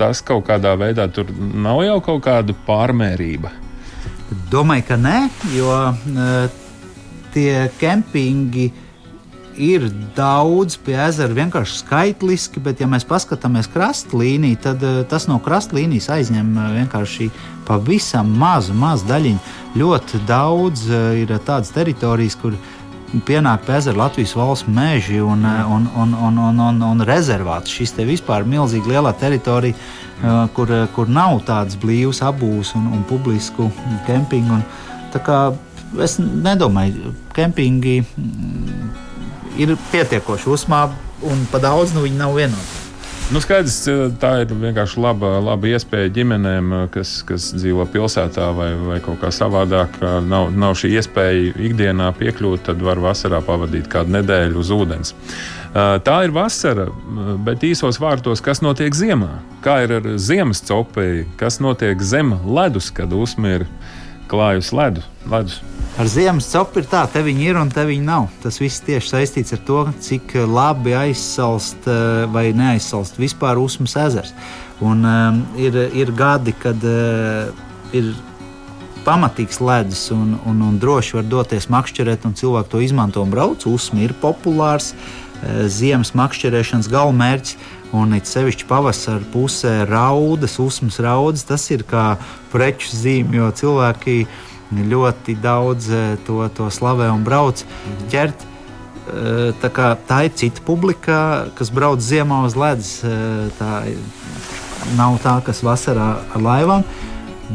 tas 0.00 0.24
kaut 0.24 0.46
kādā 0.48 0.72
veidā 0.80 1.04
tur 1.12 1.28
nav 1.36 1.82
jau 1.84 1.98
kaut 2.08 2.24
kāda 2.24 2.56
pārmērība? 2.64 3.52
Domāju, 4.48 4.88
ka 4.88 4.96
nē, 4.96 5.18
jo 5.52 5.76
tie 7.34 7.68
kempingi 7.76 8.70
ir 9.56 9.86
daudz 10.16 10.76
pie 10.84 10.96
ezera 11.06 11.34
vienkārši 11.34 11.80
skaitliski, 11.80 12.62
bet, 12.62 12.80
ja 12.82 12.88
mēs 12.90 13.06
paskatāmies 13.08 13.68
krasta 13.72 14.16
līniju, 14.18 14.60
tad 14.62 14.84
uh, 14.84 15.02
tas 15.08 15.28
no 15.30 15.40
krasta 15.42 15.76
līnijas 15.78 16.10
aizņem 16.14 16.54
uh, 16.56 16.70
vienkārši 16.78 17.30
pavisam 17.68 18.30
mazu, 18.38 18.74
mazu 18.76 19.08
daļiņu. 19.10 19.42
Ļoti 19.78 20.22
daudz 20.28 20.88
uh, 20.90 21.12
ir 21.20 21.34
tādas 21.46 21.72
teritorijas, 21.74 22.38
kur 22.40 22.56
pienāk 23.26 23.66
pie 23.66 23.76
ezera 23.78 24.04
Latvijas 24.04 24.34
valsts 24.34 24.68
meži 24.68 25.20
un, 25.22 25.44
un, 25.44 25.86
un, 25.94 26.14
un, 26.14 26.40
un, 26.48 26.64
un, 26.68 26.82
un 26.82 27.04
rezervāts. 27.06 27.70
Šis 27.70 27.94
te 27.94 28.06
vispār 28.08 28.42
ir 28.42 28.50
milzīgi 28.56 28.90
lielā 28.90 29.12
teritorija, 29.20 29.76
kur, 30.56 30.72
kur 30.96 31.10
nav 31.10 31.38
tādas 31.46 31.78
blīvas 31.78 32.24
apbūves 32.26 32.74
un, 32.74 32.88
un 32.96 33.06
publisku 33.06 33.68
kempingu. 34.08 34.58
Un, 34.58 36.02
es 36.02 36.18
nedomāju, 36.18 37.14
ka 37.28 37.44
kempingi 37.44 38.00
ir 39.60 39.76
pietiekoši 39.92 40.50
uzmāba 40.54 40.96
un 41.24 41.46
pa 41.50 41.60
daudz 41.62 41.94
nu, 41.94 42.04
viņi 42.06 42.18
nav 42.20 42.34
vienoti. 42.36 42.80
Nu, 43.32 43.40
skaidrs, 43.40 43.78
tā 44.20 44.34
ir 44.42 44.50
vienkārši 44.52 45.00
laba, 45.00 45.30
laba 45.40 45.68
iespēja 45.70 46.10
ģimenēm, 46.12 46.74
kas, 46.92 47.16
kas 47.24 47.46
dzīvo 47.56 47.86
pilsētā 47.88 48.50
vai, 48.52 48.68
vai 48.76 48.98
kaut 49.04 49.16
kā 49.22 49.30
savādāk. 49.32 49.96
Nav, 50.28 50.50
nav 50.52 50.76
šī 50.76 50.90
iespēja 50.98 51.54
ikdienā 51.70 52.10
piekļūt, 52.18 52.66
tad 52.68 52.84
var 52.84 53.00
vasarā 53.00 53.40
pavadīt 53.46 53.88
kādu 53.92 54.12
nedēļu 54.18 54.60
uz 54.60 54.72
ūdens. 54.76 55.14
Tā 55.74 56.18
ir 56.26 56.36
vasara, 56.36 56.90
bet 57.48 57.64
īsos 57.64 57.96
vārtos, 57.98 58.44
kas 58.44 58.60
notiek 58.62 58.94
ziemā? 58.94 59.38
Kā 59.64 59.80
ir 59.86 59.96
ar 60.02 60.10
ziemas 60.20 60.60
copēju, 60.68 61.24
kas 61.40 61.62
notiek 61.64 62.04
zem 62.04 62.36
ledus, 62.44 62.92
kad 62.94 63.16
uzmīra 63.16 63.64
klājus 64.28 64.74
ledu, 64.76 65.02
ledus? 65.32 65.62
Ar 65.94 66.08
ziemas 66.10 66.48
copu 66.50 66.80
ir 66.82 66.88
tā, 66.90 67.04
te 67.06 67.20
viņi 67.22 67.44
ir 67.52 67.58
un 67.60 67.68
te 67.70 67.84
viņi 67.86 68.02
nav. 68.02 68.24
Tas 68.42 68.56
viss 68.58 68.82
tieši 68.82 69.12
saistīts 69.12 69.54
ar 69.54 69.60
to, 69.62 69.80
cik 70.02 70.32
labi 70.50 70.90
aizsalst 70.98 71.86
eh, 71.86 72.24
vai 72.34 72.48
neaizsalst 72.50 73.20
vispār 73.20 73.60
Usmas 73.62 73.94
ezers. 74.02 74.32
Un, 74.82 75.04
um, 75.06 75.36
ir, 75.54 75.76
ir 75.94 76.08
gadi, 76.18 76.50
kad 76.58 76.82
uh, 76.82 77.52
ir 77.94 78.08
pamatīgs 79.06 79.60
ledus 79.62 80.08
un, 80.10 80.32
un, 80.42 80.64
un 80.66 80.80
droši 80.82 81.20
var 81.20 81.28
doties 81.30 81.68
makšķerēt, 81.70 82.26
un 82.26 82.34
cilvēki 82.34 82.72
to 82.72 82.80
izmanto 82.82 83.22
un 83.22 83.30
brauc. 83.30 83.62
Usma 83.70 84.02
ir 84.02 84.16
populārs 84.18 84.96
ziemas 85.70 86.10
makšķerēšanas 86.18 86.90
galvenmērķis. 86.90 87.54
Un 87.94 88.16
it 88.16 88.26
sevišķi 88.26 88.66
pavasara 88.66 89.22
pusē 89.30 89.84
raudas, 89.86 90.56
usmas 90.58 90.98
raudas, 90.98 91.46
tas 91.46 91.68
ir 91.70 91.86
kā 91.86 92.16
preču 92.50 92.90
zīme, 92.90 93.36
jo 93.38 93.52
cilvēki 93.54 94.16
uh, 94.24 94.53
ļoti 94.90 95.36
daudz 95.42 95.88
eh, 95.92 96.16
to, 96.26 96.42
to 96.56 96.68
slavē 96.72 97.10
un 97.14 97.24
brauc 97.26 97.62
mhm. 97.64 98.10
ķert. 98.12 98.44
Eh, 99.04 99.50
tā, 99.60 99.68
kā, 99.68 99.94
tā 100.08 100.24
ir 100.28 100.36
cita 100.36 100.64
publika, 100.64 101.18
kas 101.58 101.72
brauc 101.74 102.00
ziemā 102.00 102.44
uz 102.48 102.56
ledus. 102.58 102.96
Eh, 103.04 103.50
tā 103.58 103.82
nav 104.98 105.18
tā, 105.24 105.38
kas 105.44 105.62
vasarā 105.64 106.14
ar 106.34 106.40
laivām. 106.44 106.84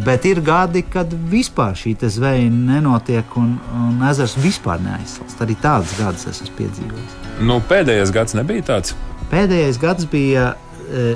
Bet 0.05 0.25
ir 0.29 0.39
gadi, 0.45 0.83
kad 0.85 1.11
vispār 1.31 1.73
šī 1.77 1.95
zveja 2.13 2.49
nenotiek 2.53 3.37
un, 3.37 3.55
un 3.73 4.03
ezers 4.05 4.35
vispār 4.37 4.81
neaizsalst. 4.83 5.41
Arī 5.41 5.57
tādas 5.57 5.95
gadus 5.97 6.27
esmu 6.29 6.53
piedzīvojis. 6.59 7.15
Nu, 7.41 7.57
pēdējais 7.65 8.13
gads 8.13 8.37
nebija 8.37 8.67
tāds. 8.67 8.93
Pēdējais 9.31 9.79
gads 9.81 10.05
bija 10.09 10.51
e, 10.85 11.15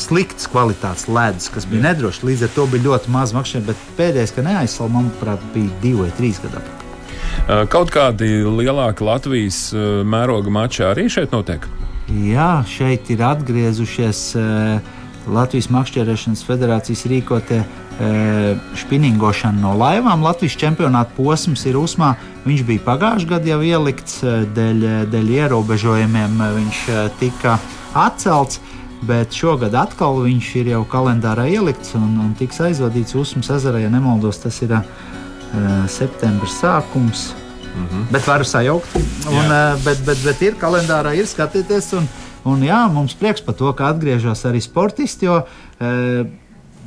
slikts 0.00 0.48
kvalitātes 0.52 1.08
ledus, 1.08 1.48
kas 1.52 1.66
bija 1.68 1.88
nedrošs. 1.90 2.22
Līdz 2.26 2.46
ar 2.46 2.54
to 2.54 2.66
bija 2.72 2.86
ļoti 2.88 3.12
maz 3.14 3.32
makšķerē, 3.36 3.66
bet 3.70 3.86
pēdējais, 3.98 4.34
ka 4.36 4.44
neaizsāla, 4.46 4.92
manuprāt, 4.98 5.42
bija 5.54 5.72
divi 5.82 6.04
vai 6.04 6.10
trīs 6.18 6.40
gadi. 6.44 6.64
Kaut 7.70 7.92
kādi 7.94 8.42
lielāki 8.44 9.04
Latvijas 9.06 9.58
mēroga 10.06 10.50
mači 10.50 10.84
arī 10.86 11.06
šeit 11.12 11.34
notiek? 11.34 11.66
Jā, 12.06 12.62
šeit 12.70 13.10
ir 13.10 13.22
atgriezušies 13.26 14.20
Latvijas 15.26 15.66
Makšķerēšanas 15.74 16.44
federācijas 16.46 17.02
rīkotie 17.10 17.64
spinningošana 18.78 19.58
no 19.58 19.72
laivām. 19.78 20.22
Latvijas 20.22 20.54
čempionāta 20.60 21.16
posms 21.16 21.64
ir 21.66 21.78
uzmā. 21.80 22.12
Viņš 22.46 22.62
bija 22.68 22.84
pagājušajā 22.86 23.30
gadā 23.32 23.54
jau 23.54 23.60
ielikts 23.66 24.20
dēļ, 24.54 24.84
dēļ 25.10 25.32
ierobežojumiem. 25.40 26.38
Viņš 26.60 26.82
tika 27.22 27.58
atcelts. 28.06 28.60
Bet 29.04 29.34
šogad 29.36 29.74
atkal 29.76 30.22
viņš 30.24 30.52
ir 30.62 30.70
jau 30.72 30.84
kalendārā 30.88 31.46
ielikts 31.52 31.92
un, 31.98 32.14
un 32.22 32.30
tiks 32.38 32.62
aizvadīts 32.64 33.16
Usmas 33.18 33.50
ezerā. 33.52 33.82
Ja 33.84 33.90
nemaldos, 33.92 34.40
tas 34.40 34.56
ir 34.64 34.72
uh, 34.72 34.86
septembris 35.90 36.56
sākums. 36.62 37.28
Mm 37.76 37.86
-hmm. 37.86 38.06
Bet 38.10 38.26
varu 38.26 38.44
sajaukt. 38.44 38.96
Un, 39.28 39.44
uh, 39.44 39.84
bet, 39.84 40.00
bet, 40.06 40.24
bet 40.24 40.42
ir 40.42 40.56
kalendārā, 40.56 41.12
ir 41.14 41.26
skatieties. 41.26 41.92
Un, 41.92 42.08
un 42.44 42.62
jā, 42.62 42.88
mums 42.92 43.14
prieks 43.14 43.40
par 43.40 43.54
to, 43.54 43.72
ka 43.72 43.92
atgriežas 43.92 44.44
arī 44.44 44.60
sportisti. 44.60 45.26
Jo, 45.26 45.44
uh, 45.44 46.26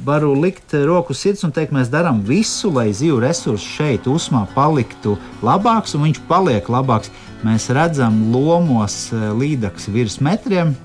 varu 0.05 0.34
likt 0.34 0.74
roku 0.74 1.14
sirds 1.14 1.43
un 1.43 1.51
teikt, 1.51 1.72
mēs 1.72 1.91
darām 1.91 2.24
visu, 2.24 2.72
lai 2.72 2.93
zivju 2.93 3.20
resurss 3.20 3.64
šeit, 3.64 4.07
Usmā, 4.07 4.47
paliktu 4.55 5.18
labāks, 5.43 5.95
un 5.95 6.01
viņš 6.01 6.20
paliek 6.28 6.70
labāks. 6.70 7.12
Mēs 7.43 7.70
redzam 7.70 8.32
lomos 8.32 9.12
līdzekļus 9.14 9.88
virs 9.88 10.20
metriem 10.20 10.76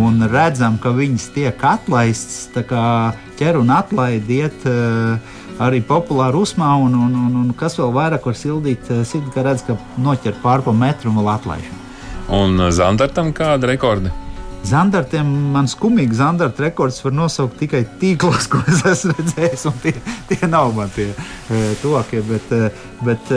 un 0.00 0.24
redzam, 0.30 0.78
ka 0.80 0.94
viņas 0.96 1.28
tiek 1.34 1.64
atlaistas, 1.68 2.48
ķer 3.38 3.60
un 3.60 3.72
atlaidiet. 3.76 4.66
Uh, 4.66 5.40
arī 5.60 5.82
populāri 5.84 6.40
uzmā, 6.40 6.72
un, 6.80 6.94
un, 6.96 7.14
un, 7.26 7.36
un 7.42 7.52
kas 7.58 7.76
vēl 7.80 7.92
vairāk 7.94 8.26
var 8.28 8.38
sildīt 8.38 8.90
eh, 8.90 9.04
sirdi, 9.08 9.32
ka 9.34 9.44
redz, 9.46 9.64
ka 9.66 9.76
noķer 10.00 10.38
pārpa 10.42 10.74
metru 10.76 11.12
un 11.12 11.20
vēl 11.20 11.30
atlaiž. 11.36 11.70
Un 12.32 12.58
eh, 12.58 12.72
Zandartam 12.74 13.32
kāda 13.36 13.70
rekorda? 13.70 14.14
Zandartiem 14.62 15.26
man 15.50 15.66
skumīgi 15.66 16.14
zandarta 16.14 16.62
rekords 16.62 17.00
var 17.02 17.14
nosaukt 17.18 17.56
tikai 17.58 17.82
tīklos, 18.00 18.46
ko 18.52 18.62
es 18.70 18.84
esmu 18.86 19.16
redzējis, 19.18 19.64
un 19.70 19.80
tie, 19.82 19.94
tie 20.30 20.50
nav 20.50 20.74
man 20.76 20.92
tie 20.94 21.10
tuvākie, 21.82 22.22
bet, 22.28 22.52
bet 23.02 23.32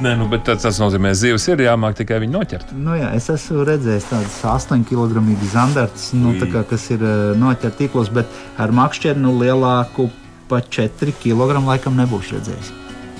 Nē, 0.00 0.14
nu, 0.16 0.26
bet 0.32 0.46
tas 0.48 0.78
nozīmē, 0.80 1.10
ka 1.12 1.18
zivs 1.20 1.44
ir 1.52 1.60
jāmāk 1.66 1.98
tikai 1.98 2.22
viņu 2.22 2.32
noķert. 2.32 2.72
Nu, 2.72 2.94
jā, 2.96 3.10
es 3.18 3.26
esmu 3.32 3.66
redzējis 3.68 4.08
tādas 4.08 4.38
8 4.48 4.84
kg 4.88 5.20
zandartas, 5.52 6.06
nu, 6.16 6.32
kā, 6.40 6.62
kas 6.68 6.86
ir 6.94 7.02
eh, 7.04 7.16
noķerti 7.36 7.82
tīklos, 7.82 8.08
bet 8.14 8.30
ar 8.56 8.72
makšķeri 8.72 9.20
nu, 9.20 9.34
lielāku 9.42 10.08
pa 10.48 10.62
4 10.64 11.12
kg 11.20 11.60
laikam 11.66 12.00
nebūšu 12.00 12.38
redzējis. 12.38 12.70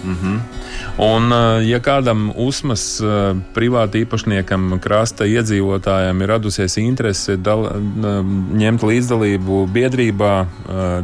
Mm 0.00 0.14
-hmm. 0.16 0.38
Un, 1.04 1.32
eh, 1.32 1.68
ja 1.68 1.80
kādam 1.80 2.30
uzmas 2.34 3.00
eh, 3.00 3.34
privāti 3.54 4.06
īpašniekam, 4.06 4.78
krasta 4.80 5.24
iedzīvotājiem 5.24 6.22
ir 6.22 6.28
radusies 6.28 6.76
interese 6.76 7.36
dal, 7.36 7.68
ņemt 8.62 8.82
līdzdalību 8.82 9.66
biedrībā, 9.68 10.46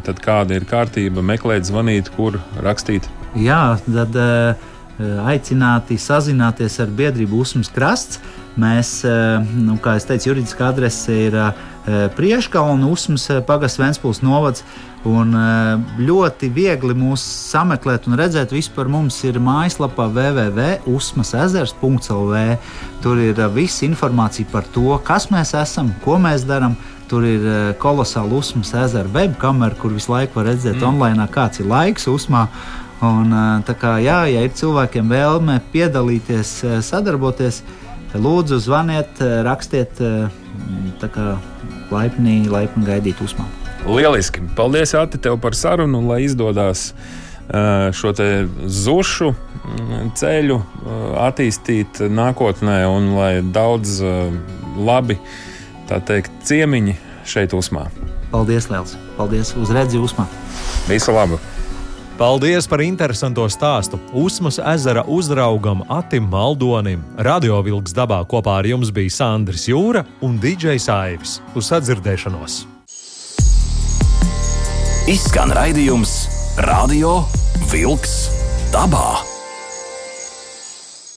tad 0.03 0.25
kāda 0.25 0.57
ir 0.57 0.65
kārtība 0.65 1.21
meklēt, 1.23 1.69
zvanīt, 1.69 2.09
kur 2.17 2.41
rakstīt? 2.63 3.03
Jā, 3.35 3.77
tad. 3.85 4.17
Uh, 4.17 4.76
aicināti 4.99 5.99
sazināties 6.01 6.81
ar 6.81 6.89
biedrību 6.97 7.41
Usmas 7.43 7.69
krasts. 7.73 8.21
Mēs, 8.57 9.05
eh, 9.05 9.45
nu, 9.53 9.77
kā 9.77 9.99
jau 9.99 10.07
teicu, 10.09 10.31
juridiskā 10.31 10.69
adrese 10.73 11.13
ir 11.13 11.35
eh, 11.37 11.53
Prieškalna, 12.17 12.89
Usmas 12.89 13.29
pagasts, 13.47 13.79
Ventspils 13.79 14.23
novads. 14.25 14.63
Un 15.07 15.31
ļoti 16.03 16.51
viegli 16.51 16.91
mūs 16.99 17.23
sameklēt 17.53 18.11
un 18.11 18.19
redzēt. 18.19 18.51
Vispār 18.51 18.91
mums 18.91 19.15
ir 19.23 19.39
mājaslapā 19.39 20.11
www.usmasezers.lv. 20.11 22.59
Tur 23.05 23.17
ir 23.23 23.39
visa 23.55 23.87
informācija 23.87 24.51
par 24.51 24.67
to, 24.75 24.99
kas 25.07 25.31
mēs 25.31 25.55
esam, 25.55 25.95
ko 26.03 26.19
mēs 26.19 26.43
darām, 26.49 26.75
Tur 27.07 27.23
ir 27.23 27.45
kolosāla 27.79 28.35
uzmas 28.35 28.73
ezera 28.75 29.07
webkamera, 29.15 29.77
kur 29.79 29.93
visu 29.95 30.11
laiku 30.11 30.41
var 30.41 30.49
redzēt 30.51 30.81
mm. 30.81 30.89
online, 30.89 31.27
kāds 31.31 31.63
ir 31.63 31.69
laiks 31.71 32.09
uzmā. 32.11 32.49
Un, 33.05 33.35
kā, 33.77 33.99
jā, 34.01 34.23
ja 34.33 34.45
ir 34.47 34.55
cilvēkiem 34.57 35.11
vēlme 35.13 35.59
piedalīties, 35.73 36.53
sadarboties, 36.87 37.61
lūdzu, 38.17 38.57
zvaniet, 38.65 39.21
rakstiet, 39.45 40.01
kā, 41.05 41.27
laipni, 41.93 42.39
laipni 42.49 42.87
gaidīt 42.89 43.21
uzmanību. 43.21 43.67
Lieliski! 43.87 44.41
Paldies, 44.57 44.95
Ati, 44.99 45.21
tev 45.23 45.37
par 45.43 45.55
sarunu, 45.55 46.01
lai 46.09 46.25
izdodas 46.25 46.89
šo 47.95 48.11
zušu 48.67 49.29
ceļu 50.19 50.57
attīstīt 51.23 52.01
nākotnē 52.11 52.81
un 52.91 53.13
lai 53.15 53.33
daudz 53.45 54.01
labi 54.77 55.19
teikt, 55.87 56.33
ciemiņi 56.49 56.97
šeit 57.29 57.55
uzmā. 57.55 57.87
Paldies, 58.33 58.67
Lielas! 58.73 58.97
Paldies! 59.21 59.55
Uz 59.55 59.71
redzi, 59.71 60.01
uzmā! 60.03 60.27
Visu 60.91 61.15
labu! 61.15 61.39
Paldies 62.17 62.65
par 62.65 62.81
interesantu 62.81 63.45
stāstu. 63.53 63.99
Usmas 64.17 64.57
ezera 64.57 65.03
uzraugam 65.05 65.83
Atim 65.93 66.25
Maldonim. 66.33 67.03
Radio 67.21 67.59
Vilks 67.61 67.93
dabā 67.93 68.23
kopā 68.25 68.55
ar 68.63 68.69
jums 68.71 68.89
bija 68.89 69.13
Sandrs 69.13 69.67
Jūra 69.69 70.01
un 70.25 70.41
DJs 70.41 70.89
Aivis. 70.97 71.37
Uz 71.53 71.69
sadzirdēšanos! 71.69 72.65
Izskan 75.13 75.53
raidījums 75.53 76.17
Radio 76.65 77.21
Vilks 77.69 78.19
dabā. 78.73 79.36